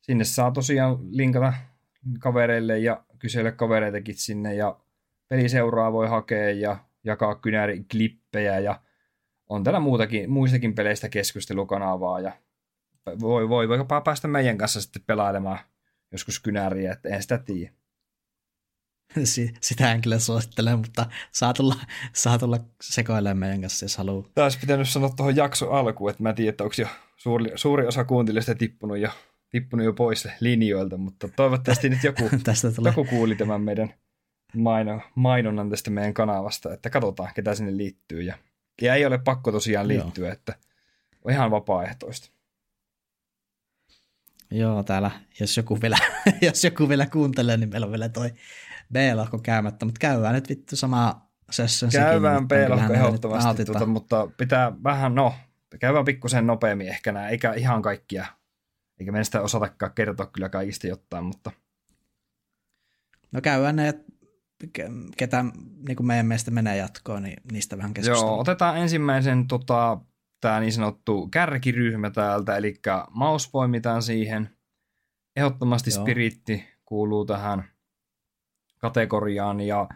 [0.00, 1.52] sinne saa tosiaan linkata
[2.18, 4.78] kavereille ja kysellä kavereitakin sinne ja
[5.28, 8.80] peliseuraa voi hakea ja jakaa kynäriklippejä ja
[9.48, 12.32] on täällä muutakin, muistakin peleistä keskustelukanavaa ja
[13.20, 15.58] voi, voi vaikka päästä meidän kanssa sitten pelailemaan
[16.12, 17.72] joskus kynäriä, että en sitä tiedä.
[19.60, 21.74] Sitä en kyllä suosittele, mutta saa tulla,
[22.12, 24.24] saa tulla sekoilemaan meidän kanssa, jos haluaa.
[24.34, 26.86] Tämä olisi pitänyt sanoa tuohon jakso alkuun, että mä en tiedä, että onko jo
[27.16, 29.10] suuri, suuri osa kuuntelijoista tippunut jo,
[29.50, 32.90] tippunut jo pois linjoilta, mutta toivottavasti nyt joku, Tästä tulee.
[32.90, 33.94] joku kuuli tämän meidän
[34.56, 38.22] maino, mainonnan tästä meidän kanavasta, että katsotaan, ketä sinne liittyy.
[38.22, 38.38] Ja,
[38.82, 40.32] ja ei ole pakko tosiaan liittyä, Joo.
[40.32, 40.54] että
[41.24, 42.30] on ihan vapaaehtoista.
[44.50, 45.98] Joo, täällä, jos joku vielä,
[46.42, 48.30] jos joku vielä kuuntelee, niin meillä on vielä toi
[48.92, 55.14] B-lohko käymättä, mutta käydään nyt vittu sama session Käydään B-lohko ehdottomasti, tuota, mutta pitää vähän,
[55.14, 55.34] no,
[55.78, 58.26] käydään pikkusen nopeammin ehkä nää, eikä ihan kaikkia,
[59.00, 61.50] eikä meidän sitä osatakaan kertoa kyllä kaikista jotain, mutta...
[63.32, 63.94] No käydään ne,
[65.16, 65.44] ketä
[65.88, 68.32] niin kuin meidän mielestä menee jatkoon, niin niistä vähän keskustellaan.
[68.32, 69.98] Joo, otetaan ensimmäisen tota,
[70.40, 72.74] tämä niin sanottu kärkiryhmä täältä, eli
[73.10, 74.50] mouse poimitaan siihen.
[75.36, 76.00] Ehdottomasti Joo.
[76.00, 77.64] spiritti kuuluu tähän
[78.78, 79.88] kategoriaan, ja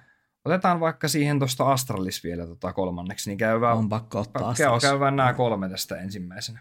[0.45, 4.83] otetaan vaikka siihen tuosta Astralis vielä tota kolmanneksi, niin käydään, On pakko ottaa Astralis.
[4.83, 6.61] käydään nämä kolme tästä ensimmäisenä.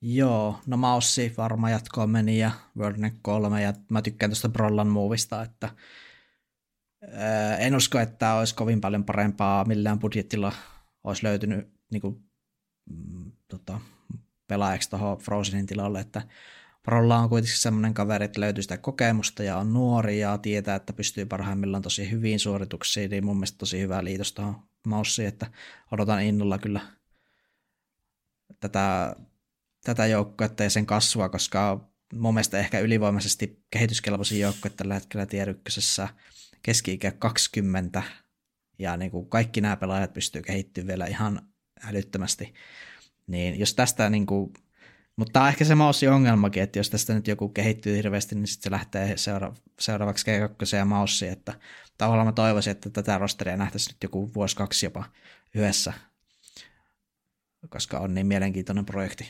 [0.00, 5.42] Joo, no Maussi varmaan jatkoon meni ja Worldneck 3 ja mä tykkään tuosta Brollan muovista,
[5.42, 5.68] että
[7.58, 10.52] en usko, että olisi kovin paljon parempaa millään budjettilla
[11.04, 12.24] olisi löytynyt niin kuin,
[12.90, 13.80] mm, tota,
[14.46, 16.22] pelaajaksi tuohon Frozenin tilalle, että
[16.82, 20.92] Prolla on kuitenkin semmoinen kaveri, että löytyy sitä kokemusta ja on nuori ja tietää, että
[20.92, 25.46] pystyy parhaimmillaan tosi hyviin suorituksiin, niin mun mielestä tosi hyvä liitos tuohon maussiin, että
[25.92, 26.80] odotan innolla kyllä
[28.60, 29.16] tätä,
[29.86, 35.54] tätä joukkuetta ja sen kasvua, koska mun mielestä ehkä ylivoimaisesti kehityskelpoisin joukkue tällä hetkellä tier
[36.62, 38.02] keski-ikä 20
[38.78, 41.40] ja niin kuin kaikki nämä pelaajat pystyy kehittymään vielä ihan
[41.84, 42.54] älyttömästi.
[43.26, 44.52] Niin jos tästä niin kuin,
[45.16, 48.46] mutta tämä on ehkä se maussi ongelmakin, että jos tästä nyt joku kehittyy hirveästi, niin
[48.46, 51.54] sitten se lähtee seura- seuraavaksi G2 ja maussi, että
[51.98, 55.04] tavallaan mä toivoisin, että tätä rosteria nähtäisiin nyt joku vuosi kaksi jopa
[55.54, 55.92] yhdessä,
[57.68, 59.28] koska on niin mielenkiintoinen projekti.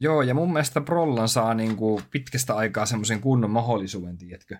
[0.00, 4.56] Joo, ja mun mielestä Prollan saa niin kuin pitkästä aikaa semmoisen kunnon mahdollisuuden, tiedätkö?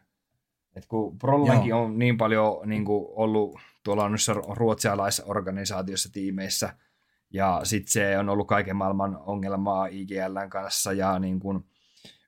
[0.77, 1.85] Et kun Prollankin Joo.
[1.85, 6.77] on niin paljon niin kuin ollut tuolla noissa ruotsialaisorganisaatioissa tiimeissä,
[7.31, 11.65] ja sitten se on ollut kaiken maailman ongelmaa IGLn kanssa, ja niin kuin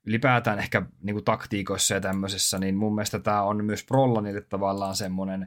[0.04, 4.94] ylipäätään ehkä niin kuin taktiikoissa ja tämmöisessä, niin mun mielestä tämä on myös Prollanille tavallaan
[4.94, 5.46] semmoinen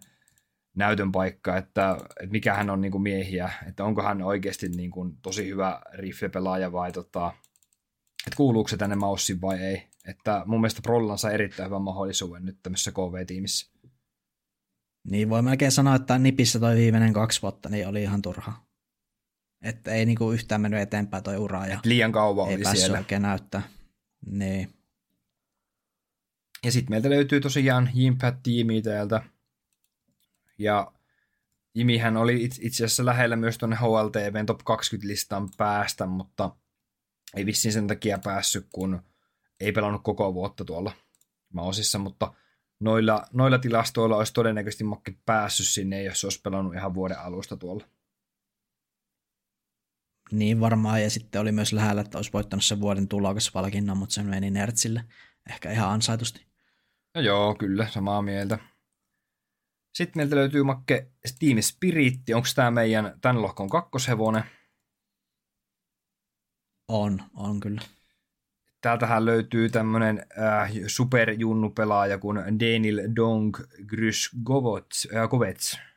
[0.76, 4.91] näytön paikka, että, että mikä hän on niin kuin miehiä, että onko hän oikeasti niin
[4.91, 7.34] kuin tosi hyvä rifle-pelaaja vai tota,
[8.28, 9.88] että kuuluuko se tänne maussiin vai ei.
[10.08, 13.74] Että mun mielestä Prollan saa erittäin hyvän mahdollisuuden nyt tämmöisessä KV-tiimissä.
[15.04, 18.54] Niin voi melkein sanoa, että Nipissä toi viimeinen kaksi vuotta niin oli ihan turha.
[19.62, 21.68] Että ei niinku yhtään mennyt eteenpäin toi ura.
[21.68, 22.98] Ja liian kauan ei oli siellä.
[22.98, 23.62] oikein näyttää.
[24.26, 24.74] Niin.
[26.66, 29.24] Ja sitten meiltä löytyy tosiaan Jimpät-tiimi täältä.
[30.58, 30.92] Ja
[31.76, 36.56] Jimihän oli itse asiassa lähellä myös tuonne HLTVn top 20-listan päästä, mutta
[37.35, 39.01] ei vissiin sen takia päässyt, kun
[39.60, 40.91] ei pelannut koko vuotta tuolla
[41.53, 42.34] Maosissa, mutta
[42.80, 47.85] noilla, noilla tilastoilla olisi todennäköisesti Mokki päässyt sinne, jos olisi pelannut ihan vuoden alusta tuolla.
[50.31, 54.23] Niin varmaan, ja sitten oli myös lähellä, että olisi voittanut sen vuoden tulokasvalkinnon, mutta se
[54.23, 55.03] meni Nertsille.
[55.49, 56.45] Ehkä ihan ansaitusti.
[57.15, 58.60] No joo, kyllä, samaa mieltä.
[59.93, 62.19] Sitten meiltä löytyy Makke Steam Spirit.
[62.35, 64.43] Onko tämä meidän tämän lohkon kakkoshevonen?
[66.88, 67.81] On, on kyllä.
[68.81, 73.55] Täältähän löytyy tämmöinen äh, superjunnu-pelaaja kuin Daniel Dong
[73.88, 75.07] Grysgovets.
[75.15, 75.93] Äh,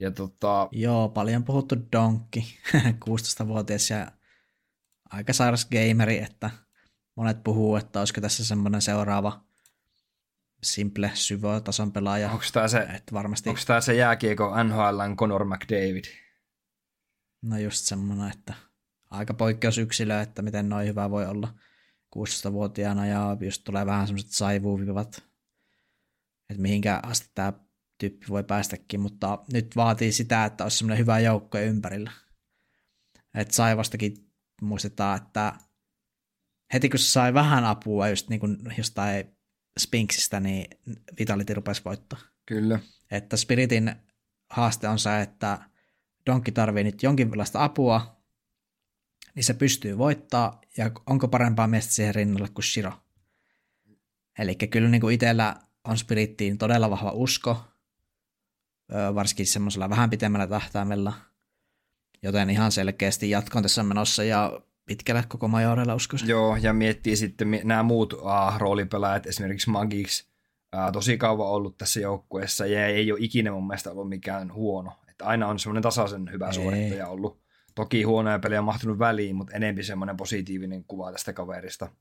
[0.00, 0.68] ja tota...
[0.72, 2.58] Joo, paljon puhuttu Donkki,
[3.08, 4.12] 16-vuotias ja
[5.10, 6.50] aika sairas gameri, että
[7.16, 9.40] monet puhuu, että olisiko tässä semmoinen seuraava
[10.62, 12.30] simple syvä-tason pelaaja.
[12.30, 13.48] Onko tämä se, että varmasti...
[13.48, 16.04] onko tämä se jääkiekko NHLn Conor McDavid?
[17.42, 18.54] No just semmoinen, että
[19.10, 21.54] aika poikkeusyksilö, että miten noin hyvä voi olla
[22.16, 25.22] 16-vuotiaana ja just tulee vähän semmoiset saivuvivat,
[26.50, 27.52] että mihinkä asti tämä
[27.98, 32.10] tyyppi voi päästäkin, mutta nyt vaatii sitä, että olisi semmoinen hyvä joukko ympärillä.
[33.34, 34.16] Että Saivastakin
[34.62, 35.52] muistetaan, että
[36.72, 39.36] heti kun se sai vähän apua just niin kuin jostain
[39.80, 40.66] Spinksistä, niin
[41.18, 42.18] Vitality rupesi voittaa.
[42.46, 42.80] Kyllä.
[43.10, 43.94] Että Spiritin
[44.50, 45.58] haaste on se, että
[46.26, 48.15] Donkki tarvii nyt jonkinlaista apua,
[49.36, 52.92] niin se pystyy voittaa, ja onko parempaa miestä siihen rinnalle kuin Shiro.
[54.38, 57.64] Eli kyllä niin kuin itsellä on Spirittiin todella vahva usko,
[59.14, 61.12] varsinkin semmoisella vähän pitemmällä tähtäimellä,
[62.22, 66.28] joten ihan selkeästi jatkon tässä menossa, ja pitkälle koko majorella uskoisin.
[66.28, 68.20] Joo, ja miettii sitten nämä muut uh,
[68.58, 70.24] roolipelaajat, esimerkiksi Magix,
[70.74, 74.92] uh, tosi kauan ollut tässä joukkueessa ja ei ole ikinä mun mielestä ollut mikään huono.
[75.08, 76.54] Että aina on semmoinen tasaisen hyvä ei.
[76.54, 77.45] suorittaja ollut.
[77.76, 81.92] Toki huonoja pelejä on mahtunut väliin, mutta enempi semmoinen positiivinen kuva tästä kaverista.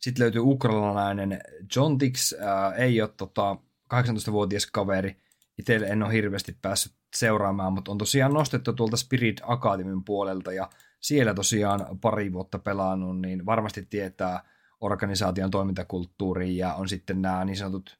[0.00, 1.40] Sitten löytyy ukrainalainen
[1.76, 3.56] John Tix, äh, ei ole tota,
[3.94, 5.16] 18-vuotias kaveri.
[5.58, 10.70] Itselle en ole hirveästi päässyt seuraamaan, mutta on tosiaan nostettu tuolta Spirit Academyn puolelta ja
[11.00, 14.44] siellä tosiaan pari vuotta pelannut, niin varmasti tietää
[14.80, 17.98] organisaation toimintakulttuuriin ja on sitten nämä niin sanotut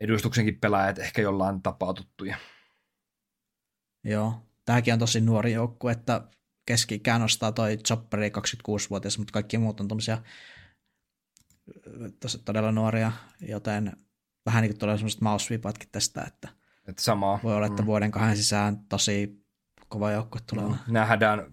[0.00, 2.36] edustuksenkin pelaajat ehkä jollain tapaa tuttuja.
[4.04, 6.28] Joo, tämäkin on tosi nuori joukku, että
[6.66, 10.18] keski nostaa toi Chopperi 26-vuotias, mutta kaikki muut on tuommoisia
[12.44, 13.96] todella nuoria, joten
[14.46, 15.60] vähän niin kuin tulee semmoiset mouse
[15.92, 16.48] tästä, että,
[16.88, 17.40] että sama.
[17.42, 17.86] voi olla, että mm.
[17.86, 19.44] vuoden kahden sisään tosi
[19.88, 20.64] kova joukkue tulee.
[20.64, 20.76] Mm.
[20.88, 21.52] Nähdään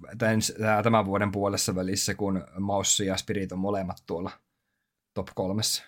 [0.84, 4.32] tämän vuoden puolessa välissä, kun Maussi ja Spirit on molemmat tuolla
[5.14, 5.84] top kolmessa.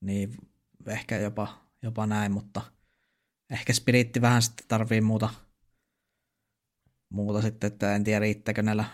[0.00, 0.36] Niin,
[0.86, 1.48] ehkä jopa,
[1.82, 2.60] jopa näin, mutta
[3.50, 5.28] ehkä Spiritti vähän sitten tarvii muuta,
[7.08, 8.84] muuta sitten, että en tiedä riittääkö näillä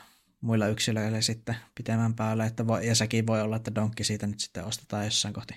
[0.41, 4.41] muilla yksilöillä sitten pitemmän päälle, että voi, ja sekin voi olla, että Donkki siitä nyt
[4.41, 5.55] sitten ostetaan jossain kohti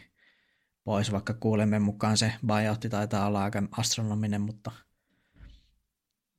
[0.83, 4.71] pois, vaikka kuulemme mukaan se buyoutti taitaa olla aika astronominen, mutta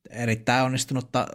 [0.09, 1.27] erittäin onnistunutta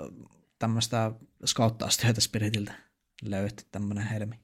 [0.58, 1.12] tämmöistä
[1.44, 2.74] skauttaustyötä Spiritiltä
[3.22, 4.40] löytty tämmöinen helmi.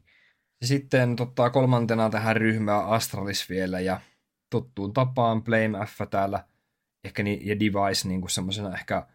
[0.65, 4.01] Sitten tota, kolmantena tähän ryhmään Astralis vielä ja
[4.51, 6.45] tuttuun tapaan Blame F täällä
[7.05, 9.07] ehkä ni, ja Device niin kuin semmoisena ehkä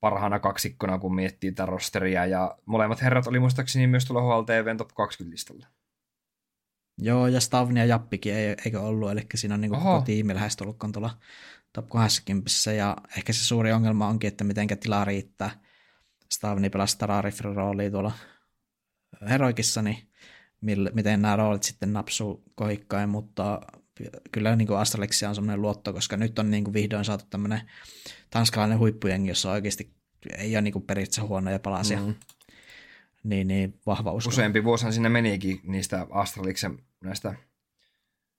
[0.00, 2.26] parhaana kaksikkona, kun miettii tätä rosteria.
[2.26, 5.66] Ja molemmat herrat oli muistaakseni myös tuolla HLTVn top 20-listalla.
[6.98, 10.92] Joo, ja Stavni ja Jappikin ei, eikö ollut, eli siinä on niin koko tiimi lähestulkoon
[10.92, 11.18] tuolla
[11.72, 15.50] top 20, ja ehkä se suuri ongelma onkin, että miten tilaa riittää.
[16.32, 18.12] Stavni pelasi Tararifrin roolia tuolla
[19.28, 19.98] Heroikissa, niin
[20.94, 23.60] miten nämä roolit sitten napsuu kohikkain, mutta
[24.32, 27.60] kyllä niin kuin Astralexia on semmoinen luotto, koska nyt on niin kuin vihdoin saatu tämmöinen
[28.30, 29.94] tanskalainen huippujengi, jossa oikeasti
[30.38, 32.00] ei ole niin kuin periaatteessa huonoja palasia.
[32.00, 32.14] Mm.
[33.24, 34.28] Niin, niin vahva usko.
[34.28, 37.34] Useampi vuosihan sinne menikin niistä Astraliksen näistä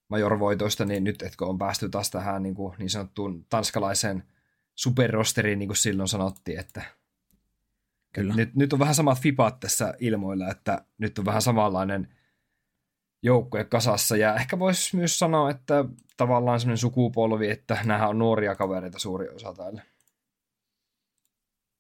[0.10, 4.24] majorvoitoista, niin nyt etkö on päästy taas tähän niin, kuin niin sanottuun tanskalaiseen
[4.76, 6.84] superrosteriin, niin kuin silloin sanottiin, että
[8.14, 8.36] Kyllä.
[8.36, 12.08] Nyt, nyt on vähän samat fipat tässä ilmoilla, että nyt on vähän samanlainen–
[13.24, 14.18] joukkue kasassa.
[14.18, 15.86] Ja ehkä voisi myös sanoa, että
[16.18, 19.82] tavallaan semmoinen sukupolvi, että nämä on nuoria kavereita suuri osa täällä.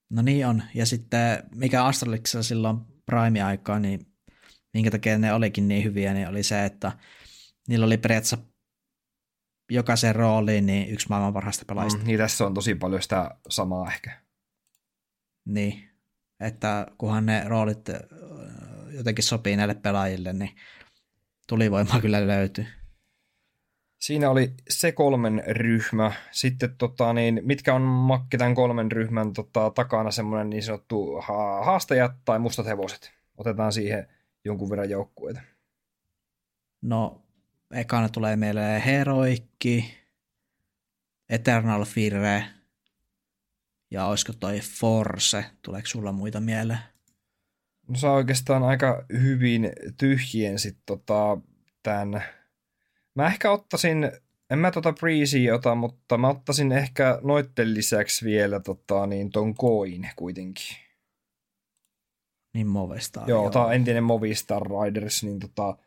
[0.09, 0.63] No niin on.
[0.75, 4.05] Ja sitten mikä Astraliksella silloin prime-aikaa, niin
[4.73, 6.91] minkä takia ne olikin niin hyviä, niin oli se, että
[7.67, 8.37] niillä oli periaatteessa
[9.71, 11.99] jokaisen rooliin niin yksi maailman parhaista pelaajista.
[11.99, 14.21] Mm, niin tässä on tosi paljon sitä samaa ehkä.
[15.45, 15.89] Niin,
[16.39, 17.89] että kunhan ne roolit
[18.91, 20.55] jotenkin sopii näille pelaajille, niin
[21.47, 22.65] tulivoimaa kyllä löytyy.
[23.99, 26.11] Siinä oli se kolmen ryhmä.
[26.31, 31.63] Sitten tota, niin, mitkä on Makki tämän kolmen ryhmän tota, takana semmoinen niin sanottu ha-
[31.63, 33.11] haastajat tai mustat hevoset?
[33.37, 34.07] Otetaan siihen
[34.45, 35.41] jonkun verran joukkueita.
[36.81, 37.21] No,
[37.73, 39.97] ekana tulee meille Heroikki,
[41.29, 42.43] Eternal Fire
[43.91, 45.45] ja olisiko toi Force.
[45.61, 46.92] Tuleeko sulla muita mieleen?
[47.87, 51.37] No sä oikeastaan aika hyvin tyhjien sit tota,
[51.83, 52.23] tämän.
[53.15, 54.11] Mä ehkä ottaisin,
[54.49, 59.53] en mä tota Breezy ota, mutta mä ottaisin ehkä noitten lisäksi vielä tota, niin ton
[59.53, 60.77] Koin kuitenkin.
[62.53, 63.29] Niin Movistar.
[63.29, 63.51] Joo, joo.
[63.51, 65.77] tää on entinen Movistar Riders, niin tota,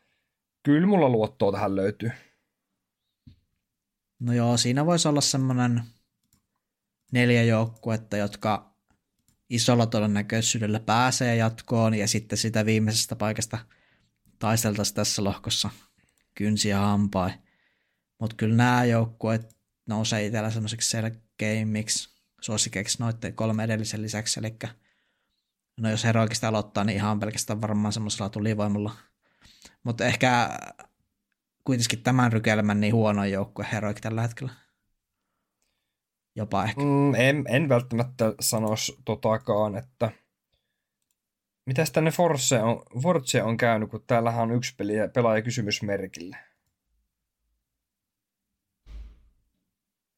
[0.62, 2.10] kyllä mulla luottoa tähän löytyy.
[4.20, 5.82] No joo, siinä voisi olla semmoinen
[7.12, 8.75] neljä joukkuetta, jotka
[9.50, 13.58] isolla todennäköisyydellä pääsee jatkoon ja sitten sitä viimeisestä paikasta
[14.38, 15.70] taisteltaisiin tässä lohkossa
[16.34, 17.32] kynsiä hampain.
[18.20, 19.56] Mutta kyllä nämä joukkueet
[19.86, 22.08] nousee itsellä semmoiseksi selkeimmiksi
[22.40, 24.56] suosikeiksi noiden kolme edellisen lisäksi, eli
[25.80, 28.96] no jos heroikista aloittaa, niin ihan pelkästään varmaan semmoisella tulivoimalla.
[29.84, 30.58] Mutta ehkä
[31.64, 34.52] kuitenkin tämän rykelmän niin huono joukkue heroik tällä hetkellä
[36.36, 36.80] jopa ehkä.
[36.80, 40.10] Mm, en, en välttämättä sanoisi totakaan, että
[41.66, 46.36] mitäs tänne Force on, Force on käynyt, kun täällähän on yksi peli, pelaaja kysymysmerkillä.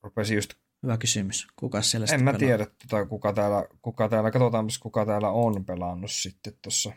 [0.03, 0.55] Rupesi just...
[0.83, 1.49] Hyvä kysymys.
[1.57, 2.39] Kuka siellä En mä pelaa?
[2.39, 6.93] tiedä, tota, kuka, täällä, kuka täällä, katsotaan kuka täällä on pelannut sitten tuossa.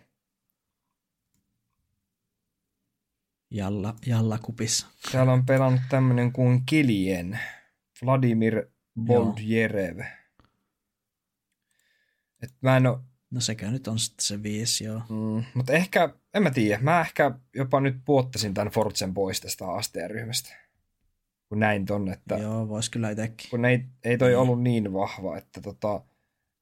[3.51, 4.87] Jalla, Jalla kupissa.
[5.11, 7.39] Täällä on pelannut tämmönen kuin Kilien.
[8.05, 9.99] Vladimir Boldjerev.
[12.43, 12.99] Et mä en ole
[13.31, 15.01] No sekä nyt on sitten se viisi, joo.
[15.09, 19.67] Mm, mutta ehkä, en mä tiedä, mä ehkä jopa nyt puottasin tämän Fortsen pois tästä
[19.67, 20.55] AST-ryhmästä.
[21.49, 22.35] Kun näin tonne, että...
[22.35, 23.49] Joo, vois kyllä itsekin.
[23.49, 24.37] Kun ei, ei toi niin.
[24.37, 26.01] ollut niin vahva, että tota...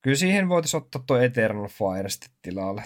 [0.02, 2.84] Kyllä siihen voitaisiin ottaa tuo Eternal Fire sitten tilalle.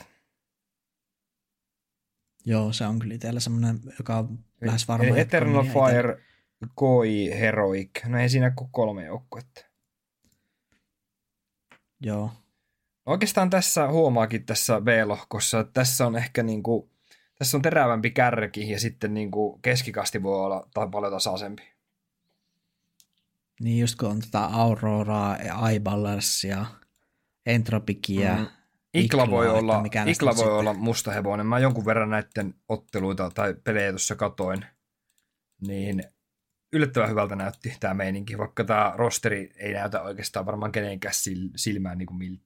[2.45, 5.05] Joo, se on kyllä itsellä semmoinen, joka on lähes varma.
[5.07, 6.21] Eli Eternal Fire,
[6.75, 7.89] Koi, Heroic.
[8.05, 9.65] No ei siinä kuin kolme joukkuetta.
[12.01, 12.31] Joo.
[13.05, 16.89] Oikeastaan tässä huomaakin tässä B-lohkossa, että tässä on ehkä niin kuin,
[17.39, 21.73] tässä on terävämpi kärki ja sitten niin kuin keskikasti voi olla tai paljon tasaisempi.
[23.59, 25.37] Niin just kun on tota Auroraa,
[26.47, 26.65] ja
[27.45, 28.47] Entropikia, mm.
[28.93, 31.45] Ikla voi, olla, Ikla voi olla musta hevonen.
[31.45, 34.65] Mä jonkun verran näiden otteluita tai pelejä tuossa katoin,
[35.61, 36.03] niin
[36.73, 41.13] yllättävän hyvältä näytti tämä meininki, vaikka tämä rosteri ei näytä oikeastaan varmaan kenenkään
[41.55, 42.41] silmään niin kuin.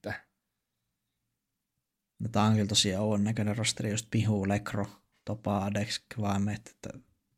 [2.20, 4.86] No, tämä on kyllä tosiaan on näköinen rosteri, just Mihu, Lekro,
[5.26, 6.90] Topa, Adex, Kvaimet, että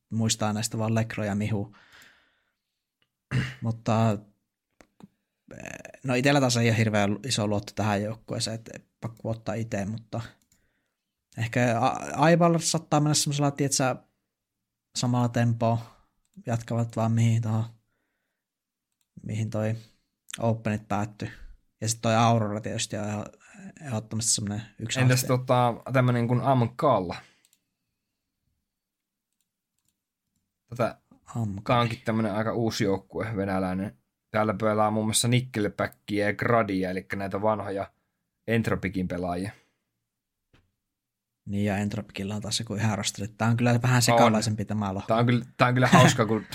[0.09, 1.75] muistaa näistä vaan Lekro ja Mihu.
[3.61, 4.17] Mutta
[6.03, 10.21] no itsellä taas ei ole hirveän iso luotto tähän joukkueeseen, että pakko ottaa itse, mutta
[11.37, 11.79] ehkä
[12.15, 13.95] Aival saattaa mennä semmoisella, tietsä,
[14.95, 15.98] samalla tempoa,
[16.45, 17.63] jatkavat vaan mihin tuohon,
[19.23, 19.75] mihin toi
[20.39, 21.31] Openit päättyi.
[21.81, 23.25] Ja sitten toi Aurora tietysti on
[23.81, 27.15] ehdottomasti semmoinen yksi Entäs tota, tämmöinen kuin Amkalla?
[30.69, 30.97] Tätä,
[31.63, 33.97] tämä onkin tämmöinen aika uusi joukkue, venäläinen.
[34.31, 37.91] Täällä pelaa muun muassa Nickelbackia ja Gradia, eli näitä vanhoja
[38.47, 39.51] Entropikin pelaajia.
[41.49, 43.27] Niin, ja Entropikilla on taas joku ihan rosteri.
[43.27, 45.07] Tämä on kyllä vähän sekalaisempi tämä lohko.
[45.07, 46.45] Tämä on kyllä, tämä on kyllä hauska, kun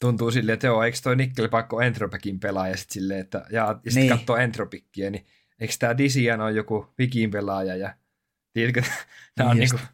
[0.00, 3.90] tuntuu silleen, että joo, eikö toi Nickelback ole Entropikin pelaaja, sitten silleen, että, ja, ja
[3.90, 4.18] sitten niin.
[4.18, 5.26] katsoo Entropikkia, niin
[5.60, 7.94] eikö tämä Disian ole joku Vikin pelaaja, ja
[8.52, 8.82] tiedätkö,
[9.34, 9.86] tämä on niin niinku...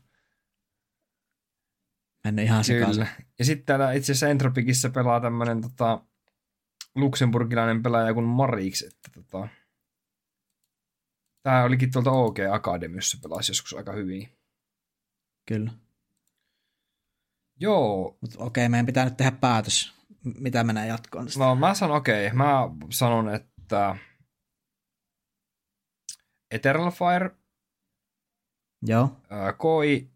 [2.24, 3.08] Mennyt ihan sekaisin.
[3.38, 6.04] Ja sitten täällä itse asiassa Entropikissa pelaa tämmöinen tota,
[6.94, 9.48] luksemburgilainen pelaaja kuin Marix, että tota,
[11.42, 14.39] Tämä olikin tuolta OG Akademiassa pelasi joskus aika hyvin.
[15.50, 15.70] Kyllä.
[17.60, 18.18] Joo.
[18.20, 19.94] Mutta okei, meidän pitää nyt tehdä päätös,
[20.24, 21.26] mitä menee jatkoon.
[21.38, 22.36] No mä sanon okei, okay.
[22.36, 23.96] mä sanon, että
[26.50, 27.30] Eternal Fire,
[28.82, 29.16] Joo.
[29.58, 30.10] Koi,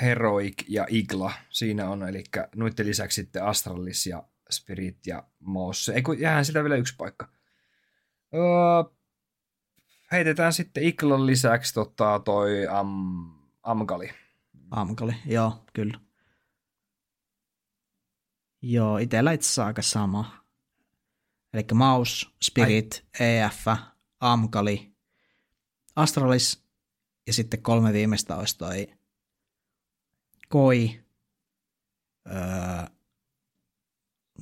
[0.00, 2.24] Heroic ja Igla siinä on, eli
[2.56, 5.92] noiden lisäksi sitten Astralis ja Spirit ja Mosse.
[5.92, 7.28] Ei kun jäähän sitä vielä yksi paikka.
[8.34, 8.94] Öö,
[10.12, 12.88] heitetään sitten Iklan lisäksi tota, toi Am,
[13.62, 14.10] Amgali.
[14.70, 16.00] Amgali, joo, kyllä.
[18.62, 20.44] Joo, itsellä itse asiassa aika sama.
[21.52, 23.26] Eli Maus, Spirit, Ai.
[23.26, 23.66] EF,
[24.20, 24.92] Amkali,
[25.96, 26.64] Astralis
[27.26, 28.86] ja sitten kolme viimeistä olisi toi
[30.48, 31.04] Koi,
[32.26, 32.86] öö,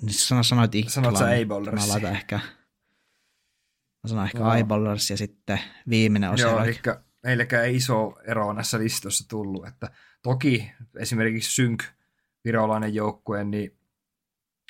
[0.03, 0.93] niin sanoit Iklan.
[0.93, 1.25] Sanoit sä
[1.73, 2.41] Mä laitan ehkä
[4.03, 4.55] Mä sanon ehkä no.
[4.55, 6.81] Eyeballers ja sitten viimeinen on Joo, eli
[7.23, 9.67] meilläkään ei iso ero näissä listoissa tullut.
[9.67, 9.91] Että
[10.23, 11.85] toki esimerkiksi Synk,
[12.45, 13.77] virolainen joukkue, niin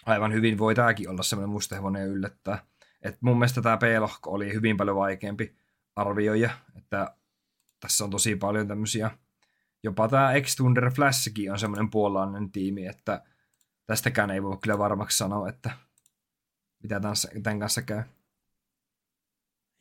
[0.07, 2.65] aivan hyvin voi tämäkin olla semmoinen mustahevonen yllättää.
[3.03, 5.57] Et mun mielestä tämä P-lohko oli hyvin paljon vaikeampi
[5.97, 7.15] arvioija, että
[7.81, 9.11] tässä on tosi paljon tämmöisiä,
[9.83, 13.23] jopa tämä X Thunder Flashkin on semmoinen puolalainen tiimi, että
[13.87, 15.71] tästäkään ei voi kyllä varmaksi sanoa, että
[16.83, 17.01] mitä
[17.43, 18.03] tämän kanssa käy.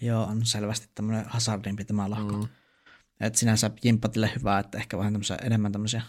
[0.02, 2.38] Joo, on selvästi tämmöinen hazardimpi tämä lahko.
[2.38, 2.48] Mm.
[3.20, 6.02] Et sinänsä Jimpatille hyvä, että ehkä vähän tämmöisiä, enemmän tämmöisiä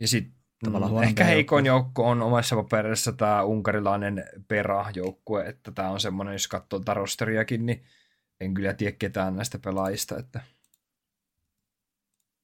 [0.00, 0.32] ja sit,
[0.66, 6.48] mm, ehkä heikoin joukko on omassa paperissa tämä unkarilainen Pera-joukkue, että tämä on semmoinen, jos
[6.48, 7.84] katsoo tarosteriakin, niin
[8.40, 10.18] en kyllä tiedä ketään näistä pelaajista.
[10.18, 10.40] Että...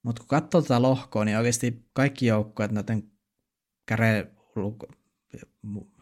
[0.02, 3.10] Mutta kun katsoo tätä lohkoa, niin oikeasti kaikki joukkueet näiden
[3.86, 4.30] käre,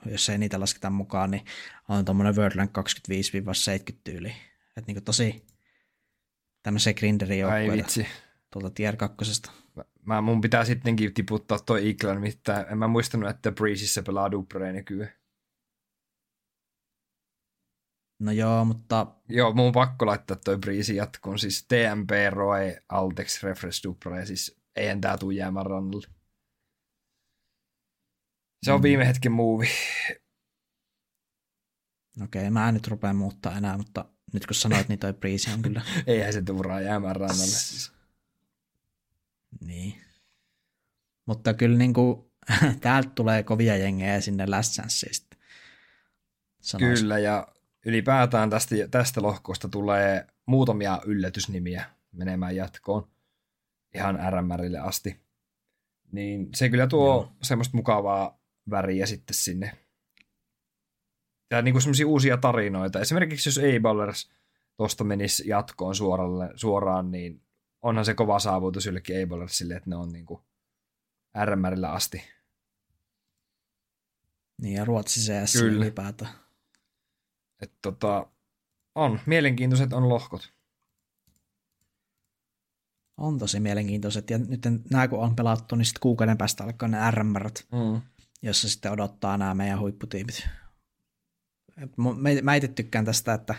[0.06, 1.44] jos ei niitä lasketa mukaan, niin
[1.88, 2.82] on tuommoinen World Rank 25-70
[4.04, 4.34] tyyli.
[4.78, 5.46] Että niinku tosi
[6.62, 7.72] tämmöisiä grinderin joukkueita.
[7.72, 8.06] Ai vitsi.
[8.52, 9.42] Tuolta Tier 2.
[10.06, 14.72] Mä, mun pitää sittenkin tiputtaa toi Iglan, mitä en mä muistanut, että Breezissä pelaa Dupree
[14.72, 15.12] nykyään.
[18.20, 19.06] No joo, mutta...
[19.28, 21.38] Joo, mun on pakko laittaa toi Breezy jatkoon.
[21.38, 24.26] Siis TMP, Roy, Altex, Refresh, Dupree.
[24.26, 26.06] Siis ei tää tuu jäämään rannalle.
[28.62, 28.82] Se on mm.
[28.82, 29.66] viime hetken muuvi.
[32.22, 35.52] Okei, okay, mä en nyt rupea muuttaa enää, mutta nyt kun sanoit, niin toi Breeze
[35.52, 35.82] on kyllä...
[36.06, 37.92] Eihän se tuuraa jäämään rannalle siis.
[39.60, 39.94] Niin.
[41.26, 42.30] Mutta kyllä niin kuin,
[42.80, 45.36] täältä tulee kovia jengejä sinne Chanceista.
[46.78, 47.48] Kyllä, ja
[47.84, 51.84] ylipäätään tästä, tästä lohkosta tulee muutamia yllätysnimiä.
[52.12, 53.08] menemään jatkoon
[53.94, 55.20] ihan RMRille asti.
[56.12, 57.32] Niin se kyllä tuo Joo.
[57.42, 58.40] semmoista mukavaa
[58.70, 59.87] väriä sitten sinne.
[61.50, 63.00] Ja niin kuin semmoisia uusia tarinoita.
[63.00, 64.30] Esimerkiksi jos A-Ballers
[64.76, 67.42] tuosta menisi jatkoon suoralle, suoraan, niin
[67.82, 70.40] onhan se kova saavutus jollekin A-Ballersille, että ne on niin kuin
[71.44, 72.22] RMRillä asti.
[74.62, 75.76] Niin ja Ruotsi CS Kyllä.
[75.76, 76.32] ylipäätään.
[77.62, 78.26] Et tota,
[78.94, 79.20] on.
[79.26, 80.52] Mielenkiintoiset on lohkot.
[83.16, 84.30] On tosi mielenkiintoiset.
[84.30, 84.60] Ja nyt
[84.90, 88.02] nämä kun on pelattu, niin sitten kuukauden päästä alkaa ne RMRt, mm.
[88.42, 90.48] jossa sitten odottaa nämä meidän huipputiimit.
[92.42, 93.54] Mä itse tykkään tästä, että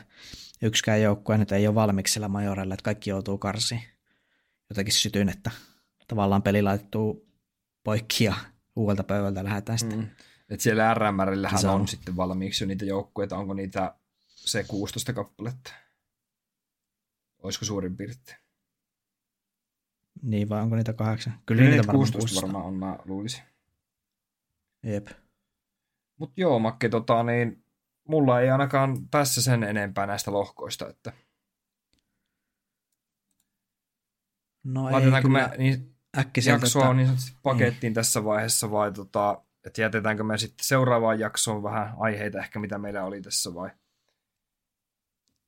[0.61, 3.81] yksikään joukkue nyt ei ole valmiiksi sillä majorella, että kaikki joutuu karsiin.
[4.69, 5.51] Jotenkin sytyn, että
[6.07, 7.29] tavallaan peli laitettuu
[7.83, 8.33] poikki ja
[8.75, 9.99] uudelta pöydältä lähdetään sitten.
[9.99, 10.09] Mm.
[10.49, 11.81] Et siellä RMRillähän on.
[11.81, 13.95] on sitten valmiiksi jo niitä joukkueita, onko niitä
[14.27, 15.71] se 16 kappaletta?
[17.43, 18.37] Olisiko suurin piirtein?
[20.21, 21.33] Niin, vai onko niitä kahdeksan?
[21.45, 23.43] Kyllä, Kyllä niitä varmaan 16 varmaan on, mä luulisin.
[24.83, 25.07] Jep.
[26.17, 27.63] Mut joo, Makke, tota, niin
[28.09, 31.13] mulla ei ainakaan tässä sen enempää näistä lohkoista, että
[34.63, 35.95] No Laitetaanko me niin
[36.45, 36.93] jaksoa että...
[36.93, 37.09] niin
[37.43, 37.93] pakettiin niin.
[37.93, 43.03] tässä vaiheessa vai tota, että jätetäänkö me sitten seuraavaan jaksoon vähän aiheita ehkä, mitä meillä
[43.03, 43.69] oli tässä vai?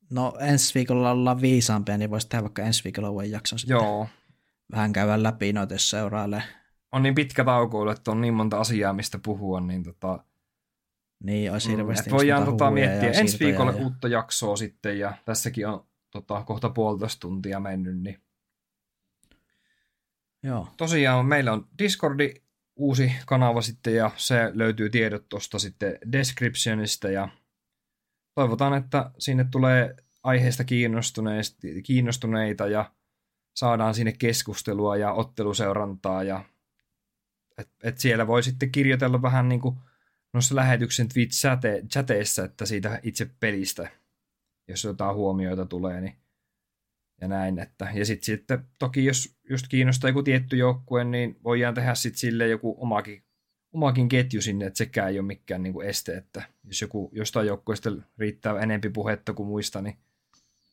[0.10, 3.76] No ensi viikolla ollaan viisaampia, niin voisi tehdä vaikka ensi viikolla uuden jakson sitten.
[3.76, 4.08] Joo.
[4.72, 6.44] Vähän käydä läpi noita, jos seurailee.
[6.92, 10.24] On niin pitkä tauko, että on niin monta asiaa, mistä puhua, niin tota...
[11.24, 12.10] Niin, olisi mm, hirveästi.
[12.10, 13.78] Mm, voidaan tota, miettiä ensi viikolla ja...
[13.78, 18.22] uutta jaksoa sitten, ja tässäkin on tota, kohta puolitoista tuntia mennyt, niin
[20.44, 20.68] Joo.
[20.78, 22.34] Tosiaan meillä on Discordi
[22.76, 27.30] uusi kanava sitten ja se löytyy tiedot tuosta sitten descriptionista ja
[28.36, 30.64] toivotaan, että sinne tulee aiheesta
[31.84, 32.92] kiinnostuneita ja
[33.56, 36.46] saadaan sinne keskustelua ja otteluseurantaa ja
[37.58, 39.78] et, et siellä voi sitten kirjoitella vähän niin kuin
[40.34, 43.92] noissa lähetyksen Twitch-chateissa, että siitä itse pelistä,
[44.68, 46.22] jos jotain huomioita tulee, niin
[47.22, 47.60] ja näin.
[47.60, 48.46] Että, ja sitten sit,
[48.80, 53.24] toki jos just kiinnostaa joku tietty joukkue, niin voidaan tehdä sitten sille joku omakin,
[53.74, 57.48] omakin ketju sinne, että sekään ei ole mikään niin kuin este, että jos joku jostain
[57.48, 59.98] joukkueesta riittää enempi puhetta kuin muista, niin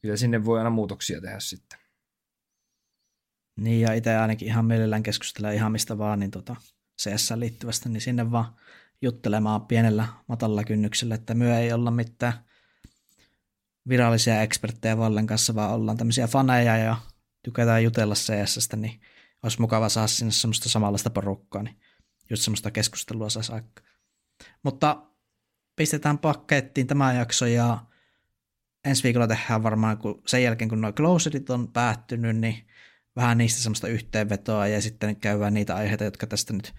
[0.02, 1.78] kyllä sinne voi aina muutoksia tehdä sitten.
[3.56, 6.56] Niin ja itse ainakin ihan mielellään keskustella ihan mistä vaan, niin tota,
[7.02, 8.54] CS liittyvästä, niin sinne vaan
[9.02, 12.32] juttelemaan pienellä matalalla kynnyksellä, että myö ei olla mitään
[13.88, 16.96] virallisia eksperttejä Vallen kanssa, vaan ollaan tämmöisiä faneja ja
[17.42, 19.00] tykätään jutella CSstä, niin
[19.42, 21.80] olisi mukava saada sinne semmoista samanlaista porukkaa, niin
[22.30, 23.84] just semmoista keskustelua saisi aikaa.
[24.62, 25.02] Mutta
[25.76, 27.78] pistetään pakettiin tämä jakso ja
[28.84, 32.66] ensi viikolla tehdään varmaan, kun sen jälkeen kun nuo closetit on päättynyt, niin
[33.16, 36.74] vähän niistä semmoista yhteenvetoa ja sitten käydään niitä aiheita, jotka tästä nyt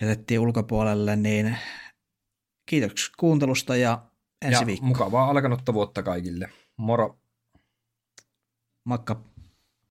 [0.00, 1.56] jätettiin ulkopuolelle, niin
[2.66, 4.02] kiitoksia kuuntelusta ja
[4.42, 4.86] ensi ja viikko.
[4.86, 6.48] mukavaa alkanutta vuotta kaikille.
[6.76, 7.18] Moro!
[8.84, 9.31] Moikka!